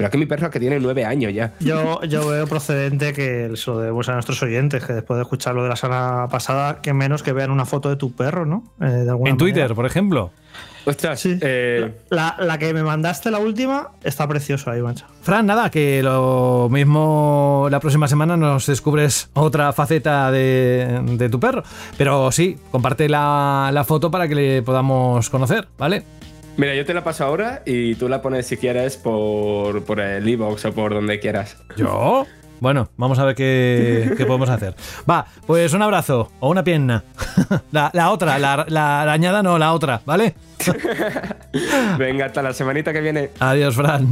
[0.00, 1.52] Pero es que mi perro que tiene nueve años ya.
[1.60, 5.54] Yo, yo veo procedente que se lo debemos a nuestros oyentes, que después de escuchar
[5.54, 8.64] lo de la semana pasada, que menos que vean una foto de tu perro, ¿no?
[8.80, 10.30] Eh, de alguna En Twitter, por ejemplo.
[10.86, 15.04] Ostras, eh, La, la que me mandaste, la última, está preciosa ahí, mancha.
[15.20, 21.38] Fran, nada, que lo mismo la próxima semana nos descubres otra faceta de, de tu
[21.38, 21.62] perro.
[21.98, 26.04] Pero sí, comparte la, la foto para que le podamos conocer, ¿vale?
[26.60, 30.28] Mira, yo te la paso ahora y tú la pones si quieres por, por el
[30.28, 31.56] iBox o por donde quieras.
[31.74, 32.26] ¿Yo?
[32.60, 34.74] Bueno, vamos a ver qué, qué podemos hacer.
[35.08, 37.02] Va, pues un abrazo o una pierna.
[37.72, 40.34] La, la otra, la, la arañada no, la otra, ¿vale?
[41.98, 43.30] Venga, hasta la semanita que viene.
[43.40, 44.06] Adiós, Fran.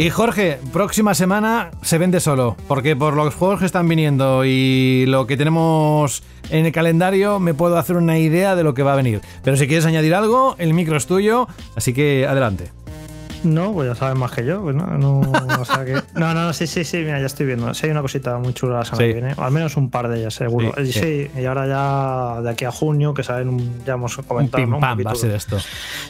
[0.00, 5.04] Y Jorge, próxima semana se vende solo, porque por los juegos que están viniendo y
[5.06, 8.94] lo que tenemos en el calendario me puedo hacer una idea de lo que va
[8.94, 9.20] a venir.
[9.44, 12.70] Pero si quieres añadir algo, el micro es tuyo, así que adelante.
[13.42, 14.60] No, pues ya sabes más que yo.
[14.62, 17.72] pues no, no, o sea que- no, no, sí, sí, sí, mira, ya estoy viendo.
[17.74, 19.08] Sí, hay una cosita muy chula la semana Sí.
[19.14, 19.34] que viene.
[19.36, 20.72] o Al menos un par de ellas, seguro.
[20.76, 21.00] Sí, Y sí.
[21.00, 24.62] sí, y ahora ya de aquí a junio, que saben, un- ya hemos Un comentado.
[24.62, 24.76] pim ¿no?
[24.76, 25.58] Un pam va a ser esto.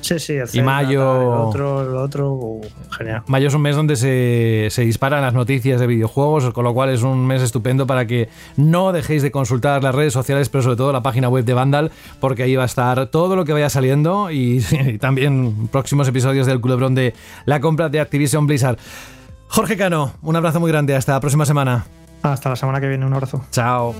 [0.00, 3.22] Sí, sí, el Y mayo- el otro, el otro, uh, genial.
[3.26, 6.90] Mayo es un mes donde se, se disparan las noticias de videojuegos, con lo cual
[6.90, 10.76] es un mes estupendo para que no dejéis de consultar las redes sociales, pero sobre
[10.76, 13.70] todo la página web de Vandal, porque ahí va a estar todo lo que vaya
[13.70, 18.78] saliendo y, y también próximos episodios del culebrón de la compra de Activision Blizzard.
[19.48, 21.86] Jorge Cano, un abrazo muy grande, hasta la próxima semana.
[22.22, 23.44] Hasta la semana que viene, un abrazo.
[23.50, 23.94] Chao.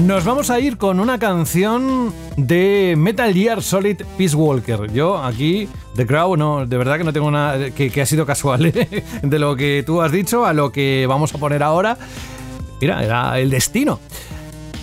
[0.00, 4.92] Nos vamos a ir con una canción de Metal Gear Solid Peace Walker.
[4.92, 8.26] Yo aquí, The Crow, no, de verdad que no tengo nada que, que ha sido
[8.26, 9.04] casual ¿eh?
[9.22, 11.96] de lo que tú has dicho a lo que vamos a poner ahora.
[12.80, 14.00] Mira, era el destino.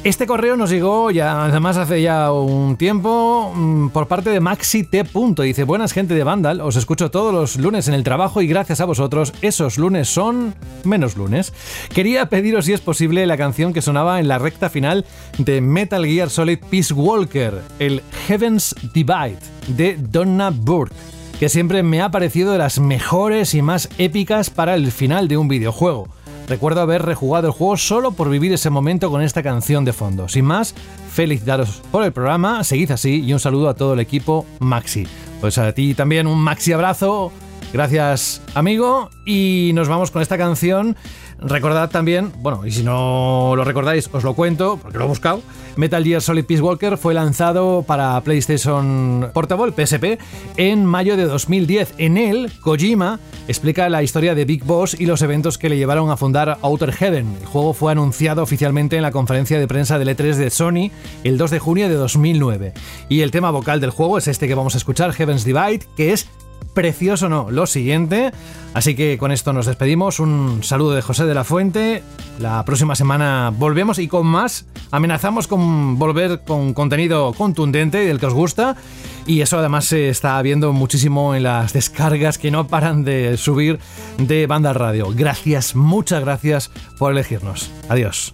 [0.04, 4.84] Este correo nos llegó ya, además hace ya un tiempo, mm, por parte de Maxi
[4.84, 5.04] T.
[5.44, 8.82] Dice, buenas gente de Vandal, os escucho todos los lunes en el trabajo y gracias
[8.82, 10.56] a vosotros esos lunes son
[10.86, 11.54] menos lunes.
[11.94, 15.06] Quería pediros si es posible la canción que sonaba en la recta final
[15.38, 19.38] de Metal Gear Solid Peace Walker, el Heaven's Divide
[19.68, 20.96] de Donna Burke
[21.40, 25.38] que siempre me ha parecido de las mejores y más épicas para el final de
[25.38, 26.08] un videojuego.
[26.52, 30.28] Recuerdo haber rejugado el juego solo por vivir ese momento con esta canción de fondo.
[30.28, 30.76] Sin más,
[31.10, 35.08] felicitaros por el programa, seguid así y un saludo a todo el equipo Maxi.
[35.40, 37.32] Pues a ti también un Maxi abrazo,
[37.72, 40.98] gracias amigo y nos vamos con esta canción.
[41.40, 45.42] Recordad también, bueno, y si no lo recordáis, os lo cuento, porque lo he buscado.
[45.76, 50.20] Metal Gear Solid Peace Walker fue lanzado para PlayStation Portable, PSP,
[50.58, 51.94] en mayo de 2010.
[51.98, 56.10] En él, Kojima explica la historia de Big Boss y los eventos que le llevaron
[56.12, 57.38] a fundar Outer Heaven.
[57.40, 60.92] El juego fue anunciado oficialmente en la conferencia de prensa del E3 de Sony
[61.24, 62.74] el 2 de junio de 2009.
[63.10, 66.14] Y el tema vocal del juego es este que vamos a escuchar, Heaven's Divide, que
[66.14, 66.28] es
[66.74, 68.32] precioso no, lo siguiente.
[68.74, 70.20] Así que con esto nos despedimos.
[70.20, 72.04] Un saludo de José de la Fuente.
[72.40, 74.66] La próxima semana volvemos y con más.
[74.92, 78.78] Amenazamos con volver con contenido contundente del que os gusta.
[79.26, 83.80] Y eso además se está viendo muchísimo en las descargas que no paran de subir
[84.18, 85.10] de Banda Radio.
[85.14, 87.72] Gracias, muchas gracias por elegirnos.
[87.90, 88.34] Adiós.